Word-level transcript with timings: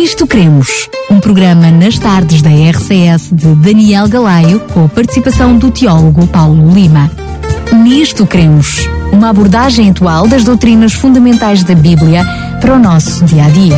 Nisto 0.00 0.26
Cremos, 0.26 0.88
um 1.10 1.20
programa 1.20 1.70
nas 1.70 1.98
tardes 1.98 2.40
da 2.40 2.48
RCS 2.48 3.30
de 3.30 3.54
Daniel 3.56 4.08
Galaio, 4.08 4.58
com 4.72 4.86
a 4.86 4.88
participação 4.88 5.58
do 5.58 5.70
teólogo 5.70 6.26
Paulo 6.28 6.72
Lima. 6.72 7.10
Nisto 7.84 8.26
Cremos, 8.26 8.88
uma 9.12 9.28
abordagem 9.28 9.90
atual 9.90 10.26
das 10.26 10.42
doutrinas 10.42 10.94
fundamentais 10.94 11.62
da 11.64 11.74
Bíblia 11.74 12.24
para 12.62 12.76
o 12.76 12.78
nosso 12.78 13.22
dia 13.26 13.44
a 13.44 13.50
dia. 13.50 13.76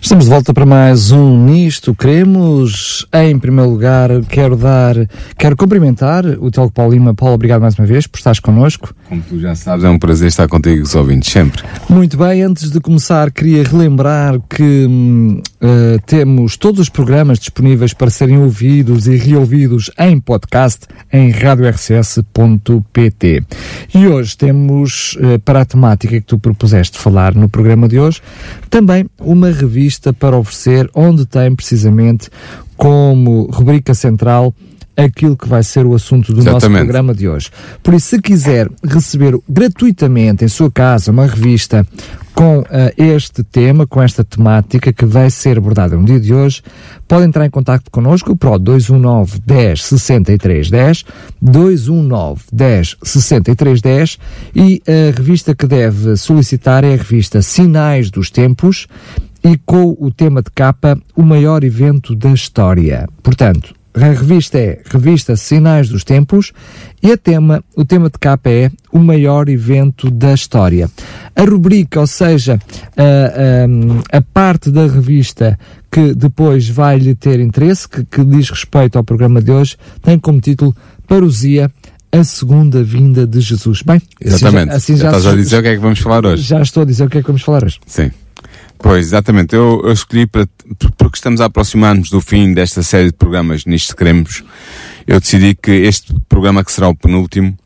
Estamos 0.00 0.24
de 0.24 0.30
volta 0.30 0.54
para 0.54 0.64
mais 0.64 1.10
um 1.10 1.44
Nisto 1.44 1.94
Queremos. 1.94 3.06
Em 3.12 3.38
primeiro 3.38 3.70
lugar, 3.70 4.08
quero 4.30 4.56
dar, 4.56 4.94
quero 5.36 5.56
cumprimentar 5.56 6.24
o 6.24 6.50
Teólogo 6.50 6.72
Paulo 6.72 6.92
Lima. 6.92 7.14
Paulo, 7.14 7.34
obrigado 7.34 7.60
mais 7.60 7.74
uma 7.78 7.86
vez 7.86 8.06
por 8.06 8.16
estares 8.16 8.40
connosco. 8.40 8.94
Como 9.14 9.22
tu 9.28 9.38
já 9.38 9.54
sabes, 9.54 9.84
é 9.84 9.88
um 9.88 9.96
prazer 9.96 10.26
estar 10.26 10.48
contigo 10.48 10.82
os 10.82 10.96
ouvintes, 10.96 11.32
sempre. 11.32 11.62
Muito 11.88 12.16
bem, 12.16 12.42
antes 12.42 12.68
de 12.68 12.80
começar, 12.80 13.30
queria 13.30 13.62
relembrar 13.62 14.40
que 14.40 14.86
uh, 14.86 15.40
temos 16.04 16.56
todos 16.56 16.80
os 16.80 16.88
programas 16.88 17.38
disponíveis 17.38 17.94
para 17.94 18.10
serem 18.10 18.38
ouvidos 18.38 19.06
e 19.06 19.14
reouvidos 19.14 19.88
em 20.00 20.18
podcast 20.18 20.88
em 21.12 21.30
radiorcs.pt. 21.30 22.24
E 23.94 24.08
hoje 24.08 24.36
temos, 24.36 25.16
uh, 25.20 25.38
para 25.44 25.60
a 25.60 25.64
temática 25.64 26.20
que 26.20 26.26
tu 26.26 26.36
propuseste 26.36 26.98
falar 26.98 27.36
no 27.36 27.48
programa 27.48 27.86
de 27.86 28.00
hoje, 28.00 28.20
também 28.68 29.06
uma 29.20 29.52
revista 29.52 30.12
para 30.12 30.36
oferecer, 30.36 30.90
onde 30.92 31.24
tem 31.24 31.54
precisamente 31.54 32.28
como 32.76 33.48
rubrica 33.52 33.94
central 33.94 34.52
aquilo 34.96 35.36
que 35.36 35.48
vai 35.48 35.62
ser 35.62 35.86
o 35.86 35.94
assunto 35.94 36.32
do 36.32 36.40
Exatamente. 36.40 36.62
nosso 36.62 36.84
programa 36.84 37.14
de 37.14 37.28
hoje. 37.28 37.50
Por 37.82 37.94
isso, 37.94 38.08
se 38.08 38.20
quiser 38.20 38.68
receber 38.84 39.38
gratuitamente 39.48 40.44
em 40.44 40.48
sua 40.48 40.70
casa 40.70 41.10
uma 41.10 41.26
revista 41.26 41.86
com 42.34 42.58
uh, 42.58 42.64
este 42.96 43.44
tema, 43.44 43.86
com 43.86 44.02
esta 44.02 44.24
temática 44.24 44.92
que 44.92 45.04
vai 45.04 45.30
ser 45.30 45.56
abordada 45.56 45.96
no 45.96 46.04
dia 46.04 46.18
de 46.18 46.34
hoje, 46.34 46.62
pode 47.06 47.24
entrar 47.24 47.46
em 47.46 47.50
contato 47.50 47.90
connosco 47.90 48.36
para 48.36 48.50
o 48.50 48.58
219 48.58 49.40
10 49.46 49.84
63 49.84 50.70
10, 50.70 51.04
219 51.40 52.42
10 52.52 52.96
63 53.02 53.80
10 53.80 54.18
e 54.54 54.82
a 54.86 55.16
revista 55.16 55.54
que 55.54 55.66
deve 55.66 56.16
solicitar 56.16 56.82
é 56.82 56.94
a 56.94 56.96
revista 56.96 57.40
Sinais 57.40 58.10
dos 58.10 58.30
Tempos 58.30 58.88
e 59.44 59.56
com 59.58 59.96
o 59.98 60.10
tema 60.10 60.42
de 60.42 60.50
capa 60.50 60.98
O 61.14 61.22
Maior 61.22 61.62
Evento 61.62 62.16
da 62.16 62.30
História. 62.30 63.06
Portanto, 63.22 63.74
a 63.94 64.06
revista 64.06 64.58
é 64.58 64.80
Revista 64.90 65.36
Sinais 65.36 65.88
dos 65.88 66.02
Tempos 66.02 66.52
e 67.02 67.12
a 67.12 67.16
tema, 67.16 67.62
o 67.76 67.84
tema 67.84 68.10
de 68.10 68.18
capa 68.18 68.50
é 68.50 68.70
o 68.92 68.98
maior 68.98 69.48
evento 69.48 70.10
da 70.10 70.34
história. 70.34 70.90
A 71.36 71.42
rubrica, 71.42 72.00
ou 72.00 72.06
seja, 72.06 72.58
a, 72.96 74.14
a, 74.14 74.18
a 74.18 74.20
parte 74.20 74.70
da 74.70 74.86
revista 74.86 75.58
que 75.90 76.12
depois 76.12 76.68
vai 76.68 76.98
lhe 76.98 77.14
ter 77.14 77.38
interesse, 77.38 77.88
que, 77.88 78.04
que 78.04 78.24
diz 78.24 78.50
respeito 78.50 78.96
ao 78.96 79.04
programa 79.04 79.40
de 79.40 79.52
hoje, 79.52 79.76
tem 80.02 80.18
como 80.18 80.40
título 80.40 80.74
Parousia 81.06 81.70
a 82.10 82.24
segunda 82.24 82.82
vinda 82.82 83.26
de 83.26 83.40
Jesus. 83.40 83.82
Bem, 83.82 84.00
Exatamente. 84.20 84.72
Assim 84.72 84.96
já, 84.96 85.08
assim 85.08 85.12
já 85.12 85.18
estás 85.18 85.26
a 85.26 85.36
dizer 85.36 85.58
o 85.58 85.62
que 85.62 85.68
é 85.68 85.74
que 85.74 85.80
vamos 85.80 85.98
falar 86.00 86.26
hoje. 86.26 86.42
Já 86.42 86.60
estou 86.60 86.82
a 86.82 86.86
dizer 86.86 87.04
o 87.04 87.10
que 87.10 87.18
é 87.18 87.20
que 87.20 87.26
vamos 87.26 87.42
falar 87.42 87.64
hoje. 87.64 87.78
Sim. 87.86 88.10
Pois, 88.84 89.06
exatamente. 89.06 89.56
Eu, 89.56 89.80
eu 89.82 89.92
escolhi 89.92 90.26
para, 90.26 90.46
porque 90.98 91.16
estamos 91.16 91.40
a 91.40 91.46
aproximar-nos 91.46 92.10
do 92.10 92.20
fim 92.20 92.52
desta 92.52 92.82
série 92.82 93.06
de 93.06 93.14
programas 93.14 93.64
Nisto 93.64 93.96
Queremos. 93.96 94.44
Eu 95.06 95.18
decidi 95.18 95.54
que 95.54 95.70
este 95.70 96.14
programa, 96.28 96.62
que 96.62 96.70
será 96.70 96.88
o 96.90 96.94
penúltimo, 96.94 97.56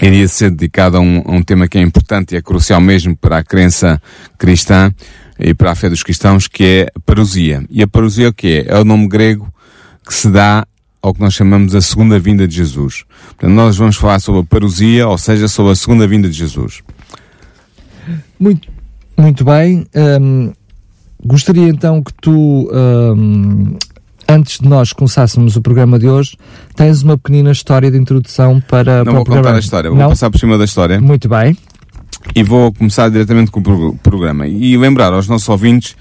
iria 0.00 0.26
ser 0.28 0.50
dedicado 0.50 0.96
a 0.96 1.00
um, 1.00 1.22
a 1.26 1.32
um 1.32 1.42
tema 1.42 1.68
que 1.68 1.76
é 1.76 1.82
importante 1.82 2.32
e 2.32 2.38
é 2.38 2.40
crucial 2.40 2.80
mesmo 2.80 3.14
para 3.14 3.36
a 3.36 3.44
crença 3.44 4.00
cristã 4.38 4.90
e 5.38 5.52
para 5.52 5.72
a 5.72 5.74
fé 5.74 5.90
dos 5.90 6.02
cristãos, 6.02 6.48
que 6.48 6.64
é 6.64 6.86
a 6.96 7.00
parousia. 7.00 7.62
E 7.68 7.82
a 7.82 7.86
parousia 7.86 8.30
o 8.30 8.32
que 8.32 8.64
é? 8.66 8.74
É 8.74 8.78
o 8.78 8.84
nome 8.84 9.08
grego 9.08 9.52
que 10.06 10.14
se 10.14 10.30
dá 10.30 10.66
ao 11.02 11.12
que 11.12 11.20
nós 11.20 11.34
chamamos 11.34 11.74
a 11.74 11.82
segunda 11.82 12.18
vinda 12.18 12.48
de 12.48 12.56
Jesus. 12.56 13.04
Portanto, 13.26 13.52
nós 13.52 13.76
vamos 13.76 13.96
falar 13.96 14.18
sobre 14.18 14.40
a 14.40 14.44
parousia, 14.44 15.06
ou 15.06 15.18
seja, 15.18 15.48
sobre 15.48 15.72
a 15.72 15.76
segunda 15.76 16.08
vinda 16.08 16.30
de 16.30 16.34
Jesus. 16.38 16.82
Muito, 18.38 18.69
muito 19.20 19.44
bem. 19.44 19.86
Um, 19.94 20.52
gostaria 21.24 21.68
então 21.68 22.02
que 22.02 22.12
tu, 22.20 22.70
um, 22.72 23.76
antes 24.28 24.58
de 24.58 24.68
nós 24.68 24.92
começássemos 24.92 25.56
o 25.56 25.62
programa 25.62 25.98
de 25.98 26.08
hoje, 26.08 26.36
tens 26.74 27.02
uma 27.02 27.16
pequenina 27.16 27.52
história 27.52 27.90
de 27.90 27.98
introdução 27.98 28.60
para, 28.60 28.98
Não 29.04 29.12
para 29.12 29.12
vou 29.12 29.24
contar 29.26 29.54
a 29.54 29.58
história, 29.58 29.90
vou 29.90 29.98
Não? 29.98 30.08
passar 30.08 30.30
por 30.30 30.38
cima 30.38 30.56
da 30.56 30.64
história. 30.64 31.00
Muito 31.00 31.28
bem. 31.28 31.56
E 32.34 32.42
vou 32.42 32.72
começar 32.72 33.08
diretamente 33.08 33.50
com 33.50 33.60
o 33.60 33.96
programa. 33.98 34.46
E 34.46 34.76
lembrar 34.76 35.12
aos 35.12 35.26
nossos 35.26 35.48
ouvintes 35.48 35.96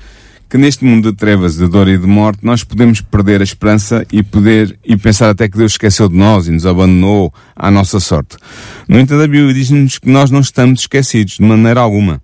que 0.49 0.57
neste 0.57 0.83
mundo 0.83 1.11
de 1.11 1.17
trevas, 1.17 1.57
de 1.57 1.67
dor 1.67 1.87
e 1.87 1.97
de 1.97 2.07
morte, 2.07 2.39
nós 2.43 2.63
podemos 2.63 3.01
perder 3.01 3.39
a 3.39 3.43
esperança 3.43 4.05
e 4.11 4.23
poder 4.23 4.79
e 4.83 4.97
pensar 4.97 5.29
até 5.29 5.47
que 5.47 5.55
Deus 5.57 5.73
esqueceu 5.73 6.09
de 6.09 6.17
nós 6.17 6.47
e 6.47 6.51
nos 6.51 6.65
abandonou 6.65 7.31
à 7.55 7.69
nossa 7.69 7.99
sorte. 7.99 8.35
No 8.87 8.99
entanto, 8.99 9.21
a 9.21 9.27
Bíblia 9.27 9.53
diz-nos 9.53 9.99
que 9.99 10.09
nós 10.09 10.31
não 10.31 10.39
estamos 10.39 10.81
esquecidos 10.81 11.35
de 11.35 11.43
maneira 11.43 11.79
alguma. 11.79 12.19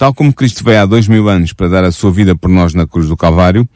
Tal 0.00 0.14
como 0.14 0.32
Cristo 0.32 0.64
veio 0.64 0.80
há 0.80 0.86
dois 0.86 1.06
mil 1.06 1.28
anos 1.28 1.52
para 1.52 1.68
dar 1.68 1.84
a 1.84 1.92
sua 1.92 2.10
vida 2.10 2.34
por 2.34 2.48
nós 2.48 2.72
na 2.72 2.86
cruz 2.86 3.06
do 3.06 3.18
Calvário, 3.18 3.68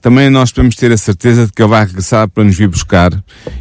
também 0.00 0.28
nós 0.28 0.50
podemos 0.50 0.74
ter 0.74 0.90
a 0.90 0.96
certeza 0.96 1.46
de 1.46 1.52
que 1.52 1.62
Ele 1.62 1.68
vai 1.68 1.86
regressar 1.86 2.28
para 2.28 2.42
nos 2.42 2.56
vir 2.56 2.66
buscar 2.66 3.12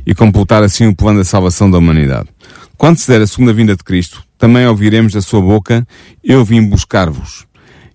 e 0.03 0.16
completar 0.16 0.63
assim 0.63 0.88
o 0.88 0.95
plano 0.95 1.19
da 1.19 1.23
salvação 1.23 1.69
da 1.69 1.78
humanidade. 1.78 2.28
Quando 2.75 2.97
se 2.97 3.07
der 3.07 3.22
a 3.22 3.28
segunda 3.28 3.53
vinda 3.53 3.75
de 3.75 3.84
Cristo, 3.84 4.23
também 4.35 4.66
ouviremos 4.66 5.13
da 5.13 5.22
sua 5.22 5.41
boca, 5.41 5.88
eu 6.23 6.44
vim 6.44 6.67
buscar-vos. 6.67 7.45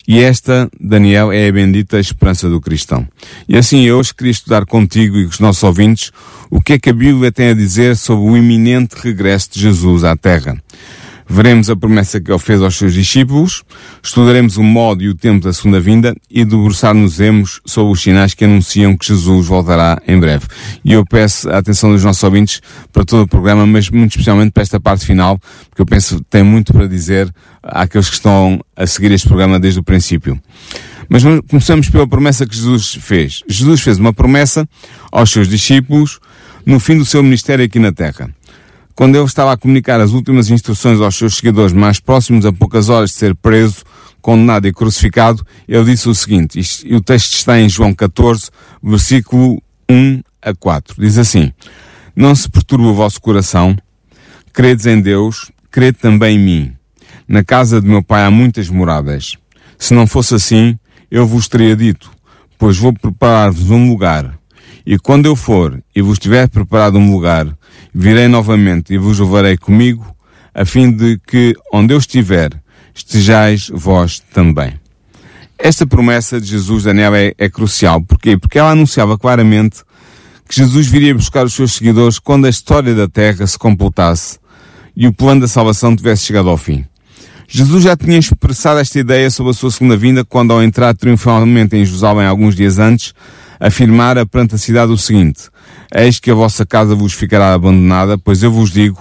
E 0.06 0.20
esta, 0.20 0.70
Daniel, 0.80 1.32
é 1.32 1.48
a 1.48 1.52
bendita 1.52 1.98
esperança 1.98 2.48
do 2.48 2.60
cristão. 2.60 3.08
E 3.48 3.56
assim 3.56 3.80
eu 3.80 3.98
hoje 3.98 4.14
queria 4.14 4.30
estudar 4.30 4.64
contigo 4.66 5.16
e 5.16 5.24
com 5.24 5.30
os 5.30 5.40
nossos 5.40 5.64
ouvintes 5.64 6.12
o 6.48 6.60
que 6.60 6.74
é 6.74 6.78
que 6.78 6.90
a 6.90 6.94
Bíblia 6.94 7.32
tem 7.32 7.48
a 7.48 7.54
dizer 7.54 7.96
sobre 7.96 8.24
o 8.24 8.36
iminente 8.36 8.94
regresso 9.02 9.50
de 9.52 9.62
Jesus 9.62 10.04
à 10.04 10.16
Terra 10.16 10.56
veremos 11.28 11.68
a 11.68 11.76
promessa 11.76 12.20
que 12.20 12.30
ele 12.30 12.38
fez 12.38 12.62
aos 12.62 12.76
seus 12.76 12.94
discípulos, 12.94 13.62
estudaremos 14.02 14.56
o 14.56 14.62
modo 14.62 15.02
e 15.02 15.08
o 15.08 15.14
tempo 15.14 15.44
da 15.44 15.52
segunda 15.52 15.80
vinda 15.80 16.14
e 16.30 16.44
debruçar-nos-emos 16.44 17.60
sobre 17.66 17.92
os 17.92 18.00
sinais 18.00 18.34
que 18.34 18.44
anunciam 18.44 18.96
que 18.96 19.06
Jesus 19.06 19.46
voltará 19.46 20.00
em 20.06 20.18
breve. 20.18 20.46
E 20.84 20.92
eu 20.92 21.04
peço 21.04 21.50
a 21.50 21.58
atenção 21.58 21.90
dos 21.92 22.04
nossos 22.04 22.22
ouvintes 22.22 22.60
para 22.92 23.04
todo 23.04 23.22
o 23.22 23.28
programa, 23.28 23.66
mas 23.66 23.90
muito 23.90 24.12
especialmente 24.12 24.52
para 24.52 24.62
esta 24.62 24.78
parte 24.78 25.04
final, 25.04 25.38
porque 25.68 25.82
eu 25.82 25.86
penso 25.86 26.18
que 26.18 26.24
tem 26.30 26.42
muito 26.42 26.72
para 26.72 26.86
dizer 26.86 27.32
àqueles 27.62 28.08
que 28.08 28.14
estão 28.14 28.60
a 28.76 28.86
seguir 28.86 29.10
este 29.12 29.26
programa 29.26 29.58
desde 29.58 29.80
o 29.80 29.82
princípio. 29.82 30.40
Mas 31.08 31.22
começamos 31.48 31.88
pela 31.88 32.06
promessa 32.06 32.46
que 32.46 32.56
Jesus 32.56 32.98
fez. 33.00 33.42
Jesus 33.48 33.80
fez 33.80 33.98
uma 33.98 34.12
promessa 34.12 34.68
aos 35.12 35.30
seus 35.30 35.48
discípulos 35.48 36.18
no 36.64 36.80
fim 36.80 36.98
do 36.98 37.04
seu 37.04 37.22
ministério 37.22 37.64
aqui 37.64 37.78
na 37.78 37.92
Terra. 37.92 38.28
Quando 38.96 39.14
ele 39.14 39.26
estava 39.26 39.52
a 39.52 39.58
comunicar 39.58 40.00
as 40.00 40.12
últimas 40.12 40.48
instruções 40.48 40.98
aos 41.02 41.14
seus 41.14 41.36
seguidores 41.36 41.74
mais 41.74 42.00
próximos 42.00 42.46
a 42.46 42.52
poucas 42.52 42.88
horas 42.88 43.10
de 43.10 43.16
ser 43.16 43.34
preso, 43.34 43.84
condenado 44.22 44.66
e 44.66 44.72
crucificado, 44.72 45.46
ele 45.68 45.84
disse 45.84 46.08
o 46.08 46.14
seguinte, 46.14 46.58
e 46.82 46.94
o 46.96 47.00
texto 47.02 47.34
está 47.34 47.60
em 47.60 47.68
João 47.68 47.92
14, 47.92 48.48
versículo 48.82 49.62
1 49.86 50.22
a 50.40 50.54
4. 50.54 50.96
Diz 50.98 51.18
assim, 51.18 51.52
Não 52.16 52.34
se 52.34 52.48
perturbe 52.48 52.86
o 52.86 52.94
vosso 52.94 53.20
coração, 53.20 53.76
credes 54.50 54.86
em 54.86 54.98
Deus, 54.98 55.52
crede 55.70 55.98
também 55.98 56.36
em 56.38 56.42
mim. 56.42 56.72
Na 57.28 57.44
casa 57.44 57.82
de 57.82 57.86
meu 57.86 58.02
pai 58.02 58.24
há 58.24 58.30
muitas 58.30 58.70
moradas. 58.70 59.36
Se 59.78 59.92
não 59.92 60.06
fosse 60.06 60.34
assim, 60.34 60.78
eu 61.10 61.26
vos 61.26 61.48
teria 61.48 61.76
dito, 61.76 62.10
pois 62.58 62.78
vou 62.78 62.94
preparar-vos 62.94 63.70
um 63.70 63.90
lugar. 63.90 64.38
E 64.86 64.98
quando 64.98 65.26
eu 65.26 65.34
for 65.34 65.82
e 65.94 66.00
vos 66.00 66.16
tiver 66.16 66.48
preparado 66.48 66.96
um 66.96 67.10
lugar, 67.10 67.48
virei 67.92 68.28
novamente 68.28 68.94
e 68.94 68.98
vos 68.98 69.18
levarei 69.18 69.56
comigo, 69.56 70.06
a 70.54 70.64
fim 70.64 70.92
de 70.92 71.18
que, 71.26 71.56
onde 71.72 71.92
eu 71.92 71.98
estiver, 71.98 72.50
estejais 72.94 73.68
vós 73.74 74.22
também. 74.32 74.74
Esta 75.58 75.86
promessa 75.86 76.40
de 76.40 76.46
Jesus, 76.46 76.84
Daniel, 76.84 77.14
é, 77.14 77.32
é 77.36 77.48
crucial. 77.48 78.00
Porquê? 78.00 78.38
Porque 78.38 78.58
ela 78.58 78.70
anunciava 78.70 79.18
claramente 79.18 79.82
que 80.48 80.54
Jesus 80.54 80.86
viria 80.86 81.14
buscar 81.14 81.44
os 81.44 81.54
seus 81.54 81.72
seguidores 81.72 82.20
quando 82.20 82.44
a 82.44 82.50
história 82.50 82.94
da 82.94 83.08
Terra 83.08 83.46
se 83.46 83.58
completasse 83.58 84.38
e 84.94 85.08
o 85.08 85.12
plano 85.12 85.40
da 85.40 85.48
salvação 85.48 85.96
tivesse 85.96 86.24
chegado 86.24 86.48
ao 86.48 86.56
fim. 86.56 86.84
Jesus 87.48 87.82
já 87.82 87.96
tinha 87.96 88.18
expressado 88.18 88.80
esta 88.80 88.98
ideia 88.98 89.30
sobre 89.30 89.50
a 89.50 89.54
sua 89.54 89.70
segunda 89.70 89.96
vinda 89.96 90.24
quando, 90.24 90.52
ao 90.52 90.62
entrar 90.62 90.94
triunfalmente 90.94 91.76
em 91.76 91.84
Jerusalém 91.84 92.26
alguns 92.26 92.54
dias 92.54 92.78
antes, 92.78 93.12
afirmara 93.58 94.26
perante 94.26 94.54
a 94.54 94.58
cidade 94.58 94.92
o 94.92 94.98
seguinte, 94.98 95.50
Eis 95.94 96.18
que 96.18 96.30
a 96.30 96.34
vossa 96.34 96.66
casa 96.66 96.94
vos 96.94 97.12
ficará 97.12 97.54
abandonada, 97.54 98.18
pois 98.18 98.42
eu 98.42 98.50
vos 98.50 98.70
digo, 98.70 99.00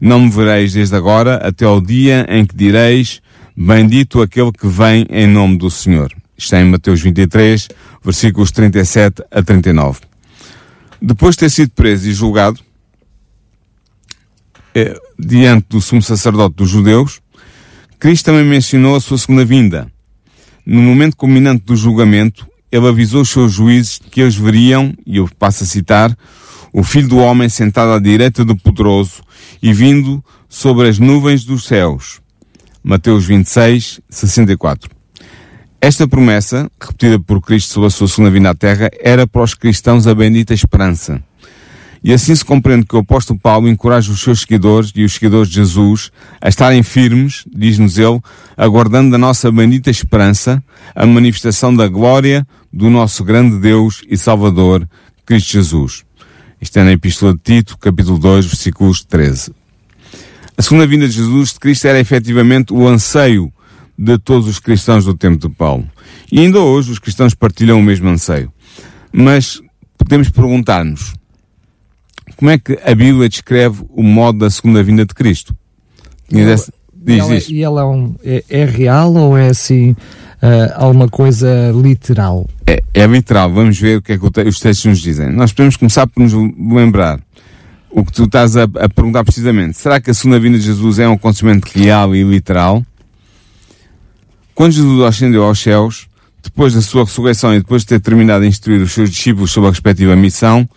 não 0.00 0.20
me 0.20 0.30
vereis 0.30 0.72
desde 0.72 0.94
agora 0.94 1.36
até 1.36 1.64
ao 1.64 1.80
dia 1.80 2.26
em 2.28 2.44
que 2.44 2.54
direis, 2.54 3.20
bendito 3.56 4.20
aquele 4.20 4.52
que 4.52 4.66
vem 4.66 5.06
em 5.10 5.26
nome 5.26 5.56
do 5.56 5.70
Senhor. 5.70 6.12
Isto 6.36 6.54
é 6.54 6.60
em 6.60 6.66
Mateus 6.66 7.00
23, 7.00 7.68
versículos 8.04 8.52
37 8.52 9.24
a 9.30 9.42
39. 9.42 10.00
Depois 11.00 11.34
de 11.34 11.40
ter 11.40 11.50
sido 11.50 11.70
preso 11.70 12.08
e 12.08 12.12
julgado, 12.12 12.60
eh, 14.74 14.96
diante 15.18 15.66
do 15.70 15.80
sumo 15.80 16.02
sacerdote 16.02 16.56
dos 16.56 16.68
judeus, 16.68 17.20
Cristo 17.98 18.26
também 18.26 18.44
mencionou 18.44 18.94
a 18.94 19.00
sua 19.00 19.18
segunda 19.18 19.44
vinda. 19.44 19.90
no 20.64 20.82
momento 20.82 21.16
culminante 21.16 21.64
do 21.64 21.74
julgamento, 21.74 22.46
ele 22.70 22.88
avisou 22.88 23.22
os 23.22 23.30
seus 23.30 23.52
juízes 23.52 24.00
que 24.10 24.20
eles 24.20 24.36
veriam, 24.36 24.94
e 25.06 25.16
eu 25.16 25.28
passo 25.38 25.64
a 25.64 25.66
citar, 25.66 26.16
o 26.72 26.82
Filho 26.82 27.08
do 27.08 27.18
Homem 27.18 27.48
sentado 27.48 27.92
à 27.92 27.98
direita 27.98 28.44
do 28.44 28.56
Poderoso 28.56 29.22
e 29.62 29.72
vindo 29.72 30.22
sobre 30.48 30.88
as 30.88 30.98
nuvens 30.98 31.44
dos 31.44 31.64
céus. 31.64 32.20
Mateus 32.82 33.24
26, 33.24 34.00
64. 34.08 34.90
Esta 35.80 36.08
promessa, 36.08 36.70
repetida 36.80 37.20
por 37.20 37.40
Cristo 37.40 37.72
sobre 37.72 37.86
a 37.86 37.90
sua 37.90 38.08
segunda 38.08 38.30
vinda 38.30 38.50
à 38.50 38.54
Terra, 38.54 38.90
era 39.00 39.26
para 39.26 39.42
os 39.42 39.54
cristãos 39.54 40.06
a 40.06 40.14
bendita 40.14 40.52
esperança. 40.52 41.22
E 42.02 42.12
assim 42.12 42.34
se 42.34 42.44
compreende 42.44 42.86
que 42.86 42.94
o 42.94 43.00
apóstolo 43.00 43.38
Paulo 43.38 43.68
encoraja 43.68 44.10
os 44.10 44.20
seus 44.20 44.40
seguidores 44.40 44.92
e 44.94 45.04
os 45.04 45.14
seguidores 45.14 45.48
de 45.48 45.56
Jesus 45.56 46.10
a 46.40 46.48
estarem 46.48 46.82
firmes, 46.82 47.44
diz-nos 47.52 47.98
ele, 47.98 48.20
aguardando 48.56 49.14
a 49.14 49.18
nossa 49.18 49.50
bendita 49.50 49.90
esperança, 49.90 50.62
a 50.94 51.04
manifestação 51.06 51.74
da 51.74 51.88
glória 51.88 52.46
do 52.72 52.90
nosso 52.90 53.24
grande 53.24 53.58
Deus 53.58 54.02
e 54.08 54.16
Salvador, 54.16 54.88
Cristo 55.24 55.52
Jesus. 55.52 56.04
Isto 56.60 56.78
é 56.78 56.84
na 56.84 56.92
Epístola 56.92 57.34
de 57.34 57.40
Tito, 57.40 57.78
capítulo 57.78 58.18
2, 58.18 58.46
versículos 58.46 59.04
13. 59.04 59.52
A 60.56 60.62
segunda 60.62 60.86
vinda 60.86 61.06
de 61.06 61.14
Jesus 61.14 61.52
de 61.52 61.60
Cristo 61.60 61.86
era 61.86 62.00
efetivamente 62.00 62.72
o 62.72 62.86
anseio 62.86 63.52
de 63.96 64.18
todos 64.18 64.48
os 64.48 64.58
cristãos 64.58 65.04
do 65.04 65.14
tempo 65.14 65.48
de 65.48 65.54
Paulo. 65.54 65.88
E 66.30 66.40
ainda 66.40 66.60
hoje 66.60 66.92
os 66.92 66.98
cristãos 66.98 67.34
partilham 67.34 67.78
o 67.78 67.82
mesmo 67.82 68.08
anseio. 68.08 68.52
Mas 69.12 69.60
podemos 69.96 70.28
perguntar-nos, 70.30 71.14
como 72.36 72.50
é 72.50 72.58
que 72.58 72.78
a 72.84 72.94
Bíblia 72.94 73.28
descreve 73.28 73.84
o 73.90 74.02
modo 74.02 74.40
da 74.40 74.50
segunda 74.50 74.82
vinda 74.82 75.04
de 75.04 75.14
Cristo? 75.14 75.56
E 76.30 76.40
ela, 76.40 76.56
diz, 76.94 77.26
diz. 77.26 77.48
E 77.48 77.62
ela 77.62 77.82
é, 77.82 77.84
um, 77.84 78.14
é, 78.22 78.44
é, 78.48 78.64
real 78.64 79.14
ou 79.14 79.36
é 79.36 79.48
assim 79.48 79.96
alguma 80.74 81.08
coisa 81.08 81.72
literal? 81.74 82.48
É, 82.66 82.82
é, 82.94 83.06
literal. 83.06 83.52
Vamos 83.52 83.78
ver 83.78 83.98
o 83.98 84.02
que 84.02 84.12
é 84.12 84.18
que 84.18 84.24
os 84.24 84.60
textos 84.60 84.84
nos 84.84 85.00
dizem. 85.00 85.30
Nós 85.32 85.52
podemos 85.52 85.76
começar 85.76 86.06
por 86.06 86.20
nos 86.22 86.32
lembrar 86.32 87.20
o 87.90 88.04
que 88.04 88.12
tu 88.12 88.24
estás 88.24 88.56
a, 88.56 88.64
a 88.64 88.88
perguntar 88.88 89.24
precisamente. 89.24 89.76
Será 89.76 90.00
que 90.00 90.10
a 90.10 90.14
segunda 90.14 90.38
vinda 90.38 90.58
de 90.58 90.64
Jesus 90.64 90.98
é 90.98 91.08
um 91.08 91.14
acontecimento 91.14 91.66
real 91.74 92.14
e 92.14 92.22
literal? 92.22 92.84
Quando 94.54 94.72
Jesus 94.72 95.02
ascendeu 95.02 95.44
aos 95.44 95.58
céus, 95.60 96.08
depois 96.42 96.74
da 96.74 96.82
sua 96.82 97.04
ressurreição 97.04 97.54
e 97.54 97.58
depois 97.58 97.82
de 97.82 97.88
ter 97.88 98.00
terminado 98.00 98.42
de 98.42 98.48
instruir 98.48 98.80
os 98.80 98.92
seus 98.92 99.10
discípulos 99.10 99.50
sobre 99.50 99.68
a 99.68 99.70
respectiva 99.70 100.16
missão, 100.16 100.68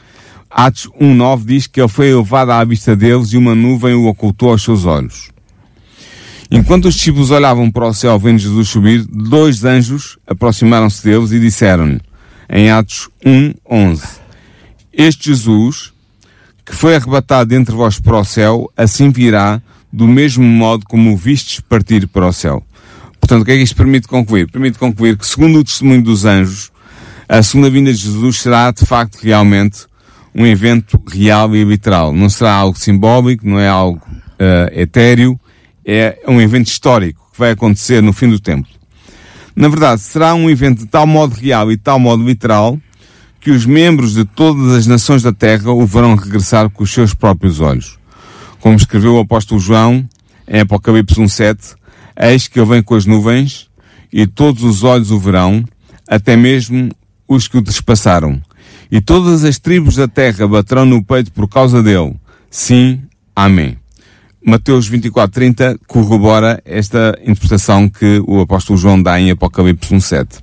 Atos 0.50 0.88
1.9 1.00 1.46
diz 1.46 1.68
que 1.68 1.80
ele 1.80 1.88
foi 1.88 2.10
elevado 2.10 2.52
à 2.52 2.64
vista 2.64 2.96
deles 2.96 3.31
e 3.34 3.38
uma 3.38 3.56
nuvem 3.56 3.94
o 3.94 4.07
ocultou 4.07 4.52
aos 4.52 4.64
seus 4.64 4.86
olhos. 4.86 5.31
Enquanto 6.53 6.89
os 6.89 6.95
discípulos 6.95 7.31
olhavam 7.31 7.71
para 7.71 7.88
o 7.88 7.94
céu 7.94 8.19
vendo 8.19 8.38
Jesus 8.38 8.68
subir, 8.68 9.06
dois 9.09 9.63
anjos 9.63 10.18
aproximaram-se 10.27 11.01
deles 11.01 11.31
e 11.31 11.39
disseram-lhe, 11.39 12.01
em 12.50 12.69
Atos 12.69 13.09
1.11, 13.25 14.01
Este 14.92 15.30
Jesus, 15.30 15.94
que 16.65 16.75
foi 16.75 16.98
arrebatado 16.98 17.56
entre 17.56 17.74
vós 17.74 18.01
para 18.01 18.19
o 18.19 18.25
céu, 18.25 18.69
assim 18.75 19.12
virá 19.12 19.62
do 19.94 20.06
mesmo 20.09 20.44
modo 20.44 20.86
como 20.86 21.13
o 21.13 21.18
vistes 21.18 21.62
partir 21.62 22.06
para 22.07 22.27
o 22.27 22.33
céu. 22.33 22.62
Portanto, 23.21 23.44
o 23.44 23.45
que 23.45 23.51
é 23.51 23.56
que 23.56 23.63
isto 23.63 23.75
permite 23.77 24.09
concluir? 24.09 24.51
Permite 24.51 24.77
concluir 24.77 25.18
que, 25.18 25.25
segundo 25.25 25.59
o 25.59 25.63
testemunho 25.63 26.04
dos 26.04 26.25
anjos, 26.25 26.69
a 27.30 27.42
segunda 27.42 27.69
vinda 27.69 27.94
de 27.94 28.00
Jesus 28.00 28.42
será, 28.42 28.71
de 28.71 28.86
facto, 28.86 29.24
realmente 29.24 29.86
um 30.36 30.45
evento 30.45 31.01
real 31.09 31.56
e 31.56 31.63
literal. 31.63 32.13
Não 32.13 32.30
será 32.30 32.51
algo 32.51 32.77
simbólico, 32.77 33.47
não 33.47 33.57
é 33.57 33.69
algo 33.69 34.01
uh, 34.06 34.77
etéreo, 34.77 35.39
é 35.86 36.19
um 36.28 36.39
evento 36.39 36.68
histórico 36.68 37.30
que 37.31 37.39
vai 37.39 37.51
acontecer 37.51 38.01
no 38.01 38.13
fim 38.13 38.30
do 38.30 38.39
tempo. 38.39 38.68
Na 39.56 39.68
verdade, 39.68 40.01
será 40.01 40.33
um 40.33 40.50
evento 40.50 40.80
de 40.80 40.88
tal 40.88 41.06
modo 41.06 41.33
real 41.33 41.72
e 41.72 41.75
de 41.75 41.81
tal 41.81 42.00
modo 42.00 42.24
literal 42.24 42.80
que 43.39 43.51
os 43.51 43.66
membros 43.66 44.13
de 44.13 44.24
todas 44.24 44.72
as 44.72 44.86
nações 44.86 45.24
da 45.24 45.33
Terra 45.33 45.72
o 45.72 45.86
verão 45.86 46.16
regressar 46.16 46.69
com 46.69 46.83
os 46.83 46.94
seus 46.94 47.13
próprios 47.13 47.60
olhos. 47.60 47.98
Como 48.60 48.78
escreveu 48.78 49.16
o 49.16 49.19
apóstolo 49.19 49.60
João 49.60 50.07
em 50.48 50.60
Apocalipse 50.60 51.19
1.7, 51.19 51.75
eis 52.19 52.48
que 52.48 52.60
ele 52.60 52.69
vem 52.69 52.83
com 52.83 52.95
as 52.95 53.06
nuvens 53.06 53.68
e 54.13 54.28
todos 54.28 54.63
os 54.63 54.83
olhos 54.83 55.10
o 55.10 55.19
verão, 55.19 55.66
até 56.07 56.36
mesmo 56.36 56.89
os 57.28 57.48
que 57.48 57.57
o 57.57 57.62
despassaram 57.62 58.42
e 58.92 59.00
todas 59.00 59.45
as 59.45 59.57
tribos 59.57 59.95
da 59.95 60.07
terra 60.07 60.48
baterão 60.48 60.86
no 60.86 61.04
peito 61.04 61.31
por 61.31 61.48
causa 61.48 61.81
dele. 61.81 62.19
Sim, 62.50 63.01
amém. 63.33 63.81
Mateus 64.44 64.90
24:30 64.90 65.80
corrobora 65.88 66.62
esta 66.66 67.18
interpretação 67.22 67.88
que 67.88 68.22
o 68.26 68.42
apóstolo 68.42 68.78
João 68.78 69.02
dá 69.02 69.20
em 69.20 69.32
Apocalipse 69.32 69.94
1:7. 69.94 70.40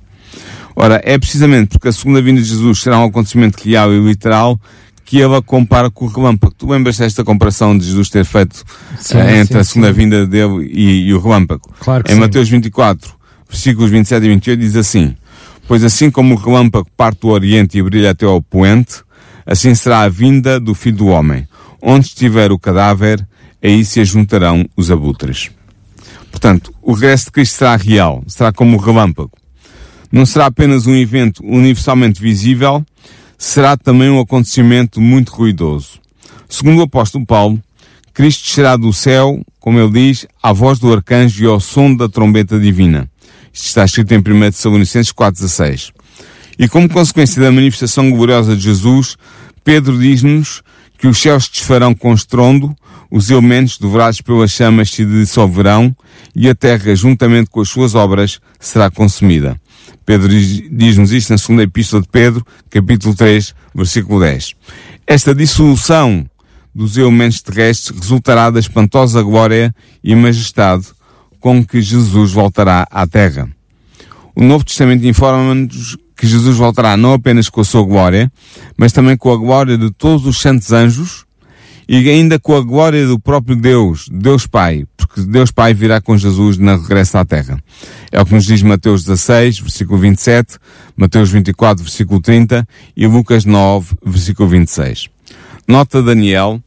Ora, 0.75 1.01
é 1.03 1.17
precisamente 1.17 1.69
porque 1.69 1.89
a 1.89 1.91
segunda 1.91 2.21
vinda 2.21 2.41
de 2.41 2.47
Jesus 2.47 2.79
será 2.79 2.99
um 2.99 3.05
acontecimento 3.05 3.61
real 3.61 3.93
e 3.93 3.99
literal 3.99 4.59
que 5.03 5.17
ele 5.17 5.35
a 5.35 5.41
compara 5.41 5.89
com 5.89 6.05
o 6.05 6.07
relâmpago. 6.07 6.53
Tu 6.55 6.69
lembras 6.69 6.97
desta 6.97 7.23
comparação 7.23 7.77
de 7.77 7.83
Jesus 7.83 8.09
ter 8.09 8.23
feito 8.23 8.63
sim, 8.97 9.17
uh, 9.17 9.29
entre 9.29 9.55
sim, 9.55 9.59
a 9.59 9.63
segunda 9.63 9.87
sim. 9.87 9.93
vinda 9.93 10.27
dele 10.27 10.69
e, 10.71 11.07
e, 11.07 11.13
o 11.13 11.19
relâmpago? 11.19 11.67
Claro 11.79 12.03
que 12.03 12.13
em 12.13 12.15
Mateus 12.15 12.47
24, 12.47 13.11
versículos 13.49 13.89
27 13.89 14.23
e 14.23 14.29
28 14.29 14.59
diz 14.59 14.75
assim: 14.75 15.15
Pois 15.67 15.83
assim 15.83 16.09
como 16.09 16.35
o 16.35 16.37
relâmpago 16.37 16.87
parte 16.95 17.21
do 17.21 17.29
Oriente 17.29 17.77
e 17.77 17.81
brilha 17.81 18.11
até 18.11 18.25
ao 18.25 18.39
poente, 18.41 19.01
assim 19.45 19.73
será 19.73 20.01
a 20.01 20.09
vinda 20.09 20.59
do 20.59 20.73
Filho 20.75 20.97
do 20.97 21.07
Homem. 21.07 21.47
Onde 21.81 22.05
estiver 22.05 22.51
o 22.51 22.59
cadáver, 22.59 23.27
aí 23.61 23.83
se 23.83 23.99
ajuntarão 23.99 24.65
os 24.75 24.91
abutres. 24.91 25.51
Portanto, 26.31 26.73
o 26.81 26.93
regresso 26.93 27.25
de 27.25 27.31
Cristo 27.31 27.57
será 27.57 27.75
real, 27.75 28.23
será 28.27 28.51
como 28.51 28.77
o 28.77 28.79
relâmpago. 28.79 29.31
Não 30.11 30.25
será 30.25 30.47
apenas 30.47 30.87
um 30.87 30.95
evento 30.95 31.43
universalmente 31.43 32.21
visível, 32.21 32.83
será 33.37 33.77
também 33.77 34.09
um 34.09 34.19
acontecimento 34.19 34.99
muito 34.99 35.33
ruidoso. 35.33 35.99
Segundo 36.47 36.79
o 36.79 36.83
apóstolo 36.83 37.25
Paulo, 37.25 37.61
Cristo 38.13 38.45
descerá 38.45 38.75
do 38.75 38.91
céu, 38.91 39.39
como 39.59 39.79
ele 39.79 39.91
diz, 39.91 40.27
à 40.41 40.51
voz 40.51 40.79
do 40.79 40.91
arcanjo 40.91 41.43
e 41.43 41.47
ao 41.47 41.59
som 41.59 41.95
da 41.95 42.09
trombeta 42.09 42.59
divina. 42.59 43.09
Isto 43.53 43.67
está 43.67 43.85
escrito 43.85 44.13
em 44.13 44.17
1 44.17 44.21
Tessalonicenses 44.51 45.13
4,16. 45.13 45.91
E 46.57 46.67
como 46.67 46.89
consequência 46.89 47.41
da 47.41 47.51
manifestação 47.51 48.11
gloriosa 48.11 48.55
de 48.55 48.63
Jesus, 48.63 49.15
Pedro 49.63 49.97
diz-nos 49.97 50.61
que 50.97 51.07
os 51.07 51.21
céus 51.21 51.47
desfarão 51.47 51.95
com 51.95 52.13
estrondo, 52.13 52.75
os 53.11 53.29
elementos 53.29 53.77
devorados 53.77 54.21
pelas 54.21 54.51
chamas 54.51 54.91
se 54.91 55.05
dissolverão 55.05 55.95
e 56.35 56.47
a 56.49 56.55
terra, 56.55 56.95
juntamente 56.95 57.49
com 57.49 57.61
as 57.61 57.69
suas 57.69 57.95
obras, 57.95 58.39
será 58.59 58.89
consumida. 58.89 59.59
Pedro 60.05 60.29
diz-nos 60.29 61.11
isto 61.11 61.31
na 61.31 61.37
segunda 61.37 61.63
epístola 61.63 62.01
de 62.01 62.07
Pedro, 62.09 62.45
capítulo 62.69 63.15
3, 63.15 63.53
versículo 63.73 64.19
10. 64.19 64.55
Esta 65.05 65.33
dissolução 65.33 66.25
dos 66.73 66.97
elementos 66.97 67.41
terrestres 67.41 67.97
resultará 67.97 68.49
da 68.49 68.59
espantosa 68.59 69.21
glória 69.21 69.73
e 70.03 70.15
majestade 70.15 70.87
com 71.39 71.65
que 71.65 71.81
Jesus 71.81 72.31
voltará 72.31 72.87
à 72.91 73.07
Terra. 73.07 73.49
O 74.35 74.43
Novo 74.43 74.63
Testamento 74.63 75.05
informa-nos 75.05 75.97
que 76.15 76.27
Jesus 76.27 76.57
voltará 76.57 76.97
não 76.97 77.13
apenas 77.13 77.49
com 77.49 77.61
a 77.61 77.65
sua 77.65 77.83
glória, 77.83 78.31
mas 78.77 78.91
também 78.91 79.15
com 79.15 79.31
a 79.31 79.37
glória 79.37 79.77
de 79.77 79.89
todos 79.91 80.25
os 80.25 80.39
santos 80.39 80.71
anjos 80.71 81.25
e 81.91 82.07
ainda 82.07 82.37
com 82.37 82.55
a 82.55 82.61
glória 82.61 83.07
do 83.07 83.17
próprio 83.17 83.55
Deus, 83.55 84.07
Deus 84.11 84.45
Pai, 84.45 84.85
porque 84.95 85.21
Deus 85.21 85.49
Pai 85.49 85.73
virá 85.73 85.99
com 85.99 86.15
Jesus 86.15 86.55
na 86.59 86.75
regressa 86.75 87.19
à 87.19 87.25
Terra. 87.25 87.59
É 88.11 88.21
o 88.21 88.25
que 88.27 88.35
nos 88.35 88.45
diz 88.45 88.61
Mateus 88.61 89.03
16, 89.03 89.61
versículo 89.61 89.97
27, 89.97 90.59
Mateus 90.95 91.31
24, 91.31 91.83
versículo 91.83 92.21
30 92.21 92.67
e 92.95 93.07
Lucas 93.07 93.43
9, 93.43 93.95
versículo 94.05 94.47
26. 94.49 95.09
Nota 95.67 96.03
Daniel, 96.03 96.61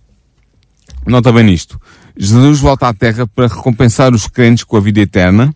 nota 1.06 1.30
bem 1.30 1.54
isto. 1.54 1.80
Jesus 2.16 2.58
volta 2.58 2.88
à 2.88 2.92
terra 2.92 3.24
para 3.24 3.46
recompensar 3.46 4.12
os 4.12 4.26
crentes 4.26 4.64
com 4.64 4.76
a 4.76 4.80
vida 4.80 5.02
eterna 5.02 5.54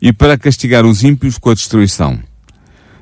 e 0.00 0.12
para 0.12 0.38
castigar 0.38 0.86
os 0.86 1.02
ímpios 1.02 1.38
com 1.38 1.50
a 1.50 1.54
destruição. 1.54 2.20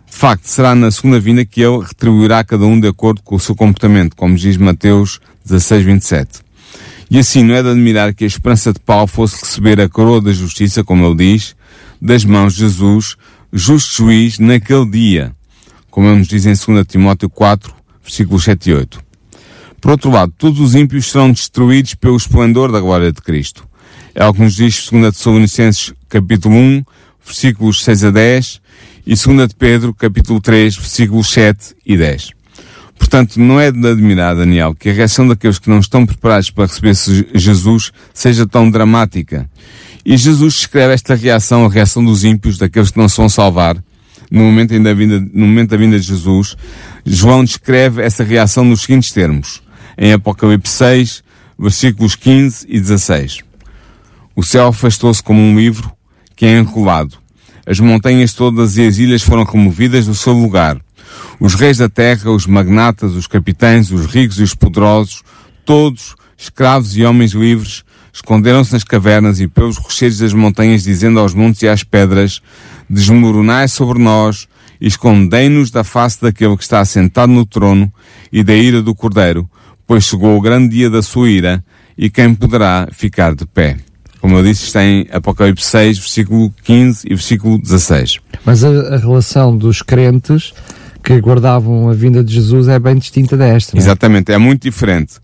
De 0.06 0.16
facto, 0.16 0.46
será 0.46 0.74
na 0.74 0.90
segunda 0.90 1.20
vinda 1.20 1.44
que 1.44 1.60
ele 1.60 1.84
retribuirá 1.84 2.42
cada 2.42 2.64
um 2.64 2.80
de 2.80 2.88
acordo 2.88 3.22
com 3.22 3.36
o 3.36 3.40
seu 3.40 3.54
comportamento, 3.54 4.16
como 4.16 4.34
diz 4.34 4.56
Mateus 4.56 5.20
16, 5.48 5.84
27. 5.84 6.40
E 7.10 7.18
assim 7.18 7.42
não 7.42 7.54
é 7.54 7.62
de 7.62 7.70
admirar 7.70 8.14
que 8.14 8.24
a 8.24 8.26
esperança 8.26 8.72
de 8.72 8.78
Paulo 8.80 9.06
fosse 9.06 9.40
receber 9.40 9.80
a 9.80 9.88
coroa 9.88 10.20
da 10.20 10.32
justiça, 10.32 10.84
como 10.84 11.06
ele 11.06 11.16
diz, 11.16 11.56
das 12.00 12.24
mãos 12.24 12.54
de 12.54 12.60
Jesus, 12.60 13.16
justo 13.52 14.04
juiz, 14.04 14.38
naquele 14.38 14.86
dia, 14.86 15.34
como 15.90 16.06
ele 16.06 16.18
nos 16.18 16.28
diz 16.28 16.44
em 16.44 16.52
2 16.52 16.86
Timóteo 16.86 17.30
4, 17.30 17.74
versículos 18.02 18.44
7 18.44 18.70
e 18.70 18.74
8. 18.74 19.00
Por 19.80 19.92
outro 19.92 20.10
lado, 20.10 20.32
todos 20.36 20.60
os 20.60 20.74
ímpios 20.74 21.10
serão 21.10 21.32
destruídos 21.32 21.94
pelo 21.94 22.16
esplendor 22.16 22.70
da 22.70 22.80
glória 22.80 23.12
de 23.12 23.22
Cristo. 23.22 23.66
É 24.14 24.26
o 24.26 24.34
que 24.34 24.42
nos 24.42 24.56
diz 24.56 24.88
2 24.90 25.14
Tessalonicenses 25.14 25.94
capítulo 26.08 26.54
1, 26.54 26.84
versículos 27.24 27.84
6 27.84 28.04
a 28.04 28.10
10 28.10 28.60
e 29.06 29.14
2 29.14 29.48
de 29.48 29.54
Pedro 29.54 29.94
capítulo 29.94 30.40
3, 30.40 30.76
versículos 30.76 31.30
7 31.30 31.74
e 31.86 31.96
10. 31.96 32.37
Portanto, 32.98 33.38
não 33.40 33.58
é 33.60 33.70
de 33.70 33.86
admirar, 33.86 34.34
Daniel, 34.34 34.74
que 34.74 34.90
a 34.90 34.92
reação 34.92 35.26
daqueles 35.26 35.58
que 35.58 35.70
não 35.70 35.78
estão 35.78 36.04
preparados 36.04 36.50
para 36.50 36.66
receber 36.66 36.94
Jesus 37.34 37.92
seja 38.12 38.46
tão 38.46 38.70
dramática. 38.70 39.48
E 40.04 40.16
Jesus 40.16 40.56
escreve 40.56 40.94
esta 40.94 41.14
reação, 41.14 41.64
a 41.64 41.70
reação 41.70 42.04
dos 42.04 42.24
ímpios, 42.24 42.58
daqueles 42.58 42.90
que 42.90 42.98
não 42.98 43.08
se 43.08 43.16
vão 43.16 43.28
salvar, 43.28 43.76
no 44.30 44.42
momento, 44.42 44.78
da 44.78 44.92
vinda, 44.92 45.20
no 45.32 45.46
momento 45.46 45.70
da 45.70 45.76
vinda 45.76 45.98
de 45.98 46.06
Jesus. 46.06 46.56
João 47.04 47.44
descreve 47.44 48.02
essa 48.02 48.24
reação 48.24 48.64
nos 48.64 48.82
seguintes 48.82 49.12
termos, 49.12 49.62
em 49.96 50.12
Apocalipse 50.12 50.72
6, 50.72 51.22
versículos 51.58 52.14
15 52.14 52.66
e 52.68 52.80
16. 52.80 53.38
O 54.36 54.42
céu 54.42 54.68
afastou-se 54.68 55.22
como 55.22 55.40
um 55.40 55.58
livro 55.58 55.90
que 56.36 56.46
é 56.46 56.58
enrolado. 56.58 57.16
As 57.66 57.80
montanhas 57.80 58.32
todas 58.32 58.76
e 58.76 58.86
as 58.86 58.98
ilhas 58.98 59.22
foram 59.22 59.44
removidas 59.44 60.06
do 60.06 60.14
seu 60.14 60.32
lugar. 60.32 60.78
Os 61.40 61.54
reis 61.54 61.78
da 61.78 61.88
terra, 61.88 62.30
os 62.30 62.46
magnatas, 62.46 63.14
os 63.14 63.26
capitães, 63.26 63.90
os 63.90 64.06
ricos 64.06 64.38
e 64.38 64.42
os 64.42 64.54
poderosos, 64.54 65.22
todos, 65.64 66.14
escravos 66.36 66.96
e 66.96 67.04
homens 67.04 67.32
livres, 67.32 67.84
esconderam-se 68.12 68.72
nas 68.72 68.84
cavernas 68.84 69.40
e 69.40 69.46
pelos 69.46 69.76
rochedos 69.76 70.18
das 70.18 70.32
montanhas, 70.32 70.82
dizendo 70.82 71.20
aos 71.20 71.34
montes 71.34 71.62
e 71.62 71.68
às 71.68 71.84
pedras, 71.84 72.40
desmoronai 72.88 73.68
sobre 73.68 73.98
nós, 73.98 74.48
e 74.80 74.86
escondei-nos 74.86 75.70
da 75.70 75.82
face 75.82 76.20
daquele 76.20 76.56
que 76.56 76.62
está 76.62 76.80
assentado 76.80 77.32
no 77.32 77.44
trono 77.44 77.92
e 78.32 78.44
da 78.44 78.54
ira 78.54 78.80
do 78.80 78.94
cordeiro, 78.94 79.48
pois 79.86 80.04
chegou 80.04 80.36
o 80.36 80.40
grande 80.40 80.68
dia 80.68 80.90
da 80.90 81.02
sua 81.02 81.28
ira, 81.28 81.64
e 81.96 82.08
quem 82.08 82.34
poderá 82.34 82.88
ficar 82.92 83.34
de 83.34 83.44
pé? 83.44 83.76
Como 84.20 84.36
eu 84.36 84.42
disse, 84.42 84.64
está 84.64 84.84
em 84.84 85.06
Apocalipse 85.12 85.66
6, 85.66 85.98
versículo 85.98 86.52
15 86.64 87.06
e 87.06 87.14
versículo 87.14 87.58
16. 87.58 88.18
Mas 88.44 88.64
a, 88.64 88.68
a 88.94 88.96
relação 88.96 89.56
dos 89.56 89.82
crentes 89.82 90.52
que 91.02 91.12
aguardavam 91.12 91.88
a 91.88 91.94
vinda 91.94 92.22
de 92.22 92.34
Jesus 92.34 92.68
é 92.68 92.78
bem 92.78 92.96
distinta 92.96 93.36
desta. 93.36 93.76
É? 93.76 93.78
Exatamente, 93.78 94.32
é 94.32 94.38
muito 94.38 94.62
diferente. 94.62 95.14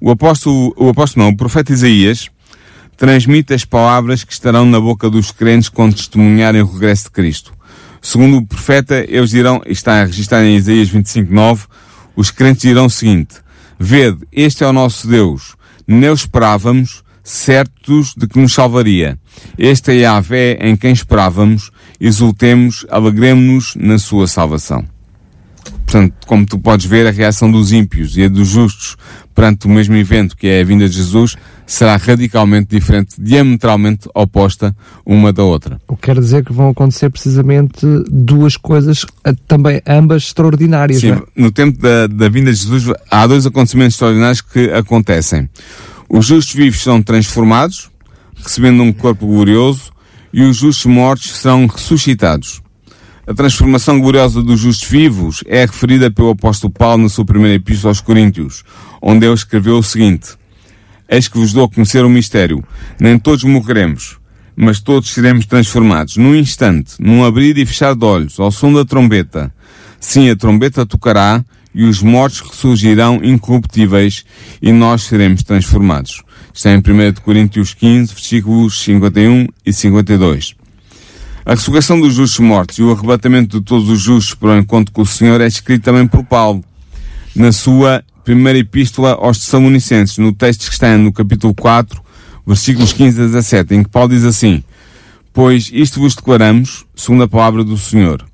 O 0.00 0.10
apóstolo, 0.10 0.74
o 0.76 0.88
apóstolo 0.88 1.26
não, 1.26 1.32
o 1.32 1.36
profeta 1.36 1.72
Isaías 1.72 2.28
transmite 2.96 3.54
as 3.54 3.64
palavras 3.64 4.24
que 4.24 4.32
estarão 4.32 4.64
na 4.64 4.80
boca 4.80 5.10
dos 5.10 5.30
crentes 5.30 5.68
quando 5.68 5.94
testemunharem 5.94 6.62
o 6.62 6.66
regresso 6.66 7.04
de 7.04 7.10
Cristo. 7.10 7.52
Segundo 8.00 8.38
o 8.38 8.46
profeta, 8.46 9.04
eles 9.08 9.30
dirão, 9.30 9.62
está 9.66 10.04
registrado 10.04 10.44
em 10.44 10.56
Isaías 10.56 10.88
25, 10.88 11.32
9, 11.32 11.64
os 12.16 12.30
crentes 12.30 12.62
dirão 12.62 12.86
o 12.86 12.90
seguinte, 12.90 13.36
Vede, 13.78 14.18
este 14.30 14.62
é 14.64 14.66
o 14.66 14.72
nosso 14.72 15.08
Deus, 15.08 15.56
nele 15.86 16.14
esperávamos, 16.14 17.02
certos 17.24 18.14
de 18.16 18.26
que 18.26 18.38
nos 18.38 18.52
salvaria. 18.52 19.18
Este 19.56 19.92
é 19.92 20.06
a 20.06 20.14
Yahvé 20.14 20.58
em 20.60 20.76
quem 20.76 20.92
esperávamos, 20.92 21.70
exultemos, 22.00 22.84
alegremos-nos 22.90 23.76
na 23.76 23.98
sua 23.98 24.26
salvação. 24.26 24.91
Portanto, 25.92 26.14
como 26.26 26.46
tu 26.46 26.58
podes 26.58 26.86
ver, 26.86 27.06
a 27.06 27.10
reação 27.10 27.52
dos 27.52 27.70
ímpios 27.70 28.16
e 28.16 28.24
a 28.24 28.28
dos 28.28 28.48
justos 28.48 28.96
perante 29.34 29.66
o 29.66 29.68
mesmo 29.68 29.94
evento, 29.94 30.34
que 30.34 30.46
é 30.46 30.62
a 30.62 30.64
vinda 30.64 30.88
de 30.88 30.96
Jesus, 30.96 31.36
será 31.66 31.98
radicalmente 31.98 32.68
diferente, 32.70 33.16
diametralmente 33.18 34.08
oposta 34.14 34.74
uma 35.04 35.34
da 35.34 35.42
outra. 35.42 35.78
O 35.86 35.94
que 35.94 36.04
quer 36.04 36.18
dizer 36.18 36.46
que 36.46 36.52
vão 36.52 36.70
acontecer 36.70 37.10
precisamente 37.10 37.86
duas 38.10 38.56
coisas, 38.56 39.04
também 39.46 39.82
ambas 39.86 40.22
extraordinárias. 40.22 41.00
Sim, 41.00 41.12
é? 41.12 41.22
no 41.36 41.50
tempo 41.50 41.78
da, 41.78 42.06
da 42.06 42.28
vinda 42.30 42.50
de 42.50 42.58
Jesus 42.58 42.90
há 43.10 43.26
dois 43.26 43.44
acontecimentos 43.44 43.94
extraordinários 43.94 44.40
que 44.40 44.70
acontecem. 44.70 45.46
Os 46.08 46.24
justos 46.24 46.54
vivos 46.54 46.80
são 46.80 47.02
transformados, 47.02 47.90
recebendo 48.42 48.82
um 48.82 48.94
corpo 48.94 49.26
glorioso, 49.26 49.92
e 50.32 50.40
os 50.40 50.56
justos 50.56 50.86
mortos 50.86 51.36
serão 51.36 51.66
ressuscitados. 51.66 52.61
A 53.24 53.32
transformação 53.32 54.00
gloriosa 54.00 54.42
dos 54.42 54.58
justos 54.58 54.88
vivos 54.88 55.44
é 55.46 55.60
referida 55.60 56.10
pelo 56.10 56.30
apóstolo 56.30 56.72
Paulo 56.72 57.04
na 57.04 57.08
sua 57.08 57.24
primeira 57.24 57.54
epístola 57.54 57.92
aos 57.92 58.00
Coríntios, 58.00 58.64
onde 59.00 59.24
ele 59.24 59.34
escreveu 59.34 59.78
o 59.78 59.82
seguinte: 59.82 60.30
Eis 61.08 61.28
que 61.28 61.38
vos 61.38 61.52
dou 61.52 61.64
a 61.64 61.68
conhecer 61.68 62.04
o 62.04 62.10
mistério. 62.10 62.64
Nem 62.98 63.16
todos 63.20 63.44
morreremos, 63.44 64.18
mas 64.56 64.80
todos 64.80 65.14
seremos 65.14 65.46
transformados, 65.46 66.16
num 66.16 66.34
instante, 66.34 66.94
num 66.98 67.24
abrir 67.24 67.56
e 67.58 67.64
fechar 67.64 67.94
de 67.94 68.04
olhos, 68.04 68.40
ao 68.40 68.50
som 68.50 68.72
da 68.72 68.84
trombeta. 68.84 69.54
Sim, 70.00 70.28
a 70.28 70.34
trombeta 70.34 70.84
tocará, 70.84 71.44
e 71.72 71.84
os 71.84 72.02
mortos 72.02 72.40
ressurgirão 72.40 73.20
incorruptíveis 73.22 74.24
e 74.60 74.72
nós 74.72 75.02
seremos 75.04 75.44
transformados. 75.44 76.22
Está 76.52 76.72
em 76.72 76.78
1 76.78 76.82
Coríntios 77.22 77.72
15, 77.72 78.14
versículos 78.14 78.82
51 78.82 79.46
e 79.64 79.72
52. 79.72 80.56
A 81.44 81.54
ressurreição 81.54 82.00
dos 82.00 82.14
justos 82.14 82.38
mortos 82.38 82.78
e 82.78 82.82
o 82.82 82.92
arrebatamento 82.92 83.58
de 83.58 83.64
todos 83.64 83.88
os 83.88 84.00
justos 84.00 84.34
para 84.34 84.50
o 84.50 84.58
encontro 84.58 84.92
com 84.92 85.02
o 85.02 85.06
Senhor 85.06 85.40
é 85.40 85.46
escrito 85.46 85.82
também 85.82 86.06
por 86.06 86.24
Paulo, 86.24 86.64
na 87.34 87.50
sua 87.50 88.04
primeira 88.24 88.60
epístola 88.60 89.14
aos 89.14 89.38
Tessalonicenses, 89.38 90.18
no 90.18 90.32
texto 90.32 90.68
que 90.68 90.72
está 90.72 90.96
no 90.96 91.12
capítulo 91.12 91.52
4, 91.52 92.00
versículos 92.46 92.92
15 92.92 93.20
a 93.20 93.24
17, 93.26 93.74
em 93.74 93.82
que 93.82 93.90
Paulo 93.90 94.10
diz 94.10 94.24
assim, 94.24 94.62
Pois 95.32 95.68
isto 95.72 95.98
vos 95.98 96.14
declaramos, 96.14 96.84
segundo 96.94 97.24
a 97.24 97.28
palavra 97.28 97.64
do 97.64 97.76
Senhor, 97.76 98.24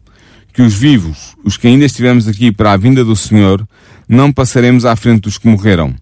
que 0.53 0.61
os 0.61 0.75
vivos, 0.75 1.35
os 1.43 1.57
que 1.57 1.67
ainda 1.67 1.87
estivermos 1.87 2.29
aqui 2.29 2.53
para 2.53 2.73
a 2.73 2.77
vinda 2.77 3.03
do 3.03 3.17
Senhor, 3.17 3.67
não 4.07 4.31
passaremos 4.31 4.85
à 4.85 4.95
frente 4.97 5.23
dos 5.23 5.39
que 5.39 5.49
morreram. 5.49 5.95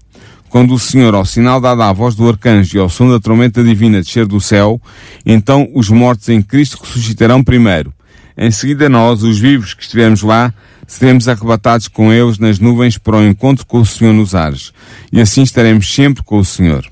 Quando 0.49 0.75
o 0.75 0.79
Senhor, 0.79 1.15
ao 1.15 1.25
sinal 1.25 1.61
dado 1.61 1.83
à 1.83 1.93
voz 1.93 2.15
do 2.15 2.29
arcanjo 2.29 2.77
e 2.77 2.81
ao 2.81 2.89
som 2.89 3.11
da 3.11 3.21
trombeta 3.21 3.63
divina 3.63 4.01
descer 4.01 4.27
do 4.27 4.41
céu, 4.41 4.81
então 5.25 5.69
os 5.75 5.91
mortos 5.91 6.29
em 6.29 6.41
Cristo 6.41 6.79
ressuscitarão 6.83 7.43
primeiro. 7.43 7.93
Em 8.37 8.51
seguida 8.51 8.89
nós, 8.89 9.23
os 9.23 9.39
vivos 9.39 9.75
que 9.75 9.83
estivermos 9.83 10.23
lá, 10.23 10.53
seremos 10.87 11.27
arrebatados 11.27 11.89
com 11.89 12.13
eles 12.13 12.39
nas 12.39 12.59
nuvens 12.59 12.97
para 12.97 13.17
o 13.17 13.27
encontro 13.27 13.67
com 13.67 13.81
o 13.81 13.87
Senhor 13.87 14.13
nos 14.13 14.35
ares. 14.35 14.73
E 15.13 15.21
assim 15.21 15.43
estaremos 15.43 15.93
sempre 15.93 16.23
com 16.23 16.39
o 16.39 16.45
Senhor. 16.45 16.87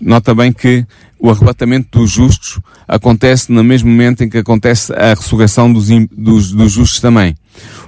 Nota 0.00 0.34
bem 0.34 0.52
que 0.52 0.84
o 1.18 1.30
arrebatamento 1.30 1.98
dos 1.98 2.10
justos 2.10 2.60
acontece 2.86 3.50
no 3.50 3.62
mesmo 3.64 3.88
momento 3.88 4.24
em 4.24 4.28
que 4.28 4.38
acontece 4.38 4.92
a 4.92 5.14
ressurreição 5.14 5.72
dos, 5.72 5.88
dos, 6.10 6.52
dos 6.52 6.72
justos 6.72 7.00
também. 7.00 7.34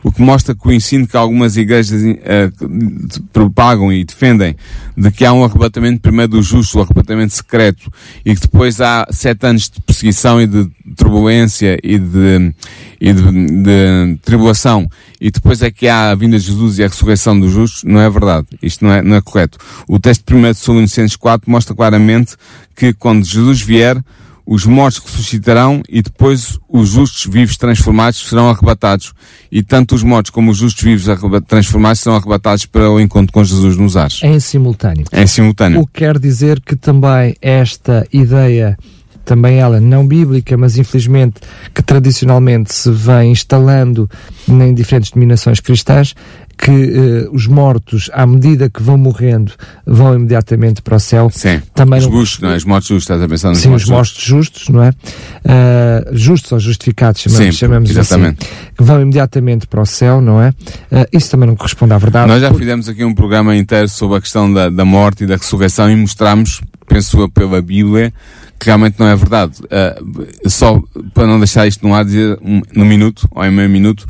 O 0.02 0.12
que 0.12 0.22
mostra 0.22 0.54
que 0.54 0.66
o 0.66 0.72
ensino 0.72 1.06
que 1.06 1.16
algumas 1.16 1.56
igrejas 1.56 2.00
uh, 2.02 3.24
propagam 3.32 3.92
e 3.92 4.04
defendem 4.04 4.56
de 4.96 5.10
que 5.10 5.24
há 5.24 5.32
um 5.32 5.44
arrebatamento 5.44 6.00
primeiro 6.00 6.32
dos 6.32 6.46
justos, 6.46 6.74
o 6.74 6.78
um 6.78 6.82
arrebatamento 6.82 7.34
secreto, 7.34 7.90
e 8.24 8.34
que 8.34 8.40
depois 8.40 8.80
há 8.80 9.06
sete 9.10 9.46
anos 9.46 9.68
de 9.68 9.80
perseguição 9.80 10.40
e 10.40 10.46
de 10.46 10.68
turbulência 10.96 11.78
e 11.82 11.98
de, 11.98 12.54
e 13.00 13.12
de, 13.12 13.22
de 13.62 14.18
tribulação, 14.22 14.88
e 15.20 15.30
depois 15.30 15.62
é 15.62 15.70
que 15.70 15.88
há 15.88 16.10
a 16.10 16.14
vinda 16.14 16.38
de 16.38 16.46
Jesus 16.46 16.78
e 16.78 16.84
a 16.84 16.88
ressurreição 16.88 17.38
dos 17.38 17.52
justos, 17.52 17.84
não 17.84 18.00
é 18.00 18.08
verdade. 18.08 18.46
Isto 18.62 18.84
não 18.84 18.92
é, 18.92 19.02
não 19.02 19.16
é 19.16 19.20
correto. 19.20 19.58
O 19.88 19.98
texto 19.98 20.24
de 20.26 20.34
1 20.34 20.42
de 20.42 20.54
Tessalonicenses 20.54 21.16
4 21.16 21.50
mostra 21.50 21.74
claramente 21.74 22.36
que 22.74 22.92
quando 22.92 23.24
Jesus 23.24 23.60
vier, 23.60 24.02
os 24.46 24.64
mortos 24.64 25.02
ressuscitarão 25.04 25.82
e 25.88 26.00
depois 26.00 26.58
os 26.68 26.90
justos 26.90 27.26
vivos 27.26 27.56
transformados 27.56 28.28
serão 28.28 28.48
arrebatados. 28.48 29.12
E 29.50 29.62
tanto 29.62 29.94
os 29.94 30.04
mortos 30.04 30.30
como 30.30 30.52
os 30.52 30.58
justos 30.58 30.84
vivos 30.84 31.04
transformados 31.48 32.00
serão 32.00 32.16
arrebatados 32.16 32.64
para 32.64 32.88
o 32.88 33.00
encontro 33.00 33.32
com 33.32 33.42
Jesus 33.42 33.76
nos 33.76 33.96
ares. 33.96 34.20
Em 34.22 34.38
simultâneo. 34.38 35.04
Em 35.12 35.26
simultâneo. 35.26 35.80
O 35.80 35.86
que 35.86 36.00
quer 36.00 36.18
dizer 36.18 36.60
que 36.60 36.76
também 36.76 37.34
esta 37.42 38.06
ideia, 38.12 38.78
também 39.24 39.58
ela 39.58 39.80
não 39.80 40.06
bíblica, 40.06 40.56
mas 40.56 40.78
infelizmente 40.78 41.40
que 41.74 41.82
tradicionalmente 41.82 42.72
se 42.72 42.90
vem 42.92 43.32
instalando 43.32 44.08
em 44.48 44.72
diferentes 44.72 45.10
denominações 45.10 45.58
cristãs, 45.58 46.14
que 46.58 46.70
uh, 46.70 47.34
os 47.34 47.46
mortos, 47.46 48.10
à 48.12 48.26
medida 48.26 48.70
que 48.70 48.82
vão 48.82 48.96
morrendo, 48.96 49.52
vão 49.86 50.14
imediatamente 50.14 50.80
para 50.80 50.96
o 50.96 51.00
céu. 51.00 51.28
Sim. 51.30 51.60
Também 51.74 51.98
os 51.98 52.06
justos, 52.06 52.40
não 52.40 52.50
é? 52.50 52.56
Os 52.56 52.64
mortos 52.64 52.88
justos, 52.88 53.04
estás 53.04 53.22
a 53.22 53.28
pensar 53.28 53.48
nos 53.50 53.58
Sim, 53.58 53.68
mortos 53.68 53.84
os 53.84 53.90
mortos 53.90 54.22
justos, 54.22 54.68
não 54.68 54.82
é? 54.82 54.90
Uh, 54.90 56.16
justos 56.16 56.52
ou 56.52 56.58
justificados, 56.58 57.20
chamamos, 57.20 57.46
Sim, 57.46 57.52
chamamos 57.52 57.90
assim. 57.90 58.00
exatamente. 58.00 58.46
assim. 58.46 58.54
Que 58.76 58.82
vão 58.82 59.00
imediatamente 59.02 59.66
para 59.66 59.82
o 59.82 59.86
céu, 59.86 60.20
não 60.20 60.40
é? 60.40 60.48
Uh, 60.50 61.06
isso 61.12 61.30
também 61.30 61.46
não 61.46 61.56
corresponde 61.56 61.92
à 61.92 61.98
verdade. 61.98 62.26
Nós 62.26 62.40
já 62.40 62.52
fizemos 62.54 62.88
aqui 62.88 63.04
um 63.04 63.14
programa 63.14 63.54
inteiro 63.54 63.88
sobre 63.88 64.16
a 64.16 64.20
questão 64.20 64.52
da, 64.52 64.70
da 64.70 64.84
morte 64.84 65.24
e 65.24 65.26
da 65.26 65.36
ressurreição 65.36 65.90
e 65.90 65.96
mostramos, 65.96 66.62
penso 66.88 67.20
eu, 67.20 67.28
pela 67.28 67.60
Bíblia, 67.60 68.12
que 68.58 68.66
realmente 68.66 68.98
não 68.98 69.06
é 69.06 69.14
verdade. 69.14 69.52
Uh, 69.64 70.48
só 70.48 70.82
para 71.12 71.26
não 71.26 71.38
deixar 71.38 71.66
isto 71.66 71.86
no 71.86 71.94
ar, 71.94 72.04
dizer 72.04 72.38
um, 72.42 72.62
no 72.74 72.84
minuto, 72.84 73.28
ou 73.30 73.44
em 73.44 73.50
meio 73.50 73.68
minuto, 73.68 74.06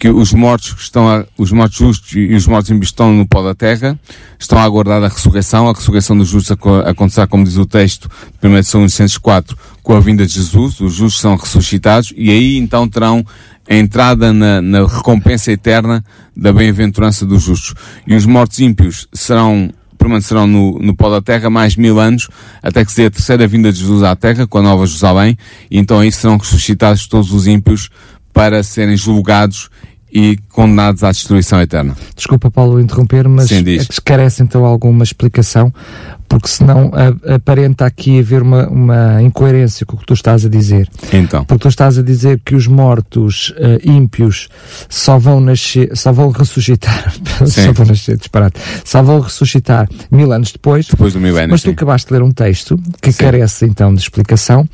que 0.00 0.08
os 0.08 0.32
mortos 0.32 0.74
estão 0.80 1.06
a, 1.06 1.26
os 1.36 1.52
mortos 1.52 1.76
justos 1.76 2.12
e 2.14 2.34
os 2.34 2.46
mortos 2.46 2.70
em 2.70 2.80
estão 2.80 3.12
no 3.12 3.26
pó 3.26 3.42
da 3.42 3.54
terra, 3.54 4.00
estão 4.38 4.58
a 4.58 4.62
aguardar 4.62 5.04
a 5.04 5.08
ressurreição, 5.08 5.68
a 5.68 5.74
ressurreição 5.74 6.16
dos 6.16 6.28
justos 6.28 6.56
acontecerá, 6.86 7.26
como 7.26 7.44
diz 7.44 7.58
o 7.58 7.66
texto 7.66 8.10
de 8.40 8.48
1 8.48 8.62
São 8.62 8.82
Licenses 8.82 9.18
4, 9.18 9.54
com 9.82 9.94
a 9.94 10.00
vinda 10.00 10.26
de 10.26 10.32
Jesus, 10.32 10.80
os 10.80 10.94
justos 10.94 11.20
são 11.20 11.36
ressuscitados, 11.36 12.14
e 12.16 12.30
aí 12.30 12.56
então 12.56 12.88
terão 12.88 13.22
a 13.68 13.74
entrada 13.74 14.32
na, 14.32 14.62
na 14.62 14.86
recompensa 14.86 15.52
eterna 15.52 16.02
da 16.34 16.50
bem-aventurança 16.50 17.26
dos 17.26 17.42
justos. 17.42 17.74
E 18.06 18.16
os 18.16 18.24
mortos 18.24 18.58
ímpios 18.58 19.06
serão 19.12 19.70
permanecerão 19.98 20.46
no, 20.46 20.78
no 20.78 20.96
pó 20.96 21.10
da 21.10 21.20
terra 21.20 21.50
mais 21.50 21.76
mil 21.76 22.00
anos, 22.00 22.26
até 22.62 22.82
que 22.86 22.90
seja 22.90 23.08
a 23.08 23.10
terceira 23.10 23.46
vinda 23.46 23.70
de 23.70 23.80
Jesus 23.80 24.02
à 24.02 24.16
terra, 24.16 24.46
com 24.46 24.56
a 24.56 24.62
nova 24.62 24.86
Jerusalém, 24.86 25.36
e 25.70 25.78
então 25.78 25.98
aí 25.98 26.10
serão 26.10 26.38
ressuscitados 26.38 27.06
todos 27.06 27.34
os 27.34 27.46
ímpios 27.46 27.90
para 28.32 28.62
serem 28.62 28.96
julgados 28.96 29.68
e 30.12 30.36
condenados 30.50 31.02
à 31.04 31.10
destruição 31.10 31.60
eterna. 31.60 31.96
Desculpa, 32.16 32.50
Paulo, 32.50 32.80
interromper, 32.80 33.28
mas 33.28 33.48
Sim, 33.48 33.64
é 33.76 33.78
carece 34.04 34.42
então 34.42 34.64
alguma 34.64 35.04
explicação, 35.04 35.72
porque 36.28 36.48
senão 36.48 36.90
a- 36.94 37.34
aparenta 37.34 37.84
aqui 37.84 38.20
haver 38.20 38.42
uma, 38.42 38.68
uma 38.68 39.22
incoerência 39.22 39.84
com 39.84 39.96
o 39.96 39.98
que 39.98 40.06
tu 40.06 40.14
estás 40.14 40.44
a 40.44 40.48
dizer. 40.48 40.88
Então, 41.12 41.44
Porque 41.44 41.62
tu 41.62 41.68
estás 41.68 41.98
a 41.98 42.02
dizer 42.02 42.40
que 42.44 42.54
os 42.54 42.66
mortos 42.66 43.52
eh, 43.56 43.80
ímpios 43.84 44.48
só 44.88 45.18
vão 45.18 45.40
nascer, 45.40 45.90
só 45.96 46.12
vão 46.12 46.30
ressuscitar, 46.30 47.12
só 47.46 47.72
vão 47.72 47.86
nascer, 47.86 48.16
disparate, 48.16 48.60
só 48.84 49.02
vão 49.02 49.20
ressuscitar 49.20 49.88
mil 50.10 50.32
anos 50.32 50.52
depois. 50.52 50.86
depois 50.86 51.12
do 51.14 51.20
milénio, 51.20 51.50
Mas 51.50 51.62
tu 51.62 51.66
sim. 51.66 51.72
acabaste 51.72 52.08
de 52.08 52.12
ler 52.14 52.22
um 52.22 52.30
texto 52.30 52.78
que 53.02 53.10
Sim. 53.12 53.18
carece 53.24 53.64
então 53.64 53.92
de 53.94 54.00
explicação, 54.00 54.68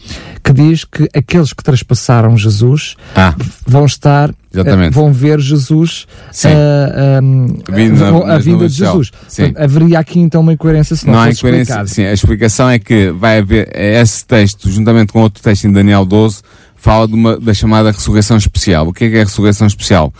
que 0.46 0.52
diz 0.52 0.84
que 0.84 1.08
aqueles 1.12 1.52
que 1.52 1.62
traspassaram 1.64 2.38
Jesus 2.38 2.94
Ah, 3.16 3.34
vão 3.66 3.84
estar, 3.84 4.32
Exatamente. 4.54 4.88
eh, 4.88 4.90
vão 4.90 5.12
ver 5.12 5.40
Jesus, 5.40 6.06
Sim. 6.30 6.48
eh, 6.50 7.20
na- 7.20 8.10
vão- 8.10 8.22
a 8.22 8.26
nas 8.28 8.44
vinda 8.44 8.56
nuvens 8.58 8.72
de 8.74 8.78
do 8.78 8.84
céu. 8.84 8.92
Jesus. 8.92 9.10
Portanto, 9.10 9.58
haveria 9.62 9.98
aqui 9.98 10.20
então 10.20 10.40
uma 10.40 10.52
incoerência 10.52 10.94
se 10.94 11.04
não, 11.06 11.14
não 11.14 11.20
há 11.20 11.30
incoerência. 11.30 11.62
explicado. 11.72 11.88
Sim, 11.90 12.04
a 12.04 12.12
explicação 12.12 12.70
é 12.70 12.78
que 12.78 13.10
vai 13.10 13.38
haver 13.38 13.68
é 13.74 14.00
esse 14.00 14.24
texto, 14.24 14.70
juntamente 14.70 15.12
com 15.12 15.20
outro 15.20 15.42
texto 15.42 15.64
em 15.64 15.72
Daniel 15.72 16.04
12, 16.04 16.42
fala 16.76 17.08
de 17.08 17.14
uma, 17.14 17.36
da 17.40 17.52
chamada 17.52 17.90
ressurreição 17.90 18.36
especial. 18.36 18.86
O 18.86 18.92
que 18.92 19.04
é 19.06 19.10
que 19.10 19.16
é 19.16 19.22
a 19.22 19.24
ressurreição 19.24 19.66
especial? 19.66 20.14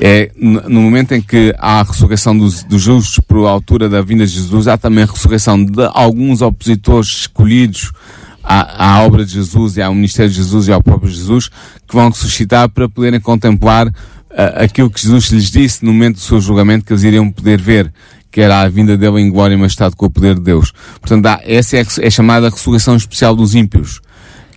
É 0.00 0.30
no 0.36 0.80
momento 0.80 1.12
em 1.12 1.20
que 1.22 1.54
há 1.58 1.80
a 1.80 1.82
ressurreição 1.82 2.36
dos, 2.36 2.62
dos 2.64 2.82
justos 2.82 3.18
por 3.26 3.46
altura 3.46 3.88
da 3.88 4.00
vinda 4.02 4.26
de 4.26 4.32
Jesus, 4.32 4.68
há 4.68 4.76
também 4.78 5.04
a 5.04 5.06
ressurreição 5.06 5.62
de 5.62 5.82
alguns 5.92 6.40
opositores 6.42 7.08
escolhidos 7.08 7.92
à, 8.46 8.94
à 8.98 9.02
obra 9.02 9.24
de 9.24 9.32
Jesus 9.32 9.76
e 9.76 9.82
ao 9.82 9.92
ministério 9.94 10.30
de 10.30 10.36
Jesus 10.36 10.68
e 10.68 10.72
ao 10.72 10.82
próprio 10.82 11.10
Jesus, 11.10 11.48
que 11.86 11.94
vão 11.94 12.08
ressuscitar 12.08 12.68
para 12.68 12.88
poderem 12.88 13.18
contemplar 13.20 13.88
ah, 14.30 14.62
aquilo 14.64 14.88
que 14.88 15.02
Jesus 15.02 15.26
lhes 15.32 15.50
disse 15.50 15.84
no 15.84 15.92
momento 15.92 16.14
do 16.14 16.20
seu 16.20 16.40
julgamento, 16.40 16.84
que 16.84 16.92
eles 16.92 17.02
iriam 17.02 17.30
poder 17.30 17.60
ver, 17.60 17.92
que 18.30 18.40
era 18.40 18.60
a 18.60 18.68
vinda 18.68 18.96
dele 18.96 19.20
em 19.20 19.30
glória 19.30 19.54
e 19.54 19.56
majestade 19.56 19.96
com 19.96 20.06
o 20.06 20.10
poder 20.10 20.34
de 20.36 20.42
Deus. 20.42 20.72
Portanto, 21.00 21.26
há, 21.26 21.40
essa 21.44 21.76
é, 21.76 21.80
a 21.80 22.06
é 22.06 22.10
chamada 22.10 22.48
ressurreição 22.48 22.94
especial 22.96 23.34
dos 23.34 23.54
ímpios, 23.54 24.00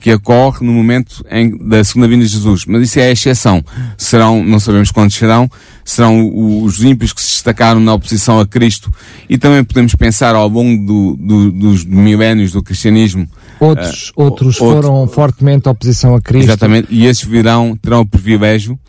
que 0.01 0.13
ocorre 0.13 0.65
no 0.65 0.71
momento 0.71 1.25
em, 1.29 1.57
da 1.67 1.83
segunda 1.83 2.07
vinda 2.07 2.23
de 2.23 2.31
Jesus. 2.31 2.63
Mas 2.65 2.83
isso 2.83 2.99
é 2.99 3.07
a 3.07 3.11
exceção. 3.11 3.61
Serão, 3.97 4.41
não 4.43 4.57
sabemos 4.57 4.91
quantos 4.91 5.17
serão, 5.17 5.49
serão 5.83 6.31
os 6.63 6.81
ímpios 6.81 7.11
que 7.11 7.21
se 7.21 7.27
destacaram 7.27 7.81
na 7.81 7.93
oposição 7.93 8.39
a 8.39 8.47
Cristo. 8.47 8.93
E 9.27 9.37
também 9.37 9.61
podemos 9.63 9.93
pensar 9.95 10.35
ao 10.35 10.47
longo 10.47 10.85
do- 10.85 11.17
do- 11.17 11.51
dos 11.51 11.83
milénios 11.83 12.51
do 12.53 12.63
cristianismo, 12.63 13.27
Outros, 13.59 14.11
Ah, 14.15 14.21
outros 14.23 14.61
outro- 14.61 14.81
foram 14.83 15.07
fortemente 15.07 15.67
oposição 15.67 16.15
a 16.15 16.21
Cristo. 16.21 16.45
Exatamente, 16.47 16.87
e 16.89 17.05
esses 17.05 17.23
virão, 17.23 17.75
terão 17.81 18.01
o 18.01 18.05
privilégio 18.05 18.79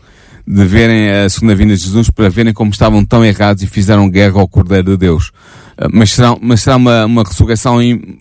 de 0.47 0.65
verem 0.65 1.09
a 1.11 1.29
segunda 1.29 1.53
vinda 1.55 1.75
de 1.75 1.81
Jesus 1.83 2.09
para 2.09 2.29
verem 2.29 2.53
como 2.53 2.71
estavam 2.71 3.03
tão 3.05 3.23
errados 3.23 3.61
e 3.63 3.67
fizeram 3.67 4.09
guerra 4.09 4.39
ao 4.39 4.47
Cordeiro 4.47 4.91
de 4.91 4.97
Deus. 4.97 5.31
Ah, 5.77 5.87
Mas 5.91 6.11
será, 6.11 6.35
mas 6.41 6.61
será 6.63 6.77
uma, 6.77 7.05
uma 7.05 7.23
ressurreição 7.23 7.81
em 7.81 8.19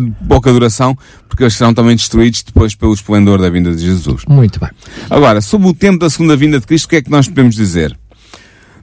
de 0.00 0.12
pouca 0.28 0.52
duração, 0.52 0.96
porque 1.28 1.42
eles 1.42 1.54
serão 1.54 1.72
também 1.72 1.96
destruídos 1.96 2.42
depois 2.42 2.74
pelo 2.74 2.92
esplendor 2.92 3.40
da 3.40 3.48
vinda 3.48 3.74
de 3.74 3.80
Jesus. 3.82 4.22
Muito 4.28 4.60
bem. 4.60 4.68
Agora, 5.08 5.40
sobre 5.40 5.66
o 5.68 5.72
tempo 5.72 5.98
da 5.98 6.10
segunda 6.10 6.36
vinda 6.36 6.60
de 6.60 6.66
Cristo, 6.66 6.84
o 6.84 6.88
que 6.90 6.96
é 6.96 7.02
que 7.02 7.10
nós 7.10 7.26
podemos 7.26 7.54
dizer? 7.54 7.96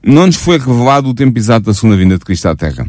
Não 0.04 0.26
nos 0.26 0.36
foi 0.36 0.58
revelado 0.58 1.10
o 1.10 1.14
tempo 1.14 1.38
exato 1.38 1.66
da 1.68 1.74
segunda 1.76 1.96
vinda 1.96 2.18
de 2.18 2.26
Cristo 2.26 2.48
à 2.48 2.56
Terra. 2.56 2.88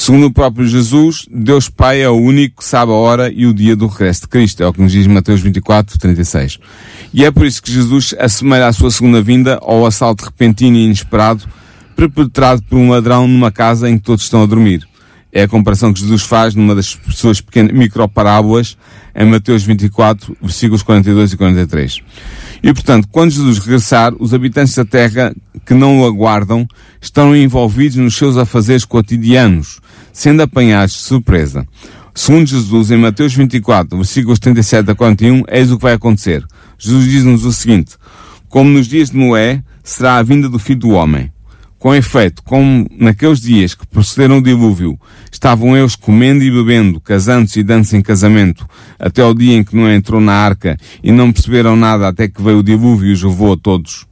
Segundo 0.00 0.28
o 0.28 0.32
próprio 0.32 0.66
Jesus, 0.66 1.26
Deus 1.30 1.68
Pai 1.68 2.00
é 2.00 2.08
o 2.08 2.14
único 2.14 2.62
que 2.62 2.64
sabe 2.64 2.90
a 2.90 2.94
hora 2.94 3.30
e 3.30 3.46
o 3.46 3.52
dia 3.52 3.76
do 3.76 3.86
regresso 3.86 4.22
de 4.22 4.28
Cristo. 4.28 4.62
É 4.62 4.66
o 4.66 4.72
que 4.72 4.80
nos 4.80 4.92
diz 4.92 5.06
Mateus 5.06 5.42
24, 5.42 5.98
36. 5.98 6.58
E 7.12 7.22
é 7.22 7.30
por 7.30 7.44
isso 7.44 7.62
que 7.62 7.70
Jesus 7.70 8.14
assemelha 8.18 8.66
a 8.66 8.72
sua 8.72 8.90
segunda 8.90 9.20
vinda 9.20 9.58
ao 9.60 9.84
assalto 9.84 10.24
repentino 10.24 10.78
e 10.78 10.86
inesperado 10.86 11.46
perpetrado 11.94 12.62
por 12.62 12.78
um 12.78 12.88
ladrão 12.88 13.28
numa 13.28 13.52
casa 13.52 13.90
em 13.90 13.98
que 13.98 14.04
todos 14.04 14.24
estão 14.24 14.42
a 14.42 14.46
dormir. 14.46 14.88
É 15.30 15.42
a 15.42 15.48
comparação 15.48 15.92
que 15.92 16.00
Jesus 16.00 16.22
faz 16.22 16.54
numa 16.54 16.74
das 16.74 16.98
suas 17.10 17.42
pequenas 17.42 17.72
microparábolas 17.76 18.78
em 19.14 19.26
Mateus 19.26 19.62
24, 19.64 20.34
versículos 20.40 20.82
42 20.82 21.34
e 21.34 21.36
43. 21.36 22.02
E 22.62 22.72
portanto, 22.72 23.06
quando 23.12 23.32
Jesus 23.32 23.58
regressar, 23.58 24.14
os 24.18 24.34
habitantes 24.34 24.74
da 24.74 24.84
terra 24.84 25.34
que 25.64 25.74
não 25.74 26.00
o 26.00 26.06
aguardam 26.06 26.66
estão 27.00 27.34
envolvidos 27.36 27.96
nos 27.96 28.16
seus 28.16 28.36
afazeres 28.36 28.84
cotidianos, 28.84 29.80
sendo 30.12 30.42
apanhados 30.42 30.94
de 30.94 31.00
surpresa. 31.00 31.66
Segundo 32.14 32.46
Jesus, 32.46 32.90
em 32.90 32.96
Mateus 32.96 33.34
24, 33.34 33.96
versículos 33.96 34.38
37 34.38 34.90
a 34.90 34.94
41, 34.94 35.44
eis 35.48 35.70
o 35.70 35.76
que 35.76 35.82
vai 35.82 35.94
acontecer. 35.94 36.44
Jesus 36.78 37.04
diz-nos 37.04 37.44
o 37.44 37.52
seguinte, 37.52 37.96
como 38.48 38.68
nos 38.68 38.86
dias 38.86 39.10
de 39.10 39.16
Noé, 39.16 39.62
será 39.82 40.16
a 40.16 40.22
vinda 40.22 40.48
do 40.48 40.58
Filho 40.58 40.80
do 40.80 40.90
Homem. 40.90 41.30
Com 41.78 41.94
efeito, 41.94 42.42
como 42.42 42.86
naqueles 42.98 43.40
dias 43.40 43.74
que 43.74 43.86
procederam 43.86 44.36
o 44.36 44.42
dilúvio, 44.42 45.00
estavam 45.32 45.74
eles 45.74 45.96
comendo 45.96 46.44
e 46.44 46.50
bebendo, 46.50 47.00
casando-se 47.00 47.60
e 47.60 47.62
dando-se 47.62 47.96
em 47.96 48.02
casamento, 48.02 48.66
até 48.98 49.24
o 49.24 49.32
dia 49.32 49.56
em 49.56 49.64
que 49.64 49.74
Noé 49.74 49.94
entrou 49.94 50.20
na 50.20 50.34
arca 50.34 50.76
e 51.02 51.10
não 51.10 51.32
perceberam 51.32 51.76
nada 51.76 52.08
até 52.08 52.28
que 52.28 52.42
veio 52.42 52.58
o 52.58 52.62
dilúvio 52.62 53.08
e 53.08 53.12
os 53.12 53.22
levou 53.22 53.54
a 53.54 53.56
todos. 53.56 54.06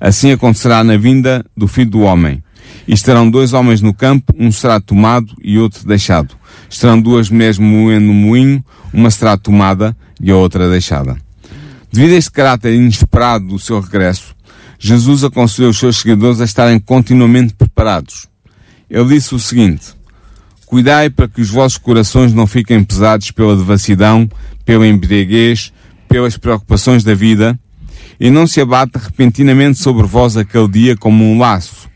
Assim 0.00 0.32
acontecerá 0.32 0.82
na 0.82 0.96
vinda 0.96 1.44
do 1.54 1.68
Filho 1.68 1.90
do 1.90 2.00
Homem. 2.00 2.42
E 2.92 2.94
estarão 2.94 3.30
dois 3.30 3.54
homens 3.54 3.80
no 3.80 3.94
campo, 3.94 4.34
um 4.38 4.52
será 4.52 4.78
tomado 4.78 5.34
e 5.42 5.58
outro 5.58 5.88
deixado. 5.88 6.34
Estarão 6.68 7.00
duas 7.00 7.30
mulheres 7.30 7.56
moendo 7.56 8.08
no 8.08 8.12
moinho, 8.12 8.62
uma 8.92 9.10
será 9.10 9.34
tomada 9.34 9.96
e 10.20 10.30
a 10.30 10.36
outra 10.36 10.68
deixada. 10.68 11.16
Devido 11.90 12.12
a 12.12 12.16
este 12.16 12.30
caráter 12.30 12.74
inesperado 12.74 13.46
do 13.46 13.58
seu 13.58 13.80
regresso, 13.80 14.36
Jesus 14.78 15.24
aconselhou 15.24 15.70
os 15.70 15.78
seus 15.78 15.96
seguidores 15.96 16.38
a 16.42 16.44
estarem 16.44 16.78
continuamente 16.78 17.54
preparados. 17.54 18.26
Ele 18.90 19.14
disse 19.14 19.34
o 19.34 19.38
seguinte, 19.38 19.94
Cuidai 20.66 21.08
para 21.08 21.28
que 21.28 21.40
os 21.40 21.48
vossos 21.48 21.78
corações 21.78 22.34
não 22.34 22.46
fiquem 22.46 22.84
pesados 22.84 23.30
pela 23.30 23.56
devassidão, 23.56 24.28
pela 24.66 24.86
embriaguez, 24.86 25.72
pelas 26.06 26.36
preocupações 26.36 27.02
da 27.02 27.14
vida, 27.14 27.58
e 28.20 28.28
não 28.28 28.46
se 28.46 28.60
abata 28.60 28.98
repentinamente 28.98 29.78
sobre 29.78 30.06
vós 30.06 30.36
aquele 30.36 30.68
dia 30.68 30.94
como 30.94 31.24
um 31.24 31.38
laço, 31.38 31.90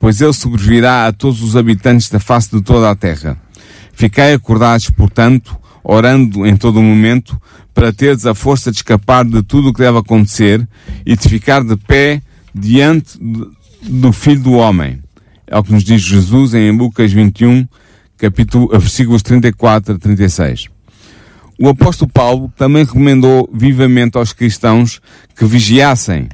pois 0.00 0.20
ele 0.22 0.32
sobrevirá 0.32 1.06
a 1.06 1.12
todos 1.12 1.42
os 1.42 1.54
habitantes 1.54 2.08
da 2.08 2.18
face 2.18 2.50
de 2.50 2.62
toda 2.62 2.90
a 2.90 2.96
terra. 2.96 3.36
Ficai 3.92 4.32
acordados, 4.32 4.88
portanto, 4.88 5.54
orando 5.84 6.46
em 6.46 6.56
todo 6.56 6.80
o 6.80 6.82
momento, 6.82 7.40
para 7.74 7.92
teres 7.92 8.24
a 8.24 8.34
força 8.34 8.70
de 8.70 8.78
escapar 8.78 9.26
de 9.26 9.42
tudo 9.42 9.68
o 9.68 9.72
que 9.74 9.80
deve 9.80 9.98
acontecer 9.98 10.66
e 11.04 11.14
de 11.14 11.28
ficar 11.28 11.62
de 11.62 11.76
pé 11.76 12.22
diante 12.54 13.18
do 13.82 14.10
Filho 14.10 14.40
do 14.40 14.52
Homem. 14.54 15.00
É 15.46 15.58
o 15.58 15.62
que 15.62 15.72
nos 15.72 15.84
diz 15.84 16.00
Jesus 16.00 16.54
em 16.54 16.70
Lucas 16.70 17.12
21, 17.12 17.68
capítulo, 18.16 18.68
versículos 18.68 19.22
34 19.22 19.94
a 19.94 19.98
36. 19.98 20.68
O 21.58 21.68
apóstolo 21.68 22.10
Paulo 22.10 22.50
também 22.56 22.84
recomendou 22.84 23.50
vivamente 23.52 24.16
aos 24.16 24.32
cristãos 24.32 24.98
que 25.36 25.44
vigiassem 25.44 26.26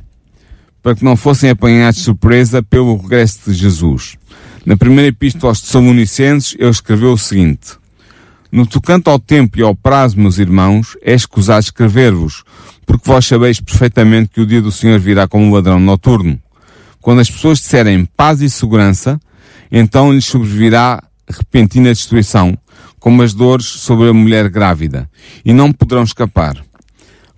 para 0.87 0.95
que 0.95 1.05
não 1.05 1.17
fossem 1.17 1.51
apanhados 1.51 1.99
de 1.99 2.05
surpresa 2.05 2.63
pelo 2.63 2.97
regresso 2.97 3.51
de 3.51 3.59
Jesus. 3.59 4.17
Na 4.65 4.77
primeira 4.77 5.09
epístola 5.09 5.51
aos 5.51 5.61
Tessalonicenses, 5.61 6.55
ele 6.57 6.71
escreveu 6.71 7.15
o 7.15 7.19
seguinte: 7.19 7.73
No 8.53 8.65
tocante 8.65 9.09
ao 9.09 9.19
tempo 9.19 9.59
e 9.59 9.63
ao 9.63 9.75
prazo, 9.75 10.17
meus 10.17 10.39
irmãos, 10.39 10.97
é 11.03 11.13
escusado 11.13 11.59
escrever-vos, 11.59 12.45
porque 12.87 13.03
vós 13.05 13.27
sabeis 13.27 13.59
perfeitamente 13.59 14.29
que 14.29 14.41
o 14.41 14.47
dia 14.47 14.63
do 14.63 14.71
Senhor 14.71 15.01
virá 15.01 15.27
como 15.27 15.47
um 15.47 15.53
ladrão 15.53 15.81
noturno. 15.81 16.41
Quando 17.01 17.21
as 17.21 17.29
pessoas 17.29 17.59
disserem 17.59 18.09
paz 18.17 18.41
e 18.41 18.49
segurança, 18.49 19.21
então 19.73 20.13
lhes 20.13 20.27
sobrevirá 20.27 21.03
repentina 21.29 21.93
destruição, 21.93 22.57
como 23.01 23.23
as 23.23 23.35
dores 23.35 23.67
sobre 23.67 24.09
a 24.09 24.15
mulher 24.15 24.49
grávida, 24.49 25.11
e 25.45 25.53
não 25.53 25.73
poderão 25.73 26.05
escapar. 26.05 26.65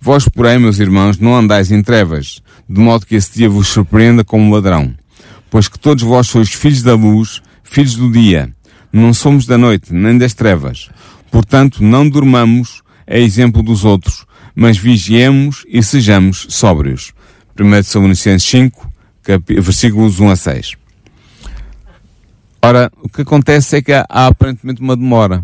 Vós, 0.01 0.27
porém, 0.29 0.57
meus 0.59 0.79
irmãos, 0.79 1.17
não 1.19 1.35
andais 1.35 1.71
em 1.71 1.81
trevas, 1.83 2.41
de 2.69 2.79
modo 2.79 3.05
que 3.05 3.15
esse 3.15 3.33
dia 3.37 3.49
vos 3.49 3.67
surpreenda 3.67 4.23
como 4.23 4.53
ladrão. 4.53 4.93
Pois 5.49 5.67
que 5.67 5.77
todos 5.79 6.03
vós 6.03 6.27
sois 6.27 6.49
filhos 6.53 6.81
da 6.83 6.93
luz, 6.95 7.41
filhos 7.63 7.95
do 7.95 8.11
dia. 8.11 8.53
Não 8.93 9.13
somos 9.13 9.45
da 9.45 9.57
noite, 9.57 9.93
nem 9.93 10.17
das 10.17 10.33
trevas. 10.33 10.89
Portanto, 11.31 11.83
não 11.83 12.07
dormamos 12.09 12.81
a 13.07 13.17
exemplo 13.17 13.61
dos 13.61 13.83
outros, 13.83 14.25
mas 14.55 14.77
vigiemos 14.77 15.65
e 15.67 15.83
sejamos 15.83 16.47
sóbrios. 16.49 17.13
1 17.59 17.69
Tessalonicenses 17.71 18.47
5, 18.49 18.91
capi- 19.21 19.59
versículos 19.59 20.19
1 20.19 20.29
a 20.29 20.35
6. 20.35 20.73
Ora, 22.61 22.91
o 23.01 23.09
que 23.09 23.21
acontece 23.21 23.77
é 23.77 23.81
que 23.81 23.91
há, 23.93 24.05
há 24.09 24.27
aparentemente 24.27 24.81
uma 24.81 24.95
demora. 24.95 25.43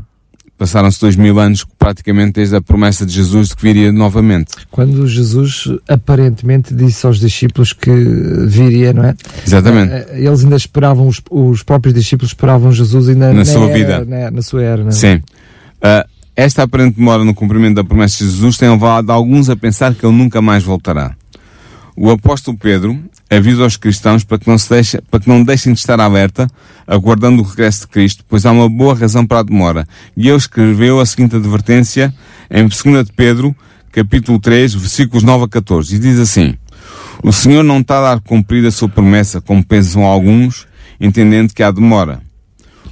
Passaram-se 0.57 1.01
dois 1.01 1.17
mil 1.17 1.37
anos, 1.37 1.65
praticamente 1.77 2.33
desde 2.33 2.55
a 2.55 2.61
promessa 2.61 3.05
de 3.05 3.11
Jesus 3.11 3.49
de 3.49 3.55
que 3.57 3.61
viria 3.61 3.91
novamente. 3.91 4.53
Quando 4.71 5.05
Jesus 5.05 5.67
aparentemente 5.87 6.73
disse 6.73 7.05
aos 7.05 7.19
discípulos 7.19 7.73
que 7.73 7.91
viria, 8.47 8.93
não 8.93 9.03
é? 9.03 9.15
Exatamente. 9.45 9.91
Eh, 9.91 10.07
eh, 10.11 10.25
Eles 10.25 10.43
ainda 10.45 10.55
esperavam, 10.55 11.07
os, 11.07 11.21
os 11.29 11.61
próprios 11.61 11.93
discípulos 11.93 12.29
esperavam 12.31 12.71
Jesus 12.71 13.09
ainda 13.09 13.33
Na 13.33 13.43
sua 13.43 13.65
era, 13.65 13.73
vida. 13.73 14.05
Na, 14.05 14.31
na 14.31 14.41
sua 14.41 14.63
era, 14.63 14.81
não 14.81 14.89
é? 14.89 14.93
Sim. 14.93 15.21
Ah, 15.81 16.05
esta 16.35 16.63
aparente 16.63 16.97
demora 16.97 17.23
no 17.25 17.33
cumprimento 17.33 17.75
da 17.75 17.83
promessa 17.83 18.23
de 18.23 18.29
Jesus 18.31 18.57
tem 18.57 18.69
levado 18.69 19.09
alguns 19.09 19.49
a 19.49 19.57
pensar 19.57 19.93
que 19.93 20.05
ele 20.05 20.15
nunca 20.15 20.41
mais 20.41 20.63
voltará. 20.63 21.15
O 21.97 22.09
apóstolo 22.09 22.57
Pedro 22.57 22.97
avisa 23.29 23.63
aos 23.63 23.77
cristãos 23.77 24.23
para 24.23 24.37
que 24.37 24.47
não, 24.47 24.57
se 24.57 24.69
deixe, 24.69 25.01
para 25.01 25.19
que 25.19 25.27
não 25.27 25.43
deixem 25.43 25.73
de 25.73 25.79
estar 25.79 25.99
alerta, 25.99 26.47
aguardando 26.87 27.41
o 27.41 27.45
regresso 27.45 27.81
de 27.81 27.87
Cristo, 27.87 28.23
pois 28.27 28.45
há 28.45 28.51
uma 28.51 28.69
boa 28.69 28.95
razão 28.95 29.25
para 29.25 29.39
a 29.39 29.43
demora. 29.43 29.87
E 30.15 30.27
ele 30.27 30.37
escreveu 30.37 30.99
a 30.99 31.05
seguinte 31.05 31.35
advertência 31.35 32.13
em 32.49 32.67
2 32.67 33.05
de 33.05 33.13
Pedro, 33.13 33.55
capítulo 33.91 34.39
3, 34.39 34.73
versículos 34.73 35.23
9 35.23 35.45
a 35.45 35.47
14, 35.47 35.95
e 35.95 35.99
diz 35.99 36.19
assim, 36.19 36.55
O 37.23 37.31
Senhor 37.31 37.63
não 37.63 37.79
está 37.79 37.99
a 37.99 38.15
dar 38.15 38.21
cumprir 38.21 38.65
a 38.65 38.71
sua 38.71 38.89
promessa, 38.89 39.41
como 39.41 39.63
pensam 39.63 40.03
alguns, 40.03 40.67
entendendo 40.99 41.53
que 41.53 41.63
há 41.63 41.71
demora. 41.71 42.21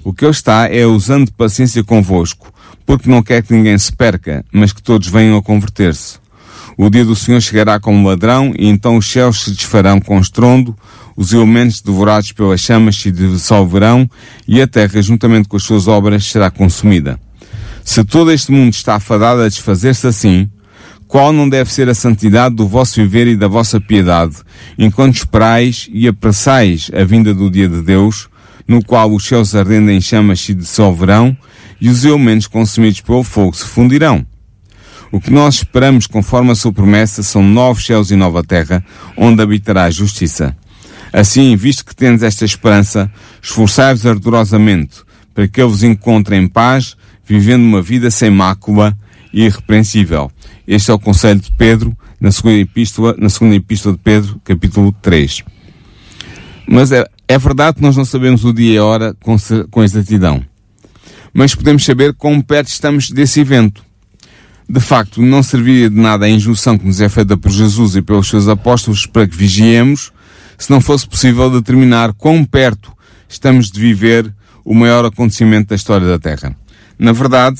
O 0.03 0.13
que 0.13 0.25
ele 0.25 0.31
está 0.31 0.67
é 0.67 0.85
usando 0.85 1.31
paciência 1.31 1.83
convosco, 1.83 2.51
porque 2.85 3.09
não 3.09 3.23
quer 3.23 3.43
que 3.43 3.53
ninguém 3.53 3.77
se 3.77 3.91
perca, 3.91 4.43
mas 4.51 4.73
que 4.73 4.81
todos 4.81 5.07
venham 5.07 5.37
a 5.37 5.41
converter-se. 5.41 6.22
O 6.77 6.89
dia 6.89 7.05
do 7.05 7.15
Senhor 7.15 7.39
chegará 7.41 7.79
como 7.79 8.07
ladrão, 8.07 8.53
e 8.57 8.67
então 8.67 8.97
os 8.97 9.05
céus 9.05 9.43
se 9.43 9.51
desfarão 9.51 9.99
com 9.99 10.19
estrondo, 10.19 10.75
os 11.15 11.31
elementos 11.31 11.81
devorados 11.81 12.31
pelas 12.31 12.61
chamas 12.61 12.95
se 12.95 13.11
dissolverão, 13.11 14.09
e 14.47 14.61
a 14.61 14.67
terra, 14.67 15.01
juntamente 15.01 15.47
com 15.47 15.57
as 15.57 15.63
suas 15.63 15.87
obras, 15.87 16.25
será 16.25 16.49
consumida. 16.49 17.19
Se 17.83 18.03
todo 18.03 18.31
este 18.31 18.51
mundo 18.51 18.73
está 18.73 18.95
afadado 18.95 19.41
a 19.41 19.47
desfazer-se 19.47 20.07
assim, 20.07 20.49
qual 21.07 21.31
não 21.31 21.47
deve 21.47 21.71
ser 21.71 21.87
a 21.89 21.93
santidade 21.93 22.55
do 22.55 22.67
vosso 22.67 22.95
viver 22.95 23.27
e 23.27 23.35
da 23.35 23.47
vossa 23.47 23.79
piedade, 23.79 24.37
enquanto 24.79 25.17
esperais 25.17 25.87
e 25.91 26.07
apressais 26.07 26.89
a 26.91 27.03
vinda 27.03 27.35
do 27.35 27.51
dia 27.51 27.69
de 27.69 27.81
Deus, 27.81 28.27
no 28.67 28.83
qual 28.83 29.13
os 29.13 29.23
céus 29.23 29.53
ardendo 29.53 29.91
em 29.91 30.01
chamas 30.01 30.41
se 30.41 30.55
dissolverão 30.55 31.37
e 31.79 31.89
os 31.89 32.03
elementos 32.03 32.47
consumidos 32.47 33.01
pelo 33.01 33.23
fogo 33.23 33.55
se 33.55 33.65
fundirão. 33.65 34.25
O 35.13 35.21
que 35.21 35.29
nós 35.29 35.57
esperamos 35.57 36.07
conforme 36.07 36.49
a 36.49 36.55
sua 36.55 36.73
promessa 36.73 37.21
são 37.21 37.43
novos 37.43 37.85
céus 37.85 38.09
e 38.09 38.15
nova 38.15 38.43
terra, 38.43 38.83
onde 39.15 39.43
habitará 39.43 39.83
a 39.83 39.91
justiça. 39.91 40.57
Assim, 41.13 41.55
visto 41.55 41.85
que 41.85 41.95
tendes 41.95 42.23
esta 42.23 42.43
esperança, 42.43 43.11
esforçai-vos 43.39 44.07
ardorosamente 44.07 45.03
para 45.31 45.47
que 45.47 45.61
eu 45.61 45.69
vos 45.69 45.83
encontre 45.83 46.35
em 46.35 46.47
paz, 46.47 46.97
vivendo 47.23 47.61
uma 47.61 47.79
vida 47.79 48.09
sem 48.09 48.31
mácula 48.31 48.97
e 49.31 49.43
irrepreensível. 49.43 50.31
Este 50.67 50.89
é 50.89 50.93
o 50.95 50.99
conselho 50.99 51.39
de 51.39 51.51
Pedro 51.51 51.95
na 52.19 52.31
segunda 52.31 52.57
epístola, 52.57 53.15
na 53.15 53.29
segunda 53.29 53.55
epístola 53.55 53.95
de 53.95 54.01
Pedro, 54.01 54.41
capítulo 54.43 54.91
3. 54.99 55.43
Mas 56.67 56.91
é, 56.91 57.05
é 57.27 57.37
verdade 57.37 57.75
que 57.75 57.83
nós 57.83 57.95
não 57.95 58.05
sabemos 58.05 58.43
o 58.43 58.51
dia 58.51 58.73
e 58.73 58.77
a 58.79 58.83
hora 58.83 59.15
com, 59.21 59.35
com 59.69 59.83
exatidão. 59.83 60.43
Mas 61.31 61.53
podemos 61.53 61.85
saber 61.85 62.15
como 62.15 62.43
perto 62.43 62.69
estamos 62.69 63.11
desse 63.11 63.41
evento. 63.41 63.92
De 64.67 64.79
facto, 64.79 65.21
não 65.21 65.43
serviria 65.43 65.89
de 65.89 65.99
nada 65.99 66.25
a 66.25 66.29
injunção 66.29 66.77
que 66.77 66.85
nos 66.85 67.01
é 67.01 67.09
feita 67.09 67.35
por 67.35 67.51
Jesus 67.51 67.95
e 67.95 68.01
pelos 68.01 68.27
seus 68.27 68.47
apóstolos 68.47 69.05
para 69.05 69.27
que 69.27 69.35
vigiemos, 69.35 70.11
se 70.57 70.71
não 70.71 70.79
fosse 70.79 71.07
possível 71.07 71.49
determinar 71.49 72.13
quão 72.13 72.45
perto 72.45 72.91
estamos 73.27 73.69
de 73.69 73.79
viver 73.79 74.33
o 74.63 74.73
maior 74.73 75.05
acontecimento 75.05 75.69
da 75.69 75.75
história 75.75 76.07
da 76.07 76.17
Terra. 76.17 76.55
Na 76.97 77.11
verdade, 77.11 77.59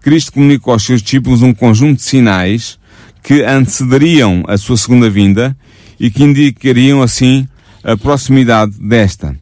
Cristo 0.00 0.32
comunicou 0.32 0.72
aos 0.72 0.84
seus 0.84 1.02
discípulos 1.02 1.42
um 1.42 1.52
conjunto 1.52 1.98
de 1.98 2.02
sinais 2.02 2.78
que 3.22 3.42
antecederiam 3.42 4.42
a 4.48 4.56
sua 4.56 4.76
segunda 4.76 5.08
vinda 5.08 5.56
e 5.98 6.10
que 6.10 6.24
indicariam 6.24 7.02
assim 7.02 7.46
a 7.84 7.96
proximidade 7.96 8.72
desta. 8.80 9.36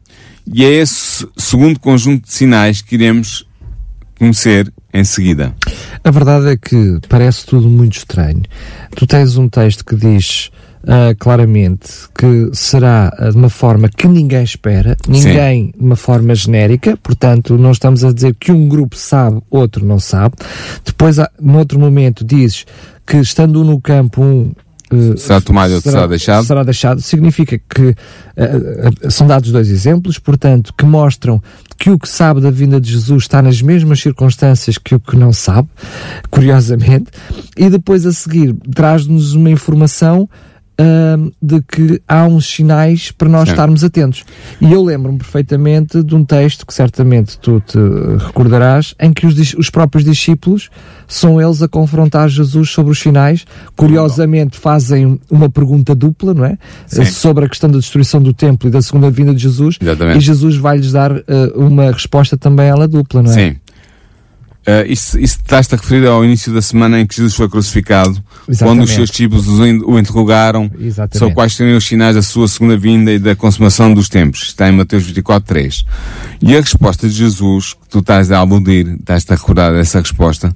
E 0.45 0.63
é 0.63 0.69
esse 0.69 1.27
segundo 1.37 1.79
conjunto 1.79 2.27
de 2.27 2.33
sinais 2.33 2.81
que 2.81 2.95
iremos 2.95 3.45
conhecer 4.17 4.71
em 4.93 5.03
seguida. 5.03 5.53
A 6.03 6.11
verdade 6.11 6.49
é 6.49 6.57
que 6.57 6.99
parece 7.07 7.45
tudo 7.45 7.69
muito 7.69 7.97
estranho. 7.97 8.41
Tu 8.95 9.07
tens 9.07 9.37
um 9.37 9.47
texto 9.47 9.85
que 9.85 9.95
diz 9.95 10.51
uh, 10.83 11.15
claramente 11.17 11.89
que 12.17 12.49
será 12.53 13.11
uh, 13.19 13.31
de 13.31 13.37
uma 13.37 13.49
forma 13.49 13.89
que 13.89 14.07
ninguém 14.07 14.43
espera, 14.43 14.97
ninguém 15.07 15.65
Sim. 15.65 15.71
de 15.77 15.85
uma 15.85 15.95
forma 15.95 16.35
genérica, 16.35 16.97
portanto, 16.97 17.57
não 17.57 17.71
estamos 17.71 18.03
a 18.03 18.11
dizer 18.11 18.35
que 18.39 18.51
um 18.51 18.67
grupo 18.67 18.95
sabe, 18.95 19.41
outro 19.49 19.85
não 19.85 19.99
sabe. 19.99 20.35
Depois, 20.85 21.17
no 21.39 21.57
outro 21.57 21.79
momento, 21.79 22.23
dizes 22.25 22.65
que 23.05 23.17
estando 23.17 23.63
no 23.63 23.79
campo 23.79 24.21
um 24.21 24.53
uh, 24.91 25.17
será 25.17 25.41
tomado 25.41 25.73
ou 25.73 25.81
será, 25.81 26.07
deixado? 26.07 26.45
Será 26.45 26.63
deixado. 26.63 27.01
Significa 27.01 27.57
que 27.57 27.89
uh, 27.89 29.11
são 29.11 29.27
dados 29.27 29.51
dois 29.51 29.69
exemplos, 29.69 30.19
portanto, 30.19 30.73
que 30.77 30.85
mostram 30.85 31.41
que 31.81 31.89
o 31.89 31.97
que 31.97 32.07
sabe 32.07 32.39
da 32.39 32.51
vinda 32.51 32.79
de 32.79 32.91
Jesus 32.91 33.23
está 33.23 33.41
nas 33.41 33.59
mesmas 33.59 33.99
circunstâncias 33.99 34.77
que 34.77 34.93
o 34.93 34.99
que 34.99 35.15
não 35.15 35.33
sabe, 35.33 35.67
curiosamente, 36.29 37.09
e 37.57 37.71
depois 37.71 38.05
a 38.05 38.11
seguir 38.11 38.55
traz-nos 38.71 39.33
uma 39.33 39.49
informação 39.49 40.29
de 41.41 41.61
que 41.61 42.01
há 42.07 42.25
uns 42.25 42.45
sinais 42.45 43.11
para 43.11 43.29
nós 43.29 43.45
Sim. 43.45 43.51
estarmos 43.51 43.83
atentos. 43.83 44.23
E 44.59 44.71
eu 44.71 44.83
lembro-me 44.83 45.17
perfeitamente 45.17 46.03
de 46.03 46.15
um 46.15 46.23
texto 46.23 46.65
que 46.65 46.73
certamente 46.73 47.37
tu 47.37 47.61
te 47.61 47.77
recordarás, 48.17 48.95
em 48.99 49.13
que 49.13 49.25
os, 49.25 49.53
os 49.53 49.69
próprios 49.69 50.03
discípulos 50.03 50.69
são 51.07 51.41
eles 51.41 51.61
a 51.61 51.67
confrontar 51.67 52.29
Jesus 52.29 52.71
sobre 52.71 52.91
os 52.91 52.99
sinais. 52.99 53.45
Curiosamente 53.75 54.57
fazem 54.57 55.19
uma 55.29 55.49
pergunta 55.49 55.93
dupla, 55.93 56.33
não 56.33 56.45
é? 56.45 56.57
Sim. 56.87 57.05
Sobre 57.05 57.45
a 57.45 57.49
questão 57.49 57.69
da 57.69 57.77
destruição 57.77 58.21
do 58.21 58.33
templo 58.33 58.69
e 58.69 58.71
da 58.71 58.81
segunda 58.81 59.09
vinda 59.11 59.33
de 59.33 59.41
Jesus. 59.41 59.77
Exatamente. 59.79 60.17
E 60.17 60.21
Jesus 60.21 60.55
vai-lhes 60.55 60.91
dar 60.91 61.11
uh, 61.11 61.21
uma 61.55 61.91
resposta 61.91 62.37
também 62.37 62.67
ela 62.67 62.87
dupla, 62.87 63.21
não 63.21 63.31
é? 63.31 63.33
Sim. 63.33 63.55
Uh, 64.61 64.85
isso, 64.85 65.19
isso 65.19 65.37
estás-te 65.37 65.73
a 65.73 65.77
referir 65.77 66.05
ao 66.05 66.23
início 66.23 66.53
da 66.53 66.61
semana 66.61 66.99
em 66.99 67.07
que 67.07 67.15
Jesus 67.15 67.33
foi 67.33 67.49
crucificado, 67.49 68.11
Exatamente. 68.47 68.59
quando 68.59 68.83
os 68.83 68.91
seus 68.91 69.09
discípulos 69.09 69.47
o 69.47 69.97
interrogaram 69.97 70.69
Exatamente. 70.79 71.17
sobre 71.17 71.33
quais 71.33 71.55
seriam 71.55 71.77
os 71.77 71.85
sinais 71.85 72.15
da 72.15 72.21
sua 72.21 72.47
segunda 72.47 72.77
vinda 72.77 73.11
e 73.11 73.17
da 73.17 73.35
consumação 73.35 73.91
dos 73.91 74.07
tempos. 74.07 74.43
Está 74.43 74.69
em 74.69 74.71
Mateus 74.71 75.03
24, 75.03 75.47
3. 75.47 75.85
E 76.43 76.55
a 76.55 76.61
resposta 76.61 77.09
de 77.09 77.15
Jesus, 77.15 77.73
que 77.73 77.89
tu 77.89 77.99
estás 77.99 78.31
a 78.31 78.37
aludir, 78.37 78.87
estás-te 78.99 79.33
a 79.33 79.35
recordar 79.35 79.73
dessa 79.73 79.99
resposta, 79.99 80.55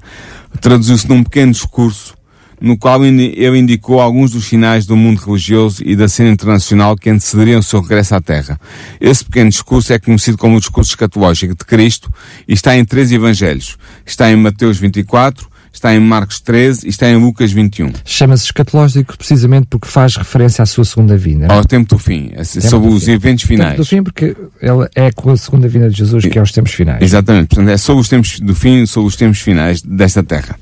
traduziu-se 0.61 1.09
num 1.09 1.23
pequeno 1.23 1.51
discurso 1.51 2.13
no 2.59 2.77
qual 2.77 3.05
ele 3.05 3.57
indicou 3.57 3.99
alguns 3.99 4.31
dos 4.31 4.45
sinais 4.45 4.85
do 4.85 4.95
mundo 4.95 5.19
religioso 5.19 5.81
e 5.85 5.95
da 5.95 6.07
cena 6.07 6.29
internacional 6.29 6.95
que 6.95 7.09
antecederiam 7.09 7.59
o 7.59 7.63
seu 7.63 7.81
regresso 7.81 8.15
à 8.15 8.21
Terra. 8.21 8.59
Esse 8.99 9.23
pequeno 9.25 9.49
discurso 9.49 9.93
é 9.93 9.99
conhecido 9.99 10.37
como 10.37 10.55
o 10.55 10.59
discurso 10.59 10.91
escatológico 10.91 11.55
de 11.55 11.65
Cristo 11.65 12.11
e 12.47 12.53
está 12.53 12.75
em 12.75 12.85
três 12.85 13.11
evangelhos. 13.11 13.77
Está 14.05 14.31
em 14.31 14.35
Mateus 14.35 14.77
24, 14.77 15.47
está 15.71 15.93
em 15.93 15.99
Marcos 15.99 16.39
13 16.39 16.85
e 16.85 16.89
está 16.89 17.09
em 17.09 17.17
Lucas 17.17 17.51
21. 17.51 17.91
Chama-se 18.05 18.45
escatológico 18.45 19.17
precisamente 19.17 19.67
porque 19.69 19.87
faz 19.87 20.15
referência 20.15 20.63
à 20.63 20.65
sua 20.65 20.85
segunda 20.85 21.17
vinda. 21.17 21.47
Ao 21.53 21.63
tempo 21.65 21.89
do 21.89 21.97
fim, 21.97 22.29
tempo 22.29 22.45
sobre 22.61 22.89
do 22.89 22.95
os 22.95 23.03
fim. 23.05 23.11
eventos 23.11 23.43
finais. 23.43 23.71
Tempo 23.71 23.83
do 23.83 23.85
fim 23.85 24.03
porque 24.03 24.35
ela 24.61 24.89
é 24.95 25.11
com 25.11 25.31
a 25.31 25.37
segunda 25.37 25.67
vinda 25.67 25.89
de 25.89 25.97
Jesus 25.97 26.25
que 26.25 26.39
é 26.39 26.41
os 26.41 26.51
tempos 26.51 26.71
finais. 26.73 27.01
Exatamente, 27.01 27.47
portanto 27.49 27.69
é 27.69 27.77
sobre 27.77 28.01
os 28.01 28.09
tempos 28.09 28.39
do 28.39 28.55
fim, 28.55 28.85
sobre 28.85 29.09
os 29.09 29.15
tempos 29.15 29.39
finais 29.41 29.81
desta 29.81 30.23
terra. 30.23 30.57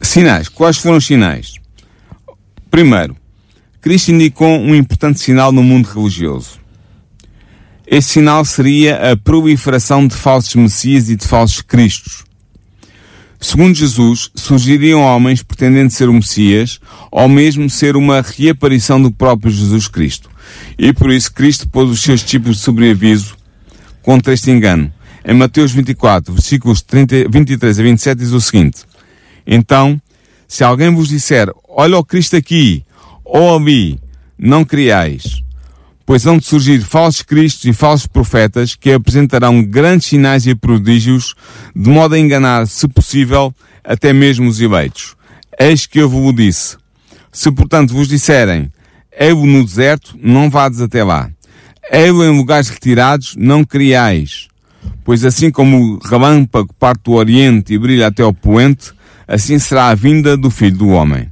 Sinais. 0.00 0.48
Quais 0.48 0.78
foram 0.78 0.98
os 0.98 1.06
sinais? 1.06 1.54
Primeiro, 2.70 3.16
Cristo 3.80 4.12
indicou 4.12 4.58
um 4.58 4.74
importante 4.74 5.20
sinal 5.20 5.52
no 5.52 5.62
mundo 5.62 5.86
religioso. 5.86 6.58
Esse 7.86 8.10
sinal 8.10 8.44
seria 8.44 9.12
a 9.12 9.16
proliferação 9.16 10.06
de 10.06 10.14
falsos 10.14 10.54
messias 10.54 11.08
e 11.08 11.16
de 11.16 11.26
falsos 11.26 11.62
cristos. 11.62 12.24
Segundo 13.40 13.74
Jesus, 13.74 14.30
surgiriam 14.34 15.00
homens 15.00 15.42
pretendendo 15.42 15.92
ser 15.92 16.08
o 16.08 16.12
Messias, 16.12 16.80
ou 17.10 17.28
mesmo 17.28 17.70
ser 17.70 17.96
uma 17.96 18.20
reaparição 18.20 19.00
do 19.00 19.12
próprio 19.12 19.50
Jesus 19.50 19.86
Cristo. 19.86 20.28
E 20.76 20.92
por 20.92 21.10
isso 21.10 21.32
Cristo 21.32 21.68
pôs 21.68 21.88
os 21.88 22.02
seus 22.02 22.22
tipos 22.22 22.56
de 22.56 22.62
sobreaviso 22.62 23.36
contra 24.02 24.34
este 24.34 24.50
engano. 24.50 24.92
Em 25.24 25.34
Mateus 25.34 25.70
24, 25.70 26.32
versículos 26.34 26.82
30, 26.82 27.28
23 27.30 27.78
a 27.78 27.82
27 27.82 28.18
diz 28.18 28.32
o 28.32 28.40
seguinte, 28.40 28.80
então, 29.50 29.98
se 30.46 30.62
alguém 30.62 30.94
vos 30.94 31.08
disser, 31.08 31.50
olha 31.66 31.96
o 31.96 32.04
Cristo 32.04 32.36
aqui, 32.36 32.84
ou 33.24 33.56
ali, 33.56 33.98
não 34.38 34.62
criais, 34.62 35.42
pois 36.04 36.26
hão 36.26 36.36
de 36.36 36.44
surgir 36.44 36.82
falsos 36.82 37.22
cristos 37.22 37.64
e 37.64 37.72
falsos 37.72 38.06
profetas 38.06 38.74
que 38.74 38.92
apresentarão 38.92 39.62
grandes 39.62 40.08
sinais 40.08 40.46
e 40.46 40.54
prodígios, 40.54 41.34
de 41.74 41.88
modo 41.88 42.14
a 42.14 42.18
enganar, 42.18 42.66
se 42.66 42.86
possível, 42.86 43.54
até 43.82 44.12
mesmo 44.12 44.46
os 44.46 44.60
eleitos. 44.60 45.16
Eis 45.58 45.86
que 45.86 45.98
eu 45.98 46.10
vos 46.10 46.34
disse. 46.34 46.76
Se 47.32 47.50
portanto 47.50 47.94
vos 47.94 48.06
disserem, 48.06 48.70
eu 49.18 49.46
no 49.46 49.64
deserto, 49.64 50.14
não 50.22 50.50
vades 50.50 50.82
até 50.82 51.02
lá. 51.02 51.30
Eu 51.90 52.22
em 52.22 52.36
lugares 52.36 52.68
retirados, 52.68 53.34
não 53.34 53.64
criais. 53.64 54.48
Pois 55.04 55.24
assim 55.24 55.50
como 55.50 55.94
o 55.94 55.98
relâmpago 55.98 56.72
parte 56.78 57.04
do 57.04 57.12
oriente 57.12 57.72
e 57.72 57.78
brilha 57.78 58.08
até 58.08 58.22
o 58.22 58.32
poente, 58.32 58.92
assim 59.28 59.58
será 59.58 59.88
a 59.88 59.94
vinda 59.94 60.36
do 60.36 60.50
Filho 60.50 60.78
do 60.78 60.88
Homem. 60.88 61.30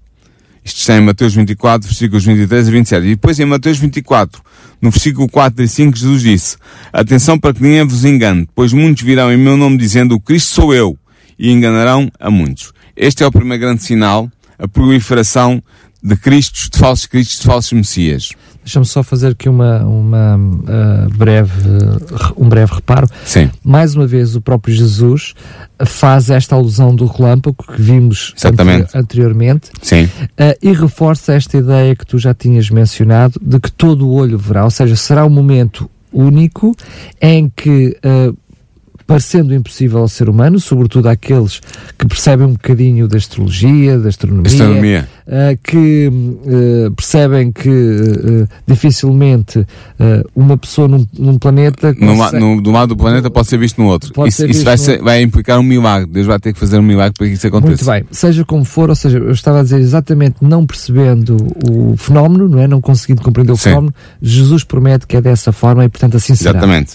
Isto 0.62 0.80
está 0.80 0.96
em 0.96 1.00
Mateus 1.00 1.34
24, 1.34 1.88
versículos 1.88 2.24
23 2.24 2.68
a 2.68 2.70
27. 2.70 3.06
E 3.06 3.10
depois 3.10 3.40
em 3.40 3.46
Mateus 3.46 3.78
24, 3.78 4.42
no 4.82 4.90
versículo 4.90 5.28
4 5.28 5.64
e 5.64 5.68
5, 5.68 5.96
Jesus 5.96 6.22
disse, 6.22 6.56
Atenção 6.92 7.38
para 7.38 7.54
que 7.54 7.62
ninguém 7.62 7.86
vos 7.86 8.04
engane, 8.04 8.48
pois 8.54 8.72
muitos 8.72 9.02
virão 9.02 9.32
em 9.32 9.36
meu 9.36 9.56
nome 9.56 9.78
dizendo, 9.78 10.16
o 10.16 10.20
Cristo 10.20 10.50
sou 10.50 10.74
eu, 10.74 10.98
e 11.38 11.50
enganarão 11.50 12.10
a 12.18 12.30
muitos. 12.30 12.72
Este 12.96 13.22
é 13.22 13.26
o 13.26 13.32
primeiro 13.32 13.60
grande 13.60 13.84
sinal, 13.84 14.30
a 14.58 14.66
proliferação 14.66 15.62
de 16.02 16.16
Cristos, 16.16 16.68
de 16.68 16.78
falsos 16.78 17.06
Cristos, 17.06 17.38
de 17.38 17.46
falsos 17.46 17.72
Messias. 17.72 18.30
Deixa-me 18.66 18.84
só 18.84 19.00
fazer 19.00 19.28
aqui 19.28 19.48
uma, 19.48 19.84
uma 19.84 20.36
uh, 20.36 21.16
breve, 21.16 21.68
uh, 21.68 22.34
um 22.36 22.48
breve 22.48 22.74
reparo. 22.74 23.06
Sim. 23.24 23.48
Mais 23.62 23.94
uma 23.94 24.08
vez, 24.08 24.34
o 24.34 24.40
próprio 24.40 24.74
Jesus 24.74 25.34
faz 25.84 26.30
esta 26.30 26.56
alusão 26.56 26.92
do 26.92 27.06
relâmpago 27.06 27.56
que 27.62 27.80
vimos 27.80 28.34
anteriormente 28.92 29.70
Sim. 29.80 30.06
Uh, 30.06 30.58
e 30.60 30.72
reforça 30.72 31.34
esta 31.34 31.56
ideia 31.56 31.94
que 31.94 32.04
tu 32.04 32.18
já 32.18 32.34
tinhas 32.34 32.68
mencionado 32.68 33.38
de 33.40 33.60
que 33.60 33.70
todo 33.70 34.08
o 34.08 34.12
olho 34.12 34.36
verá, 34.36 34.64
ou 34.64 34.70
seja, 34.70 34.96
será 34.96 35.24
um 35.24 35.30
momento 35.30 35.88
único 36.12 36.74
em 37.22 37.48
que 37.54 37.96
parecendo 39.06 39.54
impossível 39.54 40.00
ao 40.00 40.08
ser 40.08 40.28
humano, 40.28 40.58
sobretudo 40.58 41.08
àqueles 41.08 41.60
que 41.96 42.06
percebem 42.06 42.46
um 42.46 42.52
bocadinho 42.52 43.06
da 43.06 43.16
astrologia, 43.16 43.98
da 43.98 44.08
astronomia, 44.08 44.50
Astronomia. 44.50 45.08
uh, 45.26 45.58
que 45.62 46.08
uh, 46.08 46.90
percebem 46.92 47.52
que 47.52 47.68
uh, 47.68 48.48
dificilmente 48.66 49.64
uma 50.34 50.56
pessoa 50.58 50.88
num, 50.88 51.06
num 51.18 51.38
planeta 51.38 51.94
no, 51.98 52.14
no, 52.32 52.60
do 52.60 52.70
lado 52.70 52.90
do 52.90 52.96
planeta 52.96 53.30
pode 53.30 53.46
ser 53.48 53.58
visto 53.58 53.80
no 53.80 53.88
outro. 53.88 54.12
Pode 54.12 54.30
isso 54.30 54.46
isso 54.46 54.64
vai, 54.64 54.76
ser- 54.76 55.00
vai 55.00 55.22
implicar 55.22 55.58
um 55.58 55.62
milagre. 55.62 56.10
Deus 56.10 56.26
vai 56.26 56.38
ter 56.38 56.52
que 56.52 56.58
fazer 56.58 56.78
um 56.78 56.82
milagre 56.82 57.14
para 57.16 57.26
que 57.26 57.34
isso 57.34 57.46
aconteça. 57.46 57.90
Muito 57.90 58.04
bem, 58.04 58.04
seja 58.10 58.44
como 58.44 58.64
for, 58.64 58.88
ou 58.90 58.96
seja, 58.96 59.18
eu 59.18 59.30
estava 59.30 59.60
a 59.60 59.62
dizer 59.62 59.78
exatamente 59.78 60.36
não 60.40 60.66
percebendo 60.66 61.36
o 61.70 61.96
fenómeno, 61.96 62.48
não 62.48 62.58
é? 62.60 62.66
Não 62.66 62.80
conseguindo 62.80 63.22
compreender 63.22 63.52
o 63.52 63.56
Sim. 63.56 63.70
fenómeno, 63.70 63.94
Jesus 64.20 64.64
promete 64.64 65.06
que 65.06 65.16
é 65.16 65.20
dessa 65.20 65.52
forma 65.52 65.84
e 65.84 65.88
portanto 65.88 66.16
assim 66.16 66.34
será. 66.34 66.50
Exatamente. 66.50 66.94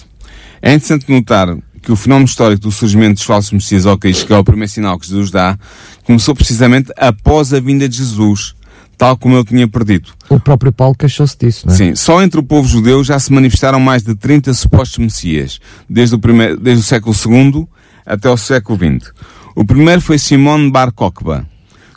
É 0.60 0.74
interessante 0.74 1.10
notar 1.10 1.56
que 1.82 1.90
o 1.90 1.96
fenómeno 1.96 2.26
histórico 2.26 2.62
do 2.62 2.70
surgimento 2.70 3.14
dos 3.14 3.24
falsos 3.24 3.50
messias 3.50 3.84
ao 3.84 3.98
Cristo, 3.98 4.26
que 4.26 4.32
é 4.32 4.38
o 4.38 4.44
primeiro 4.44 4.70
sinal 4.70 4.98
que 4.98 5.06
Jesus 5.06 5.30
dá, 5.30 5.58
começou 6.04 6.34
precisamente 6.34 6.92
após 6.96 7.52
a 7.52 7.58
vinda 7.60 7.88
de 7.88 7.96
Jesus, 7.96 8.54
tal 8.96 9.16
como 9.16 9.36
ele 9.36 9.44
tinha 9.44 9.66
predito. 9.66 10.14
O 10.28 10.38
próprio 10.38 10.72
Paulo 10.72 10.94
queixou-se 10.94 11.36
disso, 11.36 11.66
não 11.66 11.74
é? 11.74 11.76
Sim, 11.76 11.94
só 11.96 12.22
entre 12.22 12.38
o 12.38 12.42
povo 12.42 12.68
judeu 12.68 13.02
já 13.02 13.18
se 13.18 13.32
manifestaram 13.32 13.80
mais 13.80 14.02
de 14.02 14.14
30 14.14 14.54
supostos 14.54 14.98
messias, 14.98 15.58
desde 15.90 16.14
o, 16.14 16.18
primeiro, 16.18 16.56
desde 16.56 16.82
o 16.82 16.86
século 16.86 17.14
II 17.14 17.66
até 18.06 18.30
o 18.30 18.36
século 18.36 18.78
XX. 18.78 19.12
O 19.56 19.64
primeiro 19.64 20.00
foi 20.00 20.18
Simón 20.18 20.70
Bar 20.70 20.92
Kokhba, 20.92 21.46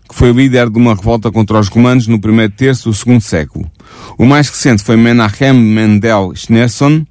que 0.09 0.15
foi 0.15 0.31
líder 0.31 0.69
de 0.69 0.77
uma 0.77 0.95
revolta 0.95 1.31
contra 1.31 1.59
os 1.59 1.67
romanos 1.67 2.07
no 2.07 2.19
primeiro 2.19 2.51
terço 2.53 2.89
do 2.89 2.95
segundo 2.95 3.21
século. 3.21 3.69
O 4.17 4.25
mais 4.25 4.49
recente 4.49 4.83
foi 4.83 4.95
Menachem 4.95 5.53
Mendel 5.53 6.33
Schneerson, 6.35 7.05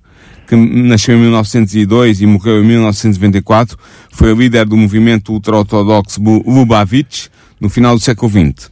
que 0.46 0.54
nasceu 0.56 1.16
em 1.16 1.20
1902 1.20 2.20
e 2.20 2.26
morreu 2.26 2.62
em 2.62 2.66
1994, 2.66 3.78
foi 4.12 4.34
líder 4.34 4.66
do 4.66 4.76
movimento 4.76 5.32
ultra-ortodoxo 5.32 6.20
Lubavitch 6.22 7.26
no 7.60 7.68
final 7.68 7.96
do 7.96 8.02
século 8.02 8.30
XX. 8.30 8.70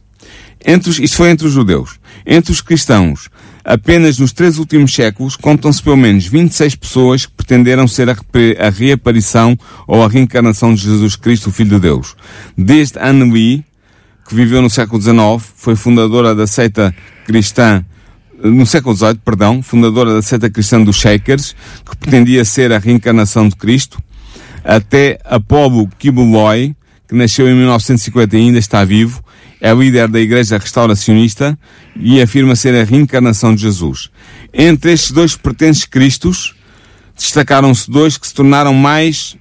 Entre 0.65 0.89
os, 0.89 0.99
isto 0.99 1.17
foi 1.17 1.29
entre 1.29 1.47
os 1.47 1.53
judeus. 1.53 1.99
Entre 2.25 2.51
os 2.51 2.61
cristãos, 2.61 3.29
apenas 3.65 4.17
nos 4.17 4.31
três 4.31 4.57
últimos 4.57 4.93
séculos, 4.93 5.35
contam-se 5.35 5.83
pelo 5.83 5.97
menos 5.97 6.25
26 6.25 6.75
pessoas 6.75 7.25
que 7.25 7.33
pretenderam 7.33 7.87
ser 7.87 8.09
a, 8.09 8.15
a 8.59 8.69
reaparição 8.69 9.57
ou 9.85 10.03
a 10.03 10.07
reencarnação 10.07 10.73
de 10.73 10.81
Jesus 10.81 11.15
Cristo, 11.15 11.49
o 11.49 11.51
Filho 11.51 11.71
de 11.71 11.79
Deus. 11.79 12.15
Desde 12.57 12.97
Anne 12.99 13.29
Lee, 13.29 13.65
que 14.27 14.35
viveu 14.35 14.61
no 14.61 14.69
século 14.69 15.01
XIX, 15.01 15.17
foi 15.55 15.75
fundadora 15.75 16.33
da 16.33 16.47
seita 16.47 16.95
cristã 17.25 17.83
no 18.43 18.65
século 18.65 18.95
XVIII, 18.95 19.15
perdão, 19.23 19.61
fundadora 19.63 20.13
da 20.13 20.21
seita 20.21 20.49
cristã 20.49 20.81
dos 20.83 20.97
Shakers, 20.97 21.55
que 21.89 21.95
pretendia 21.97 22.43
ser 22.43 22.71
a 22.73 22.77
reencarnação 22.77 23.47
de 23.47 23.55
Cristo, 23.55 24.01
até 24.63 25.17
Apolo 25.23 25.87
Kibuloi, 25.97 26.75
que 27.07 27.15
nasceu 27.15 27.47
em 27.49 27.55
1950 27.55 28.35
e 28.35 28.39
ainda 28.39 28.59
está 28.59 28.83
vivo, 28.83 29.23
é 29.61 29.73
líder 29.73 30.09
da 30.09 30.19
Igreja 30.19 30.57
Restauracionista 30.57 31.57
e 31.95 32.21
afirma 32.21 32.55
ser 32.55 32.75
a 32.75 32.83
reencarnação 32.83 33.55
de 33.55 33.61
Jesus. 33.61 34.09
Entre 34.53 34.91
estes 34.91 35.11
dois 35.11 35.35
pretendentes 35.37 35.85
Cristos, 35.85 36.53
destacaram-se 37.15 37.89
dois 37.89 38.17
que 38.17 38.27
se 38.27 38.33
tornaram 38.33 38.73
mais 38.73 39.37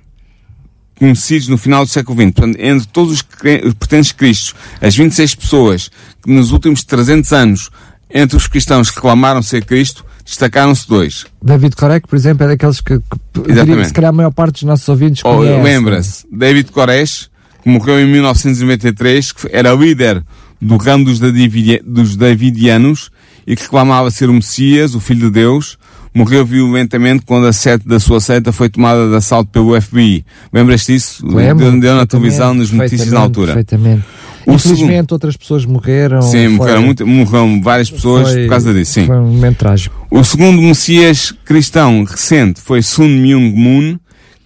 conhecidos 0.97 1.49
no 1.49 1.59
final 1.59 1.85
do 1.85 1.91
século 1.91 2.17
XX. 2.21 2.33
Portanto, 2.33 2.57
entre 2.61 2.87
todos 2.89 3.13
os, 3.15 3.23
cre- 3.23 3.63
os 3.65 3.75
pretendentes 3.75 4.13
Cristos, 4.13 4.55
as 4.81 4.95
26 4.95 5.35
pessoas 5.35 5.91
que 6.23 6.31
nos 6.33 6.53
últimos 6.53 6.85
300 6.85 7.33
anos, 7.33 7.71
entre 8.13 8.37
os 8.37 8.47
cristãos 8.47 8.91
que 8.91 8.97
reclamaram 8.97 9.43
ser 9.43 9.65
Cristo, 9.65 10.05
destacaram-se 10.25 10.89
dois. 10.89 11.25
David 11.43 11.75
Corek, 11.77 12.07
por 12.07 12.17
exemplo, 12.17 12.45
é 12.45 12.49
daqueles 12.49 12.81
que, 12.81 12.99
que 12.99 13.53
diria 13.53 13.85
se 13.85 13.93
calhar 13.93 14.11
a 14.11 14.13
maior 14.13 14.31
parte 14.31 14.53
dos 14.55 14.63
nossos 14.65 14.89
ouvintes 14.89 15.23
Oh. 15.25 15.41
Lembra-se, 15.41 16.25
David 16.31 16.71
Koresh, 16.71 17.29
que 17.63 17.69
morreu 17.69 18.01
em 18.01 18.07
1993, 18.07 19.33
que 19.33 19.49
era 19.53 19.73
líder 19.73 20.23
do 20.61 20.77
ramo 20.77 21.05
dos, 21.05 21.19
Davidi- 21.19 21.83
dos 21.85 22.17
Davidianos 22.17 23.11
e 23.47 23.57
que 23.57 23.63
reclamava 23.63 24.11
ser 24.11 24.29
o 24.31 24.33
Messias, 24.35 24.95
o 24.95 25.01
Filho 25.01 25.27
de 25.27 25.31
Deus, 25.33 25.77
morreu 26.15 26.45
violentamente 26.45 27.25
quando 27.27 27.47
a 27.47 27.53
sede 27.53 27.85
da 27.87 27.99
sua 27.99 28.21
seita 28.21 28.53
foi 28.53 28.69
tomada 28.69 29.09
de 29.09 29.17
assalto 29.17 29.51
pelo 29.51 29.81
FBI. 29.81 30.25
Lembras-te 30.53 30.93
disso? 30.93 31.27
Lembro, 31.27 31.71
deu, 31.73 31.81
deu 31.81 31.97
na 31.97 32.07
televisão, 32.07 32.55
nas 32.55 32.71
notícias 32.71 33.11
na 33.11 33.21
altura. 33.21 33.47
Perfeitamente. 33.55 34.05
O 34.47 34.53
Infelizmente 34.55 35.13
outras 35.13 35.37
pessoas 35.37 35.65
morreram. 35.65 36.21
Sim, 36.23 36.49
morreram, 36.49 36.83
muito, 36.83 37.07
morreram 37.07 37.61
várias 37.63 37.91
pessoas 37.91 38.31
foi- 38.31 38.43
por 38.43 38.49
causa 38.51 38.75
disso, 38.75 38.93
sim. 38.93 39.07
Foi 39.07 39.17
um 39.17 39.27
momento 39.33 39.57
trágico. 39.59 40.07
O 40.11 40.25
segundo 40.25 40.61
Messias 40.61 41.33
cristão 41.45 42.03
recente 42.05 42.61
foi 42.61 42.83
Sun 42.83 43.09
Myung 43.09 43.53
Moon, 43.55 43.99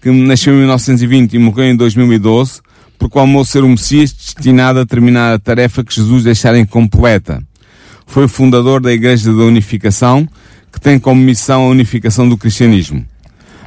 que 0.02 0.10
nasceu 0.10 0.54
em 0.54 0.58
1920 0.58 1.34
e 1.34 1.38
morreu 1.38 1.64
em 1.64 1.76
2012, 1.76 2.60
proclamou 2.98 3.44
ser 3.44 3.64
o 3.64 3.68
Messias 3.68 4.12
destinado 4.12 4.78
a 4.80 4.86
terminar 4.86 5.34
a 5.34 5.38
tarefa 5.38 5.82
que 5.82 5.94
Jesus 5.94 6.24
deixara 6.24 6.58
incompleta. 6.58 7.42
Foi 8.06 8.24
o 8.24 8.28
fundador 8.28 8.80
da 8.80 8.92
Igreja 8.92 9.32
da 9.32 9.42
Unificação, 9.44 10.28
que 10.72 10.80
tem 10.80 10.98
como 10.98 11.20
missão 11.20 11.64
a 11.64 11.68
unificação 11.68 12.28
do 12.28 12.36
cristianismo. 12.36 13.04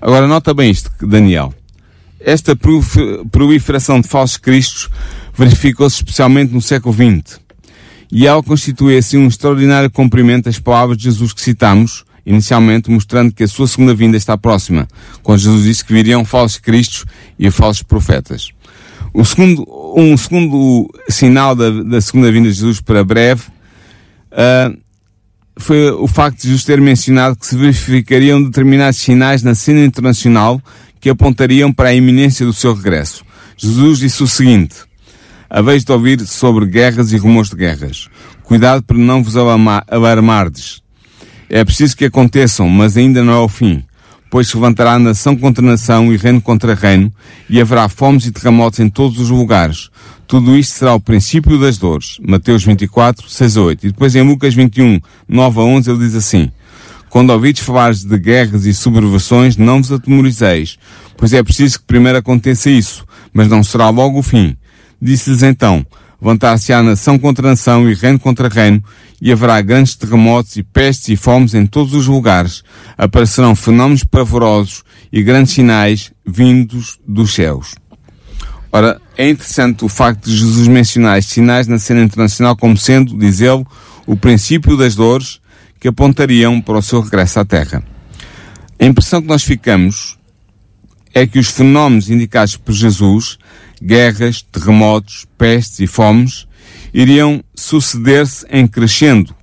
Agora 0.01 0.27
nota 0.27 0.53
bem 0.53 0.71
isto, 0.71 0.89
Daniel. 1.05 1.53
Esta 2.21 2.55
prolif- 2.55 2.97
proliferação 3.31 3.99
de 3.99 4.07
falsos 4.07 4.37
cristos 4.37 4.89
verificou-se 5.39 5.95
especialmente 5.95 6.53
no 6.53 6.61
século 6.61 6.93
XX. 6.93 7.39
E 8.11 8.27
ela 8.27 8.43
constitui 8.43 8.97
assim 8.97 9.17
um 9.17 9.27
extraordinário 9.27 9.89
cumprimento 9.89 10.45
das 10.45 10.59
palavras 10.59 10.97
de 10.97 11.03
Jesus 11.05 11.31
que 11.31 11.41
citamos, 11.41 12.03
inicialmente 12.25 12.89
mostrando 12.89 13.31
que 13.31 13.43
a 13.43 13.47
sua 13.47 13.67
segunda 13.67 13.93
vinda 13.93 14.17
está 14.17 14.37
próxima, 14.37 14.87
quando 15.23 15.39
Jesus 15.39 15.63
disse 15.63 15.85
que 15.85 15.93
viriam 15.93 16.25
falsos 16.25 16.57
cristos 16.57 17.05
e 17.37 17.49
falsos 17.49 17.83
profetas. 17.83 18.51
O 19.13 19.23
segundo, 19.23 19.65
um 19.95 20.15
segundo 20.17 20.89
sinal 21.09 21.55
da, 21.55 21.69
da 21.83 22.01
segunda 22.01 22.31
vinda 22.31 22.49
de 22.49 22.55
Jesus 22.55 22.81
para 22.81 23.03
breve 23.03 23.43
ah, 24.31 24.71
foi 25.57 25.89
o 25.91 26.07
facto 26.07 26.37
de 26.41 26.47
Jesus 26.47 26.63
ter 26.63 26.79
mencionado 26.79 27.35
que 27.35 27.45
se 27.45 27.55
verificariam 27.55 28.41
determinados 28.43 28.99
sinais 28.99 29.41
na 29.41 29.55
cena 29.55 29.83
internacional 29.83 30.61
que 30.99 31.09
apontariam 31.09 31.71
para 31.71 31.89
a 31.89 31.93
iminência 31.93 32.45
do 32.45 32.53
seu 32.53 32.73
regresso. 32.73 33.23
Jesus 33.57 33.99
disse 33.99 34.21
o 34.23 34.27
seguinte: 34.27 34.88
Haveis 35.49 35.83
de 35.83 35.91
ouvir 35.91 36.19
sobre 36.27 36.67
guerras 36.67 37.11
e 37.11 37.17
rumores 37.17 37.49
de 37.49 37.55
guerras. 37.55 38.07
Cuidado 38.43 38.83
para 38.83 38.97
não 38.97 39.23
vos 39.23 39.35
alarmardes. 39.35 40.83
É 41.49 41.65
preciso 41.65 41.97
que 41.97 42.05
aconteçam, 42.05 42.69
mas 42.69 42.95
ainda 42.95 43.23
não 43.23 43.33
é 43.33 43.39
o 43.39 43.47
fim. 43.47 43.83
Pois 44.29 44.47
se 44.47 44.55
levantará 44.55 44.99
nação 44.99 45.35
contra 45.35 45.65
nação 45.65 46.13
e 46.13 46.17
reino 46.17 46.39
contra 46.39 46.75
reino, 46.75 47.11
e 47.49 47.59
haverá 47.59 47.89
fomes 47.89 48.27
e 48.27 48.31
terremotos 48.31 48.79
em 48.79 48.87
todos 48.87 49.19
os 49.19 49.31
lugares. 49.31 49.89
Tudo 50.27 50.55
isto 50.55 50.73
será 50.73 50.93
o 50.93 50.99
princípio 50.99 51.59
das 51.59 51.79
dores. 51.79 52.19
Mateus 52.21 52.63
24, 52.63 53.27
6 53.27 53.57
a 53.57 53.61
8. 53.61 53.87
E 53.87 53.91
depois 53.91 54.15
em 54.15 54.21
Lucas 54.21 54.53
21, 54.53 55.01
9 55.27 55.59
a 55.59 55.63
11, 55.63 55.89
ele 55.89 55.99
diz 55.99 56.13
assim: 56.13 56.51
Quando 57.09 57.31
ouvides 57.31 57.63
falar 57.63 57.91
de 57.95 58.17
guerras 58.19 58.67
e 58.67 58.73
sublevações, 58.75 59.57
não 59.57 59.81
vos 59.81 59.91
atemorizeis, 59.91 60.77
pois 61.17 61.33
é 61.33 61.41
preciso 61.41 61.79
que 61.79 61.85
primeiro 61.85 62.19
aconteça 62.19 62.69
isso, 62.69 63.03
mas 63.33 63.47
não 63.47 63.63
será 63.63 63.89
logo 63.89 64.19
o 64.19 64.23
fim. 64.23 64.55
Disse-lhes 65.01 65.43
então, 65.43 65.85
levantar-se-á 66.21 66.83
nação 66.83 67.17
contra 67.17 67.47
nação 67.47 67.89
e 67.89 67.93
reino 67.93 68.19
contra 68.19 68.49
reino, 68.49 68.83
e 69.21 69.31
haverá 69.31 69.61
grandes 69.61 69.95
terremotos 69.95 70.57
e 70.57 70.63
pestes 70.63 71.09
e 71.09 71.15
fomes 71.15 71.53
em 71.53 71.65
todos 71.65 71.93
os 71.93 72.07
lugares. 72.07 72.63
Aparecerão 72.97 73.55
fenómenos 73.55 74.03
pavorosos 74.03 74.83
e 75.11 75.23
grandes 75.23 75.53
sinais 75.53 76.11
vindos 76.25 76.99
dos 77.07 77.33
céus. 77.33 77.75
Ora, 78.71 79.01
é 79.17 79.29
interessante 79.29 79.83
o 79.83 79.89
facto 79.89 80.25
de 80.25 80.37
Jesus 80.37 80.67
mencionar 80.67 81.17
estes 81.17 81.33
sinais 81.33 81.67
na 81.67 81.79
cena 81.79 82.03
internacional 82.03 82.55
como 82.55 82.77
sendo, 82.77 83.17
diz 83.17 83.41
ele, 83.41 83.65
o 84.05 84.15
princípio 84.15 84.77
das 84.77 84.95
dores 84.95 85.39
que 85.79 85.87
apontariam 85.87 86.61
para 86.61 86.77
o 86.77 86.81
seu 86.81 87.01
regresso 87.01 87.39
à 87.39 87.45
Terra. 87.45 87.83
A 88.79 88.85
impressão 88.85 89.21
que 89.21 89.27
nós 89.27 89.43
ficamos 89.43 90.17
é 91.13 91.25
que 91.25 91.39
os 91.39 91.49
fenómenos 91.49 92.09
indicados 92.09 92.55
por 92.55 92.73
Jesus, 92.73 93.39
guerras, 93.81 94.41
terremotos, 94.41 95.25
pestes 95.37 95.79
e 95.79 95.87
fomes, 95.87 96.47
iriam 96.93 97.43
suceder-se 97.55 98.45
em 98.49 98.67
crescendo, 98.67 99.35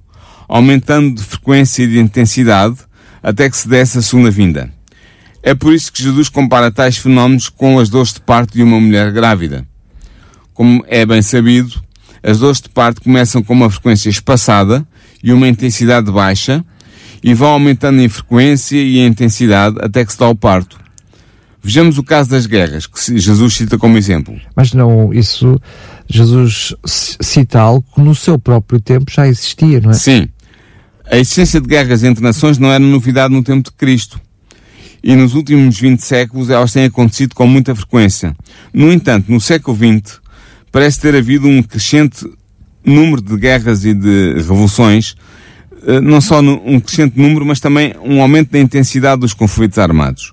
aumentando 0.49 1.15
de 1.15 1.23
frequência 1.23 1.83
e 1.83 1.89
de 1.89 1.99
intensidade 1.99 2.77
até 3.23 3.51
que 3.51 3.57
se 3.57 3.69
desse 3.69 3.99
a 3.99 4.03
segunda 4.03 4.31
vinda. 4.31 4.71
É 5.43 5.55
por 5.55 5.73
isso 5.73 5.93
que 5.93 6.03
Jesus 6.03 6.29
compara 6.29 6.71
tais 6.71 6.97
fenómenos 6.97 7.49
com 7.49 7.79
as 7.79 7.89
dores 7.89 8.13
de 8.13 8.21
parto 8.21 8.55
de 8.55 8.63
uma 8.63 8.81
mulher 8.81 9.13
grávida. 9.13 9.67
Como 10.53 10.85
é 10.89 11.07
bem 11.07 11.23
sabido, 11.23 11.83
as 12.23 12.39
dores 12.39 12.61
de 12.61 12.69
parto 12.69 13.01
começam 13.01 13.43
com 13.43 13.53
uma 13.53 13.71
frequência 13.71 14.09
espaçada 14.09 14.87
e 15.23 15.33
uma 15.33 15.47
intensidade 15.47 16.11
baixa 16.11 16.65
e 17.23 17.35
vão 17.35 17.51
aumentando 17.51 18.01
em 18.01 18.09
frequência 18.09 18.77
e 18.77 18.99
em 18.99 19.07
intensidade 19.07 19.77
até 19.81 20.05
que 20.05 20.13
se 20.13 20.19
dá 20.19 20.29
o 20.29 20.35
parto. 20.35 20.79
Vejamos 21.67 21.99
o 21.99 22.05
caso 22.05 22.31
das 22.31 22.47
guerras, 22.47 22.87
que 22.87 23.19
Jesus 23.19 23.55
cita 23.55 23.77
como 23.77 23.99
exemplo. 23.99 24.41
Mas 24.55 24.73
não, 24.73 25.13
isso, 25.13 25.61
Jesus 26.09 26.73
cita 26.87 27.59
algo 27.59 27.85
que 27.93 28.01
no 28.01 28.15
seu 28.15 28.39
próprio 28.39 28.79
tempo 28.79 29.11
já 29.11 29.27
existia, 29.27 29.81
não 29.81 29.91
é? 29.91 29.95
Sim. 29.95 30.29
A 31.11 31.17
existência 31.17 31.61
de 31.61 31.67
guerras 31.67 32.05
entre 32.05 32.23
nações 32.23 32.57
não 32.57 32.69
era 32.69 32.79
novidade 32.79 33.35
no 33.35 33.43
tempo 33.43 33.69
de 33.69 33.77
Cristo. 33.77 34.21
E 35.03 35.17
nos 35.17 35.35
últimos 35.35 35.77
20 35.81 35.99
séculos 35.99 36.51
elas 36.51 36.73
têm 36.73 36.85
acontecido 36.85 37.35
com 37.35 37.49
muita 37.49 37.75
frequência. 37.75 38.37
No 38.73 38.93
entanto, 38.93 39.25
no 39.29 39.41
século 39.41 39.77
XX, 39.77 40.21
parece 40.71 41.01
ter 41.01 41.17
havido 41.17 41.49
um 41.49 41.65
crescente 41.65 42.25
número 42.85 43.21
de 43.21 43.37
guerras 43.37 43.85
e 43.85 43.93
de 43.93 44.35
revoluções, 44.35 45.17
não 46.03 46.21
só 46.21 46.41
um 46.41 46.81
crescente 46.81 47.19
número, 47.19 47.45
mas 47.45 47.61
também 47.61 47.95
um 48.03 48.21
aumento 48.21 48.51
da 48.51 48.59
intensidade 48.59 49.21
dos 49.21 49.35
conflitos 49.35 49.79
armados. 49.79 50.33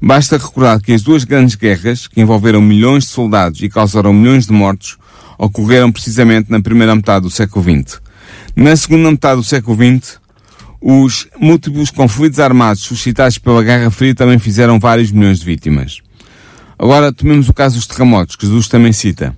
Basta 0.00 0.36
recordar 0.36 0.80
que 0.80 0.92
as 0.92 1.02
duas 1.02 1.24
grandes 1.24 1.54
guerras, 1.54 2.06
que 2.06 2.20
envolveram 2.20 2.60
milhões 2.60 3.04
de 3.04 3.10
soldados 3.10 3.60
e 3.62 3.68
causaram 3.68 4.12
milhões 4.12 4.46
de 4.46 4.52
mortos, 4.52 4.96
ocorreram 5.38 5.90
precisamente 5.90 6.50
na 6.50 6.60
primeira 6.60 6.94
metade 6.94 7.22
do 7.22 7.30
século 7.30 7.64
XX. 7.64 8.00
Na 8.54 8.76
segunda 8.76 9.10
metade 9.10 9.36
do 9.36 9.44
século 9.44 9.76
XX, 9.76 10.20
os 10.80 11.26
múltiplos 11.38 11.90
conflitos 11.90 12.38
armados 12.38 12.82
suscitados 12.82 13.38
pela 13.38 13.62
Guerra 13.62 13.90
Fria 13.90 14.14
também 14.14 14.38
fizeram 14.38 14.78
vários 14.78 15.10
milhões 15.10 15.40
de 15.40 15.46
vítimas. 15.46 15.98
Agora, 16.78 17.12
tomemos 17.12 17.48
o 17.48 17.54
caso 17.54 17.76
dos 17.76 17.86
terremotos, 17.86 18.36
que 18.36 18.46
Jesus 18.46 18.68
também 18.68 18.92
cita. 18.92 19.36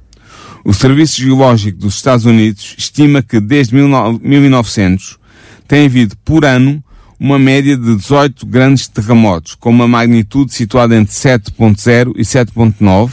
O 0.64 0.72
Serviço 0.72 1.20
Geológico 1.20 1.78
dos 1.78 1.96
Estados 1.96 2.24
Unidos 2.24 2.74
estima 2.78 3.22
que 3.22 3.38
desde 3.38 3.74
1900 3.74 5.18
tem 5.66 5.86
havido 5.86 6.16
por 6.24 6.44
ano 6.44 6.82
uma 7.18 7.38
média 7.38 7.76
de 7.76 7.96
18 7.96 8.44
grandes 8.46 8.88
terremotos, 8.88 9.54
com 9.54 9.70
uma 9.70 9.88
magnitude 9.88 10.52
situada 10.52 10.96
entre 10.96 11.14
7.0 11.14 12.12
e 12.16 12.22
7.9, 12.22 13.12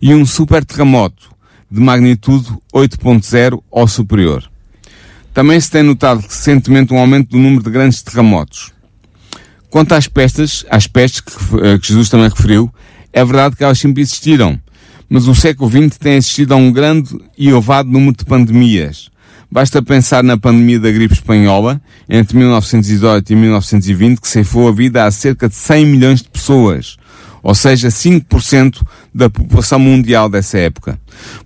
e 0.00 0.14
um 0.14 0.24
super 0.24 0.64
terremoto 0.64 1.30
de 1.70 1.80
magnitude 1.80 2.48
8.0 2.72 3.60
ou 3.70 3.88
superior. 3.88 4.48
Também 5.32 5.60
se 5.60 5.70
tem 5.70 5.82
notado 5.82 6.20
recentemente 6.20 6.94
um 6.94 6.98
aumento 6.98 7.30
do 7.30 7.38
número 7.38 7.62
de 7.62 7.70
grandes 7.70 8.02
terremotos. 8.02 8.72
Quanto 9.68 9.92
às 9.92 10.06
pestes, 10.06 10.64
às 10.70 10.86
pestes 10.86 11.20
que, 11.20 11.32
eh, 11.60 11.78
que 11.78 11.88
Jesus 11.88 12.08
também 12.08 12.28
referiu, 12.28 12.72
é 13.12 13.24
verdade 13.24 13.56
que 13.56 13.64
elas 13.64 13.78
sempre 13.78 14.02
existiram, 14.02 14.60
mas 15.08 15.26
o 15.26 15.34
século 15.34 15.68
XX 15.68 15.98
tem 15.98 16.16
assistido 16.16 16.52
a 16.52 16.56
um 16.56 16.72
grande 16.72 17.16
e 17.36 17.48
elevado 17.48 17.90
número 17.90 18.16
de 18.16 18.24
pandemias, 18.24 19.10
Basta 19.54 19.80
pensar 19.80 20.24
na 20.24 20.36
pandemia 20.36 20.80
da 20.80 20.90
gripe 20.90 21.14
espanhola, 21.14 21.80
entre 22.08 22.36
1918 22.36 23.32
e 23.32 23.36
1920, 23.36 24.20
que 24.20 24.26
ceifou 24.26 24.66
a 24.66 24.72
vida 24.72 25.04
a 25.04 25.10
cerca 25.12 25.48
de 25.48 25.54
100 25.54 25.86
milhões 25.86 26.22
de 26.22 26.28
pessoas, 26.28 26.96
ou 27.40 27.54
seja, 27.54 27.86
5% 27.86 28.82
da 29.14 29.30
população 29.30 29.78
mundial 29.78 30.28
dessa 30.28 30.58
época. 30.58 30.98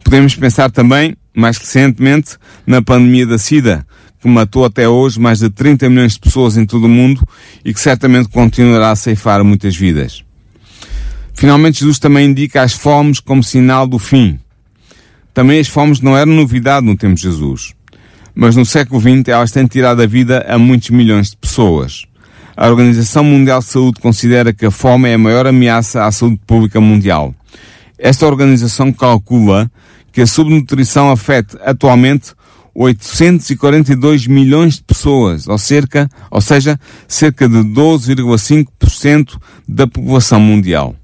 Podemos 0.02 0.34
pensar 0.34 0.70
também, 0.70 1.14
mais 1.36 1.58
recentemente, 1.58 2.38
na 2.66 2.80
pandemia 2.80 3.26
da 3.26 3.36
SIDA, 3.36 3.86
que 4.18 4.26
matou 4.26 4.64
até 4.64 4.88
hoje 4.88 5.20
mais 5.20 5.40
de 5.40 5.50
30 5.50 5.90
milhões 5.90 6.14
de 6.14 6.20
pessoas 6.20 6.56
em 6.56 6.64
todo 6.64 6.84
o 6.84 6.88
mundo 6.88 7.22
e 7.62 7.74
que 7.74 7.80
certamente 7.80 8.30
continuará 8.30 8.90
a 8.90 8.96
ceifar 8.96 9.44
muitas 9.44 9.76
vidas. 9.76 10.24
Finalmente, 11.34 11.80
Jesus 11.80 11.98
também 11.98 12.30
indica 12.30 12.62
as 12.62 12.72
fomes 12.72 13.20
como 13.20 13.44
sinal 13.44 13.86
do 13.86 13.98
fim. 13.98 14.40
Também 15.34 15.60
as 15.60 15.68
fomes 15.68 16.00
não 16.00 16.16
eram 16.16 16.32
novidade 16.32 16.86
no 16.86 16.96
tempo 16.96 17.14
de 17.14 17.20
Jesus 17.20 17.76
mas 18.40 18.54
no 18.54 18.64
século 18.64 19.00
XX 19.00 19.26
elas 19.26 19.50
têm 19.50 19.66
tirado 19.66 20.00
a 20.00 20.06
vida 20.06 20.46
a 20.48 20.56
muitos 20.56 20.90
milhões 20.90 21.30
de 21.30 21.36
pessoas. 21.36 22.04
A 22.56 22.68
Organização 22.68 23.24
Mundial 23.24 23.58
de 23.58 23.64
Saúde 23.64 24.00
considera 24.00 24.52
que 24.52 24.64
a 24.64 24.70
fome 24.70 25.08
é 25.08 25.14
a 25.14 25.18
maior 25.18 25.44
ameaça 25.44 26.04
à 26.04 26.12
saúde 26.12 26.38
pública 26.46 26.80
mundial. 26.80 27.34
Esta 27.98 28.28
organização 28.28 28.92
calcula 28.92 29.68
que 30.12 30.20
a 30.20 30.26
subnutrição 30.26 31.10
afeta 31.10 31.58
atualmente 31.64 32.32
842 32.76 34.28
milhões 34.28 34.74
de 34.74 34.84
pessoas, 34.84 35.48
ou, 35.48 35.58
cerca, 35.58 36.08
ou 36.30 36.40
seja, 36.40 36.78
cerca 37.08 37.48
de 37.48 37.56
12,5% 37.56 39.36
da 39.66 39.88
população 39.88 40.38
mundial. 40.38 40.94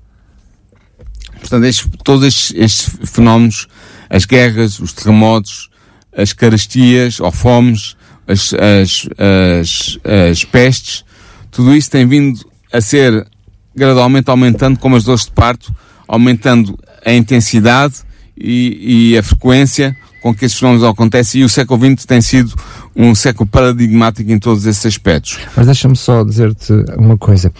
Portanto, 1.40 1.64
estes, 1.64 1.88
todos 2.04 2.24
estes, 2.24 2.54
estes 2.56 2.96
fenómenos, 3.10 3.66
as 4.08 4.24
guerras, 4.24 4.78
os 4.78 4.92
terremotos, 4.92 5.73
as 6.16 6.32
carastias 6.32 7.20
ou 7.20 7.30
fomes, 7.30 7.96
as, 8.26 8.54
as, 8.54 9.08
as, 9.18 9.98
as 10.30 10.44
pestes, 10.44 11.04
tudo 11.50 11.74
isso 11.74 11.90
tem 11.90 12.06
vindo 12.06 12.40
a 12.72 12.80
ser 12.80 13.26
gradualmente 13.74 14.30
aumentando, 14.30 14.78
como 14.78 14.96
as 14.96 15.04
dores 15.04 15.24
de 15.24 15.32
parto, 15.32 15.74
aumentando 16.06 16.78
a 17.04 17.12
intensidade 17.12 17.94
e, 18.36 19.12
e 19.12 19.18
a 19.18 19.22
frequência 19.22 19.96
com 20.22 20.34
que 20.34 20.46
esses 20.46 20.58
fenómenos 20.58 20.84
acontecem 20.84 21.42
e 21.42 21.44
o 21.44 21.48
século 21.48 21.78
XX 21.84 22.06
tem 22.06 22.20
sido 22.20 22.54
um 22.96 23.14
século 23.14 23.46
paradigmático 23.46 24.30
em 24.30 24.38
todos 24.38 24.64
esses 24.64 24.86
aspectos. 24.86 25.38
Mas 25.54 25.66
deixa-me 25.66 25.94
só 25.94 26.24
dizer-te 26.24 26.72
uma 26.96 27.18
coisa. 27.18 27.52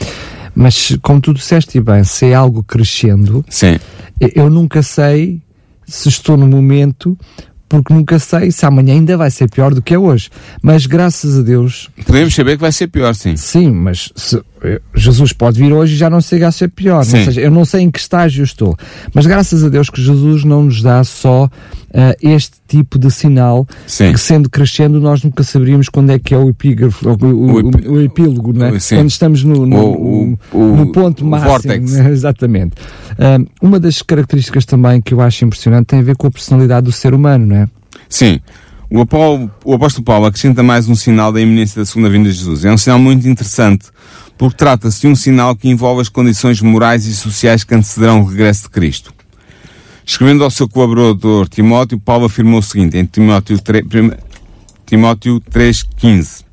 Mas 0.55 0.97
como 1.03 1.21
tu 1.21 1.35
disseste 1.35 1.79
bem, 1.81 2.03
se 2.05 2.27
é 2.27 2.35
algo 2.35 2.63
crescendo, 2.63 3.45
Sim. 3.51 3.79
eu 4.19 4.49
nunca 4.49 4.83
sei 4.83 5.43
se 5.87 6.09
estou 6.09 6.37
no 6.37 6.47
momento 6.47 7.19
porque 7.83 7.95
nunca 7.95 8.19
sei 8.19 8.51
se 8.51 8.65
amanhã 8.65 8.95
ainda 8.95 9.17
vai 9.17 9.31
ser 9.31 9.49
pior 9.49 9.75
do 9.75 9.83
que 9.83 9.95
é 9.95 9.99
hoje. 9.99 10.31
Mas 10.63 10.87
graças 10.87 11.39
a 11.39 11.43
Deus. 11.43 11.91
Podemos 12.07 12.35
saber 12.35 12.57
que 12.57 12.63
vai 12.63 12.73
ser 12.73 12.89
pior, 12.89 13.15
sim. 13.15 13.37
Sim, 13.37 13.73
mas 13.73 14.13
se, 14.15 14.41
Jesus 14.95 15.33
pode 15.33 15.59
vir 15.59 15.73
hoje 15.73 15.95
e 15.95 15.97
já 15.97 16.09
não 16.09 16.21
chega 16.21 16.49
a 16.49 16.53
ser 16.53 16.69
pior. 16.69 16.99
Ou 16.99 17.05
seja, 17.05 17.41
eu 17.41 17.51
não 17.51 17.65
sei 17.65 17.83
em 17.83 17.91
que 17.91 17.99
estágio 17.99 18.45
estou. 18.45 18.77
Mas 19.13 19.27
graças 19.27 19.65
a 19.65 19.69
Deus 19.69 19.91
que 19.91 20.01
Jesus 20.01 20.45
não 20.45 20.65
nos 20.65 20.83
dá 20.83 21.03
só 21.05 21.45
uh, 21.45 21.51
este 22.23 22.57
tipo 22.67 22.99
de 22.99 23.11
sinal, 23.11 23.67
Sim. 23.87 24.13
que 24.13 24.19
sendo 24.19 24.49
crescendo 24.51 25.01
nós 25.01 25.23
nunca 25.23 25.43
saberíamos 25.43 25.89
quando 25.89 26.11
é 26.11 26.19
que 26.19 26.35
é 26.35 26.39
o 26.39 26.49
epígrafo, 26.49 27.09
o, 27.09 27.13
o, 27.13 27.61
o, 27.61 27.93
o 27.95 28.01
epílogo, 28.01 28.53
não 28.53 28.67
é? 28.67 28.79
Sim. 28.79 28.97
quando 28.97 29.11
estamos 29.11 29.45
no, 29.45 29.67
no, 29.67 30.39
no 30.53 30.93
ponto 30.93 31.25
máximo. 31.25 31.73
Né? 31.73 32.11
Exatamente. 32.11 32.73
Uh, 33.13 33.47
uma 33.63 33.79
das 33.79 34.03
características 34.03 34.65
também 34.65 35.01
que 35.01 35.15
eu 35.15 35.21
acho 35.21 35.45
impressionante 35.45 35.87
tem 35.87 36.01
a 36.01 36.03
ver 36.03 36.17
com 36.17 36.27
a 36.27 36.31
personalidade 36.31 36.87
do 36.87 36.93
ser 36.93 37.15
humano, 37.15 37.47
não 37.47 37.57
é? 37.57 37.69
Sim. 38.09 38.41
O, 38.91 39.01
Apolo, 39.01 39.51
o 39.65 39.75
apóstolo 39.75 40.05
Paulo 40.05 40.27
acrescenta 40.27 40.63
mais 40.63 40.89
um 40.89 40.95
sinal 40.95 41.33
da 41.33 41.41
iminência 41.41 41.81
da 41.81 41.87
segunda 41.87 42.09
vinda 42.09 42.31
de 42.31 42.37
Jesus. 42.37 42.65
É 42.65 42.73
um 42.73 42.79
sinal 42.79 42.99
muito 42.99 43.27
interessante, 43.27 43.87
porque 44.37 44.57
trata-se 44.57 45.03
de 45.03 45.07
um 45.07 45.15
sinal 45.15 45.55
que 45.55 45.69
envolve 45.69 46.01
as 46.01 46.09
condições 46.09 46.61
morais 46.61 47.07
e 47.07 47.15
sociais 47.15 47.65
que 47.65 47.75
antecederão 47.75 48.23
o 48.23 48.25
regresso 48.25 48.65
de 48.65 48.71
Cristo. 48.71 49.13
Escrevendo 50.05 50.45
ao 50.45 50.51
seu 50.51 50.69
colaborador 50.69 51.49
Timóteo, 51.49 51.99
Paulo 51.99 52.27
afirmou 52.27 52.61
o 52.61 52.63
seguinte, 52.63 52.99
em 52.99 53.05
Timóteo 53.05 53.59
3, 53.59 53.85
Timóteo 54.85 55.41
3,15. 55.51 56.45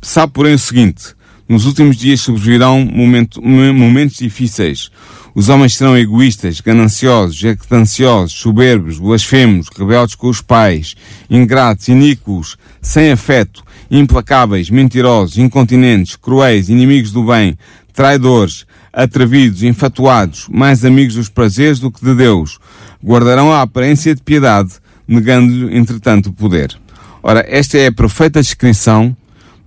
Sabe, 0.00 0.32
porém, 0.32 0.54
o 0.54 0.58
seguinte, 0.58 1.14
nos 1.48 1.66
últimos 1.66 1.96
dias 1.96 2.20
sobrevirão 2.20 2.84
momento, 2.84 3.42
momentos 3.42 4.16
difíceis. 4.16 4.90
Os 5.34 5.48
homens 5.48 5.76
serão 5.76 5.96
egoístas, 5.96 6.60
gananciosos, 6.60 7.36
jactanciosos, 7.36 8.32
soberbos, 8.32 8.98
blasfemos, 8.98 9.68
rebeldes 9.68 10.14
com 10.14 10.28
os 10.28 10.40
pais, 10.40 10.94
ingratos, 11.30 11.88
iníquos, 11.88 12.56
sem 12.80 13.10
afeto, 13.12 13.62
implacáveis, 13.90 14.70
mentirosos, 14.70 15.38
incontinentes, 15.38 16.16
cruéis, 16.16 16.68
inimigos 16.68 17.10
do 17.10 17.24
bem, 17.24 17.56
traidores, 17.92 18.66
atrevidos, 18.92 19.62
infatuados, 19.62 20.46
mais 20.50 20.84
amigos 20.84 21.14
dos 21.14 21.28
prazeres 21.28 21.80
do 21.80 21.90
que 21.90 22.04
de 22.04 22.14
Deus, 22.14 22.58
guardarão 23.04 23.52
a 23.52 23.62
aparência 23.62 24.14
de 24.14 24.22
piedade, 24.22 24.72
negando-lhe, 25.06 25.76
entretanto, 25.76 26.30
o 26.30 26.32
poder. 26.32 26.76
Ora, 27.22 27.44
esta 27.48 27.78
é 27.78 27.86
a 27.86 27.92
perfeita 27.92 28.40
descrição 28.40 29.16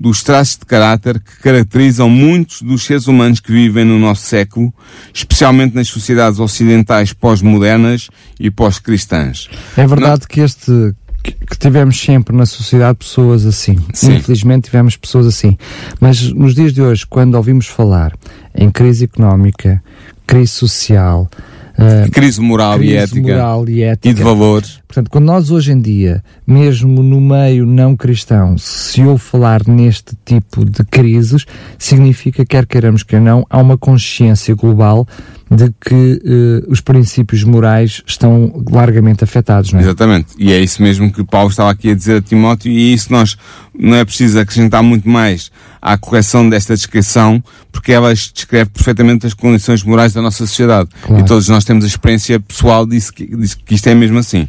dos 0.01 0.23
traços 0.23 0.57
de 0.57 0.65
caráter 0.65 1.19
que 1.19 1.43
caracterizam 1.43 2.09
muitos 2.09 2.63
dos 2.63 2.83
seres 2.83 3.05
humanos 3.05 3.39
que 3.39 3.51
vivem 3.51 3.85
no 3.85 3.99
nosso 3.99 4.23
século, 4.23 4.73
especialmente 5.13 5.75
nas 5.75 5.89
sociedades 5.89 6.39
ocidentais 6.39 7.13
pós-modernas 7.13 8.09
e 8.39 8.49
pós-cristãs. 8.49 9.47
É 9.77 9.85
verdade 9.85 10.21
Não... 10.21 10.27
que 10.27 10.41
este 10.41 10.95
que 11.21 11.57
tivemos 11.57 11.99
sempre 11.99 12.35
na 12.35 12.45
sociedade 12.45 12.97
pessoas 12.99 13.45
assim. 13.45 13.77
Sim. 13.93 14.15
Infelizmente 14.15 14.65
tivemos 14.65 14.97
pessoas 14.97 15.27
assim. 15.27 15.57
Mas 15.99 16.31
nos 16.33 16.55
dias 16.55 16.73
de 16.73 16.81
hoje, 16.81 17.05
quando 17.05 17.35
ouvimos 17.35 17.67
falar 17.67 18.13
em 18.55 18.69
crise 18.69 19.05
económica, 19.05 19.81
crise 20.25 20.51
social, 20.51 21.29
uh, 21.77 22.09
crise 22.11 22.41
moral, 22.41 22.77
crise 22.77 22.93
e, 22.93 22.97
ética, 22.97 23.21
moral 23.21 23.69
e 23.69 23.83
ética 23.83 24.09
e 24.09 24.13
de 24.13 24.23
valores. 24.23 24.79
Portanto, 24.87 25.09
quando 25.09 25.25
nós 25.25 25.51
hoje 25.51 25.71
em 25.71 25.79
dia, 25.79 26.23
mesmo 26.45 27.01
no 27.01 27.21
meio 27.21 27.65
não 27.65 27.95
cristão, 27.95 28.57
se 28.57 29.03
ouve 29.03 29.23
falar 29.23 29.67
neste 29.67 30.15
tipo 30.25 30.65
de 30.65 30.83
crises, 30.83 31.45
significa, 31.77 32.45
quer 32.45 32.65
queiramos, 32.65 33.03
quer 33.03 33.21
não, 33.21 33.45
há 33.49 33.59
uma 33.59 33.77
consciência 33.77 34.53
global 34.55 35.07
de 35.53 35.69
que 35.81 35.93
uh, 36.23 36.71
os 36.71 36.79
princípios 36.79 37.43
morais 37.43 38.01
estão 38.07 38.63
largamente 38.71 39.21
afetados, 39.21 39.73
não 39.73 39.81
é? 39.81 39.83
Exatamente. 39.83 40.27
E 40.39 40.53
é 40.53 40.57
isso 40.57 40.81
mesmo 40.81 41.11
que 41.11 41.25
Paulo 41.25 41.49
estava 41.49 41.69
aqui 41.69 41.91
a 41.91 41.93
dizer 41.93 42.17
a 42.17 42.21
Timóteo, 42.21 42.71
e 42.71 42.93
isso 42.93 43.11
nós 43.11 43.37
não 43.77 43.97
é 43.97 44.05
preciso 44.05 44.39
acrescentar 44.39 44.81
muito 44.81 45.09
mais 45.09 45.51
à 45.81 45.97
correção 45.97 46.49
desta 46.49 46.73
descrição, 46.73 47.43
porque 47.69 47.91
ela 47.91 48.13
descreve 48.13 48.69
perfeitamente 48.69 49.27
as 49.27 49.33
condições 49.33 49.83
morais 49.83 50.13
da 50.13 50.21
nossa 50.21 50.37
sociedade. 50.37 50.89
Claro. 51.01 51.21
E 51.21 51.25
todos 51.25 51.49
nós 51.49 51.65
temos 51.65 51.83
a 51.83 51.87
experiência 51.87 52.39
pessoal 52.39 52.85
disso 52.85 53.11
que, 53.11 53.25
disso 53.35 53.57
que 53.65 53.75
isto 53.75 53.87
é 53.87 53.93
mesmo 53.93 54.19
assim. 54.19 54.47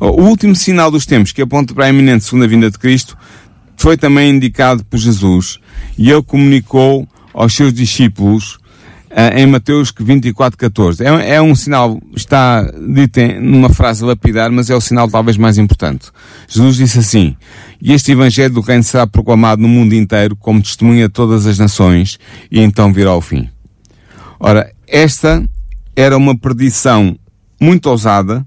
O 0.00 0.22
último 0.22 0.56
sinal 0.56 0.90
dos 0.90 1.06
tempos 1.06 1.30
que 1.30 1.42
aponta 1.42 1.72
para 1.72 1.84
a 1.84 1.88
iminente 1.88 2.24
segunda 2.24 2.48
vinda 2.48 2.68
de 2.68 2.78
Cristo 2.78 3.16
foi 3.76 3.96
também 3.96 4.30
indicado 4.30 4.84
por 4.84 4.98
Jesus 4.98 5.60
e 5.96 6.10
ele 6.10 6.22
comunicou 6.22 7.06
aos 7.32 7.54
seus 7.54 7.72
discípulos 7.72 8.58
em 9.34 9.46
Mateus 9.46 9.92
24, 9.96 10.56
14. 10.56 11.04
É, 11.04 11.34
é 11.34 11.42
um 11.42 11.54
sinal, 11.54 12.00
está 12.16 12.62
dito 12.62 13.18
em, 13.18 13.38
numa 13.40 13.68
frase 13.68 14.04
lapidar, 14.04 14.50
mas 14.50 14.70
é 14.70 14.74
o 14.74 14.80
sinal 14.80 15.08
talvez 15.08 15.36
mais 15.36 15.58
importante. 15.58 16.10
Jesus 16.48 16.76
disse 16.76 16.98
assim, 16.98 17.36
e 17.80 17.92
este 17.92 18.12
Evangelho 18.12 18.54
do 18.54 18.60
Reino 18.60 18.82
será 18.82 19.06
proclamado 19.06 19.60
no 19.60 19.68
mundo 19.68 19.94
inteiro 19.94 20.34
como 20.34 20.62
testemunha 20.62 21.06
a 21.06 21.10
todas 21.10 21.46
as 21.46 21.58
nações, 21.58 22.18
e 22.50 22.60
então 22.60 22.92
virá 22.92 23.14
o 23.14 23.20
fim. 23.20 23.48
Ora, 24.40 24.72
esta 24.88 25.44
era 25.94 26.16
uma 26.16 26.36
predição 26.36 27.16
muito 27.60 27.90
ousada 27.90 28.46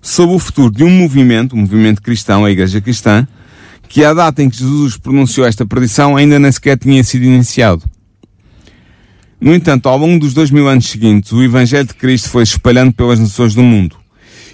sobre 0.00 0.34
o 0.34 0.38
futuro 0.38 0.70
de 0.70 0.84
um 0.84 0.90
movimento, 0.90 1.54
um 1.54 1.60
movimento 1.60 2.00
cristão, 2.00 2.44
a 2.44 2.50
Igreja 2.50 2.80
Cristã, 2.80 3.26
que 3.88 4.04
à 4.04 4.12
data 4.12 4.42
em 4.42 4.50
que 4.50 4.58
Jesus 4.58 4.96
pronunciou 4.96 5.46
esta 5.46 5.66
predição 5.66 6.16
ainda 6.16 6.38
nem 6.38 6.50
sequer 6.50 6.78
tinha 6.78 7.02
sido 7.04 7.24
iniciado. 7.24 7.82
No 9.40 9.54
entanto, 9.54 9.88
ao 9.88 9.96
longo 9.96 10.18
dos 10.18 10.34
dois 10.34 10.50
mil 10.50 10.66
anos 10.66 10.88
seguintes, 10.88 11.30
o 11.30 11.40
Evangelho 11.40 11.86
de 11.86 11.94
Cristo 11.94 12.28
foi 12.28 12.42
espalhando 12.42 12.92
pelas 12.92 13.20
nações 13.20 13.54
do 13.54 13.62
mundo. 13.62 13.96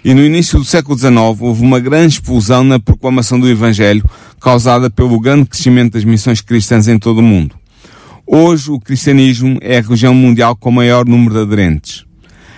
E 0.05 0.13
no 0.13 0.23
início 0.23 0.59
do 0.59 0.65
século 0.65 0.99
XIX 0.99 1.15
houve 1.41 1.63
uma 1.63 1.81
grande 1.81 2.15
explosão 2.15 2.63
na 2.63 2.79
proclamação 2.79 3.41
do 3.41 3.49
Evangelho 3.49 4.05
causada 4.39 4.91
pelo 4.91 5.19
grande 5.19 5.49
crescimento 5.49 5.95
das 5.95 6.05
missões 6.05 6.43
cristãs 6.43 6.87
em 6.87 6.99
todo 6.99 7.19
o 7.19 7.23
mundo. 7.23 7.55
Hoje 8.27 8.71
o 8.71 8.79
cristianismo 8.79 9.59
é 9.63 9.79
a 9.79 9.81
religião 9.81 10.15
mundial 10.15 10.55
com 10.55 10.69
o 10.69 10.73
maior 10.73 11.07
número 11.07 11.35
de 11.35 11.41
aderentes. 11.41 12.05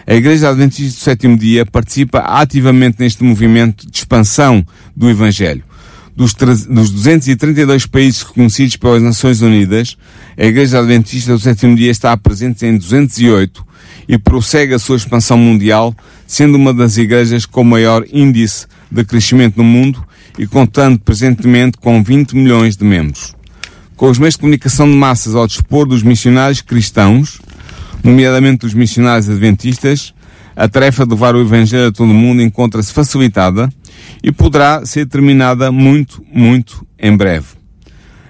A 0.05 0.15
Igreja 0.15 0.49
Adventista 0.49 0.99
do 0.99 1.05
Sétimo 1.05 1.39
Dia 1.39 1.65
participa 1.65 2.19
ativamente 2.19 2.97
neste 2.99 3.23
movimento 3.23 3.89
de 3.89 3.99
expansão 3.99 4.67
do 4.97 5.09
Evangelho 5.09 5.63
dos, 6.17 6.33
dos 6.33 6.91
232 6.91 7.87
países 7.87 8.23
reconhecidos 8.23 8.77
pelas 8.77 9.03
Nações 9.03 9.43
Unidas, 9.43 9.99
a 10.37 10.47
Igreja 10.47 10.79
Adventista 10.79 11.35
do 11.35 11.39
Sétimo 11.39 11.77
Dia 11.77 11.91
está 11.91 12.17
presente 12.17 12.65
em 12.65 12.79
208 12.79 13.65
e 14.09 14.17
prossegue 14.17 14.73
a 14.73 14.79
sua 14.79 14.97
expansão 14.97 15.37
mundial, 15.37 15.95
sendo 16.27 16.57
uma 16.57 16.73
das 16.73 16.97
igrejas 16.97 17.45
com 17.45 17.63
maior 17.63 18.05
índice 18.11 18.67
de 18.91 19.05
crescimento 19.05 19.59
no 19.59 19.65
mundo 19.65 20.03
e 20.39 20.47
contando 20.47 20.99
presentemente 20.99 21.77
com 21.77 22.03
20 22.03 22.35
milhões 22.35 22.77
de 22.77 22.85
membros. 22.85 23.35
Com 23.95 24.09
os 24.09 24.19
meios 24.19 24.35
de 24.35 24.41
comunicação 24.41 24.91
de 24.91 24.97
massas 24.97 25.35
ao 25.35 25.47
dispor 25.47 25.87
dos 25.87 26.03
missionários 26.03 26.63
cristãos, 26.63 27.41
nomeadamente 28.03 28.61
dos 28.61 28.75
missionários 28.75 29.29
adventistas, 29.29 30.15
a 30.55 30.67
tarefa 30.67 31.05
de 31.05 31.11
levar 31.11 31.35
o 31.35 31.41
Evangelho 31.41 31.89
a 31.89 31.93
todo 31.93 32.11
o 32.11 32.15
mundo 32.15 32.41
encontra-se 32.41 32.93
facilitada 32.93 33.69
e 34.27 34.33
poderá 34.33 34.85
ser 34.85 35.07
terminada 35.07 35.71
muito, 35.71 36.21
muito 36.33 36.85
em 36.99 37.17
breve. 37.17 37.47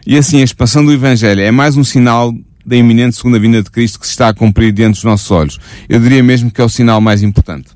E 0.07 0.19
assim, 0.19 0.43
a 0.43 0.45
expansão 0.45 0.85
do 0.85 0.93
Evangelho 0.93 1.41
é 1.41 1.51
mais 1.51 1.75
um 1.79 1.83
sinal 1.83 2.35
da 2.67 2.77
iminente 2.77 3.17
segunda 3.17 3.39
vinda 3.39 3.63
de 3.63 3.71
Cristo 3.71 3.99
que 3.99 4.07
se 4.07 4.13
está 4.13 4.29
a 4.29 4.35
cumprir 4.35 4.75
diante 4.75 4.97
dos 4.97 5.05
nossos 5.05 5.31
olhos. 5.31 5.59
Eu 5.89 5.99
diria 5.99 6.23
mesmo 6.23 6.51
que 6.51 6.61
é 6.61 6.65
o 6.65 6.69
sinal 6.69 7.01
mais 7.01 7.23
importante. 7.23 7.69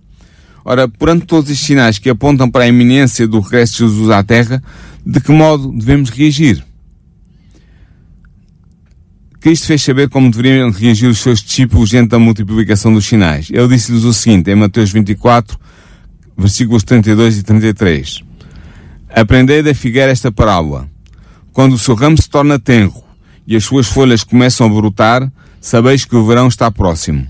Ora, 0.63 0.87
perante 0.87 1.25
todos 1.25 1.51
estes 1.51 1.67
sinais 1.67 1.99
que 1.99 2.11
apontam 2.11 2.51
para 2.51 2.65
a 2.65 2.69
iminência 2.69 3.27
do 3.27 3.41
regresso 3.41 3.73
de 3.73 3.79
Jesus 3.79 4.11
à 4.11 4.23
Terra, 4.23 4.63
de 5.05 5.19
que 5.19 5.33
modo 5.33 5.73
devemos 5.73 6.11
reagir? 6.11 6.63
Cristo 9.41 9.67
fez 9.67 9.81
saber 9.81 10.11
como 10.11 10.31
deveriam 10.31 10.71
reagir 10.71 11.09
os 11.09 11.21
seus 11.21 11.41
discípulos 11.43 11.89
diante 11.89 12.11
da 12.11 12.19
multiplicação 12.19 12.93
dos 12.93 13.07
sinais. 13.07 13.49
Ele 13.51 13.69
disse-lhes 13.69 14.05
o 14.05 14.13
seguinte, 14.13 14.51
em 14.51 14.57
Mateus 14.57 14.93
24, 14.93 15.59
versículos 16.41 16.83
32 16.83 17.39
e 17.39 17.43
33. 17.43 18.23
Aprendei 19.15 19.63
da 19.63 19.75
figueira 19.75 20.11
esta 20.11 20.33
parábola. 20.33 20.89
Quando 21.53 21.75
o 21.75 21.79
seu 21.79 21.95
ramo 21.95 22.21
se 22.21 22.29
torna 22.29 22.59
tenro 22.59 23.03
e 23.47 23.57
as 23.57 23.65
suas 23.65 23.87
folhas 23.87 24.25
começam 24.25 24.67
a 24.67 24.71
brotar, 24.71 25.31
sabeis 25.61 26.05
que 26.05 26.17
o 26.17 26.27
verão 26.27 26.49
está 26.49 26.71
próximo. 26.71 27.27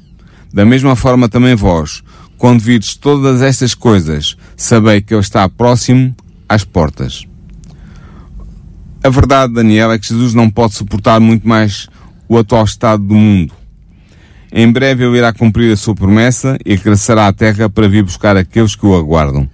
Da 0.53 0.65
mesma 0.65 0.95
forma 0.95 1.29
também 1.29 1.55
vós, 1.55 2.03
quando 2.37 2.61
virdes 2.61 2.97
todas 2.97 3.43
estas 3.43 3.75
coisas, 3.75 4.37
sabei 4.57 5.01
que 5.01 5.13
ele 5.13 5.21
está 5.21 5.49
próximo 5.49 6.15
às 6.49 6.65
portas. 6.65 7.27
A 9.03 9.09
verdade, 9.09 9.55
Daniel, 9.55 9.93
é 9.93 9.99
que 9.99 10.09
Jesus 10.09 10.35
não 10.35 10.51
pode 10.51 10.75
suportar 10.75 11.21
muito 11.21 11.49
mais 11.49 11.89
o 12.29 12.37
atual 12.37 12.65
estado 12.65 13.03
do 13.03 13.15
mundo. 13.15 13.60
Em 14.53 14.71
breve 14.71 15.05
ele 15.05 15.19
irá 15.19 15.33
cumprir 15.33 15.73
a 15.73 15.77
sua 15.77 15.95
promessa 15.95 16.59
e 16.65 16.75
regressará 16.75 17.29
à 17.29 17.33
terra 17.33 17.69
para 17.69 17.89
vir 17.89 18.03
buscar 18.03 18.37
aqueles 18.37 18.75
que 18.75 18.85
o 18.85 18.97
aguardam. 18.97 19.49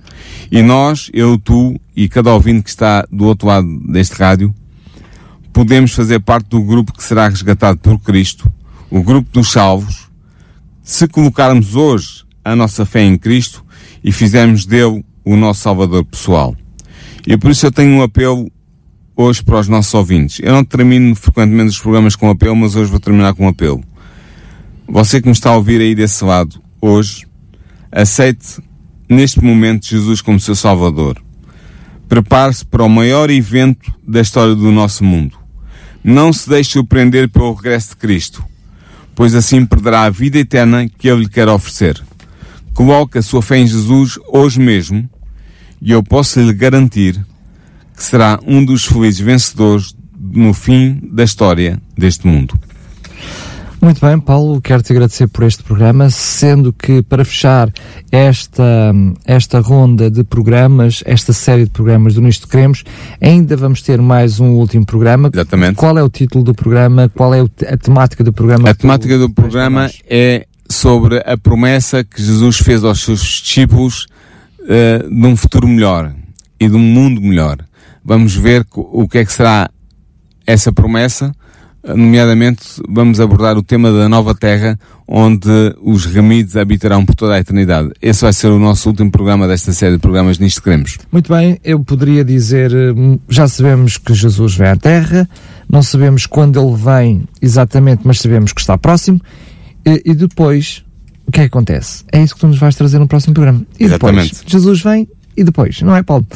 E 0.51 0.63
nós, 0.63 1.11
eu, 1.13 1.39
tu 1.39 1.79
e 1.95 2.09
cada 2.09 2.33
ouvinte 2.33 2.63
que 2.63 2.71
está 2.71 3.07
do 3.11 3.25
outro 3.25 3.49
lado 3.49 3.67
deste 3.91 4.15
rádio, 4.15 4.55
podemos 5.53 5.93
fazer 5.93 6.21
parte 6.21 6.49
do 6.49 6.63
grupo 6.63 6.93
que 6.93 7.03
será 7.03 7.29
resgatado 7.29 7.79
por 7.79 7.99
Cristo, 7.99 8.51
o 8.91 9.03
grupo 9.03 9.29
dos 9.33 9.51
salvos, 9.51 10.09
se 10.83 11.09
colocarmos 11.09 11.75
hoje 11.75 12.25
a 12.45 12.55
nossa 12.55 12.87
fé 12.87 13.03
em 13.03 13.19
Cristo 13.19 13.65
e 14.05 14.13
fizermos 14.13 14.65
dele 14.65 15.05
o 15.25 15.37
nosso 15.37 15.63
Salvador 15.63 16.05
pessoal. 16.05 16.55
E 17.27 17.37
por 17.37 17.51
isso 17.51 17.67
eu 17.67 17.73
tenho 17.73 17.97
um 17.97 18.03
apelo 18.03 18.51
hoje 19.17 19.43
para 19.43 19.59
os 19.59 19.67
nossos 19.67 19.93
ouvintes. 19.95 20.39
Eu 20.41 20.53
não 20.53 20.63
termino 20.63 21.17
frequentemente 21.17 21.71
os 21.71 21.79
programas 21.81 22.15
com 22.15 22.31
apelo, 22.31 22.55
mas 22.55 22.77
hoje 22.77 22.91
vou 22.91 23.01
terminar 23.01 23.35
com 23.35 23.47
um 23.47 23.49
apelo. 23.49 23.83
Você 24.89 25.20
que 25.20 25.26
me 25.26 25.32
está 25.32 25.51
a 25.51 25.57
ouvir 25.57 25.80
aí 25.80 25.97
desse 25.97 26.24
lado, 26.24 26.62
hoje, 26.80 27.26
aceite 27.91 28.62
neste 29.09 29.43
momento 29.43 29.87
Jesus 29.87 30.22
como 30.22 30.39
seu 30.39 30.55
Salvador. 30.55 31.20
Prepare-se 32.09 32.64
para 32.64 32.84
o 32.84 32.89
maior 32.89 33.28
evento 33.28 33.93
da 34.07 34.20
história 34.20 34.55
do 34.55 34.70
nosso 34.70 35.03
mundo. 35.03 35.37
Não 36.05 36.32
se 36.32 36.49
deixe 36.49 36.70
surpreender 36.70 37.28
pelo 37.28 37.53
regresso 37.53 37.91
de 37.91 37.97
Cristo, 37.97 38.45
pois 39.12 39.34
assim 39.34 39.66
perderá 39.66 40.03
a 40.03 40.11
vida 40.11 40.39
eterna 40.39 40.89
que 40.89 41.09
Ele 41.09 41.22
lhe 41.22 41.28
quer 41.28 41.49
oferecer. 41.49 42.01
Coloque 42.72 43.18
a 43.18 43.22
sua 43.22 43.43
fé 43.43 43.59
em 43.59 43.66
Jesus 43.66 44.20
hoje 44.28 44.61
mesmo 44.61 45.11
e 45.82 45.91
eu 45.91 46.03
posso 46.03 46.41
lhe 46.41 46.53
garantir 46.53 47.20
que 47.97 48.05
será 48.05 48.39
um 48.47 48.64
dos 48.64 48.84
felizes 48.84 49.18
vencedores 49.18 49.97
no 50.16 50.55
fim 50.55 51.01
da 51.11 51.24
história 51.24 51.80
deste 51.99 52.24
mundo. 52.26 52.66
Muito 53.81 54.01
bem, 54.01 54.18
Paulo, 54.18 54.61
quero 54.61 54.83
te 54.83 54.93
agradecer 54.93 55.29
por 55.29 55.45
este 55.45 55.62
programa, 55.62 56.09
sendo 56.11 56.72
que 56.72 57.03
para 57.03 57.24
fechar 57.24 57.70
esta, 58.11 58.93
esta 59.24 59.61
ronda 59.61 60.11
de 60.11 60.24
programas, 60.24 61.03
esta 61.07 61.33
série 61.33 61.64
de 61.64 61.70
programas 61.70 62.14
do 62.14 62.22
Nisto 62.22 62.49
Queremos, 62.49 62.85
ainda 63.20 63.57
vamos 63.57 63.83
ter 63.83 64.01
mais 64.01 64.41
um 64.41 64.53
último 64.53 64.85
programa. 64.85 65.31
Exatamente. 65.33 65.77
Qual 65.77 65.97
é 65.97 66.03
o 66.03 66.09
título 66.09 66.43
do 66.43 66.55
programa? 66.55 67.11
Qual 67.14 67.35
é 67.35 67.41
a 67.41 67.77
temática 67.77 68.24
do 68.24 68.33
programa? 68.33 68.70
A 68.70 68.74
temática 68.74 69.18
do 69.18 69.31
programa 69.31 69.91
é 70.09 70.47
sobre 70.68 71.18
a 71.18 71.37
promessa 71.37 72.03
que 72.03 72.22
Jesus 72.22 72.59
fez 72.59 72.83
aos 72.83 73.03
seus 73.03 73.20
discípulos 73.20 74.07
uh, 74.61 75.09
de 75.09 75.27
um 75.27 75.37
futuro 75.37 75.68
melhor 75.68 76.14
e 76.59 76.68
de 76.68 76.74
um 76.74 76.81
mundo 76.81 77.20
melhor. 77.20 77.59
Vamos 78.05 78.35
ver 78.35 78.64
o 78.74 79.07
que 79.07 79.18
é 79.18 79.24
que 79.24 79.33
será 79.33 79.70
essa 80.47 80.72
promessa 80.72 81.33
nomeadamente 81.95 82.64
vamos 82.89 83.20
abordar 83.20 83.57
o 83.57 83.62
tema 83.62 83.93
da 83.93 84.09
nova 84.09 84.34
terra, 84.34 84.78
onde 85.07 85.49
os 85.80 86.05
remidos 86.05 86.57
habitarão 86.57 87.05
por 87.05 87.14
toda 87.14 87.34
a 87.34 87.39
eternidade. 87.39 87.91
Esse 88.03 88.22
vai 88.22 88.32
ser 88.32 88.49
o 88.49 88.59
nosso 88.59 88.89
último 88.89 89.11
programa 89.11 89.47
desta 89.47 89.72
série 89.72 89.95
de 89.95 90.01
programas 90.01 90.39
Nisto 90.39 90.62
Queremos. 90.62 90.99
Muito 91.12 91.32
bem, 91.32 91.59
eu 91.62 91.78
poderia 91.80 92.24
dizer, 92.24 92.72
hum, 92.74 93.18
já 93.28 93.47
sabemos 93.47 93.99
que 93.99 94.14
Jesus 94.14 94.57
vem 94.57 94.68
à 94.68 94.76
terra, 94.76 95.28
não 95.70 95.82
sabemos 95.82 96.26
quando 96.26 96.61
ele 96.61 96.76
vem 96.76 97.24
exatamente, 97.41 98.03
mas 98.05 98.20
sabemos 98.20 98.53
que 98.53 98.61
está 98.61 98.76
próximo, 98.76 99.20
e, 99.84 100.03
e 100.05 100.14
depois, 100.14 100.84
o 101.26 101.30
que 101.30 101.41
é 101.41 101.43
que 101.45 101.49
acontece? 101.49 102.05
É 102.12 102.22
isso 102.22 102.34
que 102.34 102.41
tu 102.41 102.49
nos 102.49 102.59
vais 102.59 102.74
trazer 102.74 102.99
no 102.99 103.07
próximo 103.07 103.34
programa. 103.34 103.64
E 103.78 103.84
exatamente. 103.84 104.34
depois, 104.34 104.51
Jesus 104.51 104.82
vem 104.82 105.09
e 105.37 105.45
depois, 105.45 105.82
não 105.82 105.95
é, 105.95 106.03
Paulo? 106.03 106.26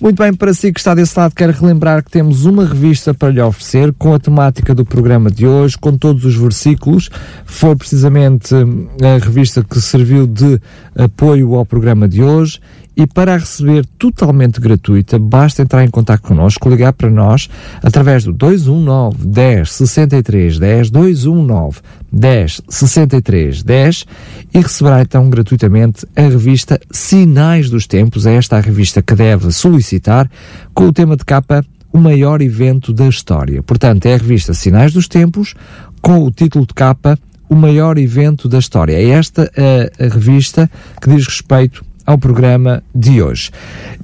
Muito 0.00 0.22
bem, 0.22 0.32
para 0.32 0.54
si 0.54 0.72
que 0.72 0.78
está 0.78 0.94
desse 0.94 1.18
lado, 1.18 1.34
quero 1.34 1.52
relembrar 1.52 2.04
que 2.04 2.10
temos 2.10 2.44
uma 2.44 2.64
revista 2.64 3.12
para 3.12 3.30
lhe 3.30 3.40
oferecer 3.40 3.92
com 3.98 4.14
a 4.14 4.18
temática 4.18 4.72
do 4.72 4.84
programa 4.84 5.28
de 5.28 5.44
hoje, 5.44 5.76
com 5.76 5.96
todos 5.96 6.24
os 6.24 6.36
versículos. 6.36 7.10
Foi 7.44 7.74
precisamente 7.74 8.54
hum, 8.54 8.86
a 9.02 9.24
revista 9.24 9.64
que 9.64 9.80
serviu 9.80 10.24
de 10.24 10.60
apoio 10.96 11.56
ao 11.56 11.66
programa 11.66 12.08
de 12.08 12.22
hoje 12.22 12.60
e 12.98 13.06
para 13.06 13.34
a 13.34 13.38
receber 13.38 13.86
totalmente 13.96 14.60
gratuita, 14.60 15.20
basta 15.20 15.62
entrar 15.62 15.84
em 15.84 15.88
contato 15.88 16.20
connosco, 16.20 16.68
ligar 16.68 16.92
para 16.92 17.08
nós 17.08 17.48
através 17.80 18.24
do 18.24 18.32
219 18.32 19.24
10 19.24 19.72
63 19.72 20.58
10 20.58 20.90
219 20.90 21.78
10 22.10 22.62
63 22.68 23.62
10 23.62 24.04
e 24.52 24.58
receberá 24.58 25.00
então 25.00 25.30
gratuitamente 25.30 26.04
a 26.16 26.22
revista 26.22 26.80
Sinais 26.90 27.70
dos 27.70 27.86
Tempos, 27.86 28.26
é 28.26 28.34
esta 28.34 28.56
a 28.56 28.60
revista 28.60 29.00
que 29.00 29.14
deve 29.14 29.52
solicitar, 29.52 30.28
com 30.74 30.88
o 30.88 30.92
tema 30.92 31.16
de 31.16 31.24
capa 31.24 31.64
O 31.92 31.98
Maior 31.98 32.42
Evento 32.42 32.92
da 32.92 33.06
História. 33.06 33.62
Portanto, 33.62 34.06
é 34.06 34.14
a 34.14 34.18
revista 34.18 34.52
Sinais 34.52 34.92
dos 34.92 35.06
Tempos, 35.06 35.54
com 36.02 36.24
o 36.24 36.32
título 36.32 36.66
de 36.66 36.74
capa 36.74 37.16
O 37.48 37.54
Maior 37.54 37.96
Evento 37.96 38.48
da 38.48 38.58
História. 38.58 38.94
É 38.94 39.10
esta 39.10 39.48
a, 39.56 40.04
a 40.04 40.08
revista 40.08 40.68
que 41.00 41.08
diz 41.08 41.24
respeito 41.24 41.84
ao 42.08 42.16
programa 42.16 42.82
de 42.94 43.20
hoje. 43.20 43.50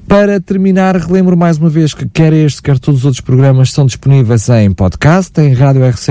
Para 0.07 0.39
terminar, 0.39 0.95
relembro 0.95 1.35
mais 1.39 1.57
uma 1.57 1.71
vez 1.71 1.95
que 1.95 2.07
quer 2.07 2.35
este, 2.35 2.61
quer 2.61 2.79
todos 2.79 3.01
os 3.01 3.07
outros 3.07 3.23
programas 3.23 3.73
são 3.73 3.87
disponíveis 3.87 4.47
em 4.51 4.71
podcast, 4.71 5.41
em 5.41 5.55
radiorcs.pt, 5.55 6.07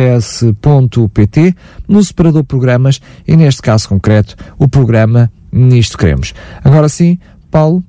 no 1.88 2.04
separador 2.04 2.44
programas 2.44 3.00
e 3.28 3.36
neste 3.36 3.62
caso 3.62 3.88
concreto, 3.88 4.36
o 4.58 4.68
programa 4.68 5.32
Nisto 5.52 5.96
Queremos. 5.96 6.34
Agora 6.64 6.90
sim, 6.90 7.20
Paulo, 7.52 7.84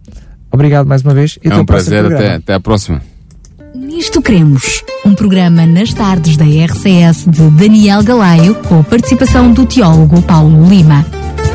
obrigado 0.52 0.86
mais 0.86 1.00
uma 1.00 1.14
vez 1.14 1.38
e 1.42 1.48
é 1.48 1.56
um 1.56 1.64
prazer, 1.64 2.04
até, 2.04 2.34
até 2.34 2.52
a 2.52 2.60
próxima. 2.60 3.00
Nisto 3.74 4.20
Cremos, 4.20 4.84
um 5.06 5.14
programa 5.14 5.64
nas 5.64 5.94
tardes 5.94 6.36
da 6.36 6.44
RCS 6.44 7.24
de 7.26 7.48
Daniel 7.52 8.02
Galaio, 8.02 8.54
com 8.56 8.80
a 8.80 8.84
participação 8.84 9.50
do 9.50 9.64
teólogo 9.64 10.20
Paulo 10.20 10.68
Lima. 10.68 11.06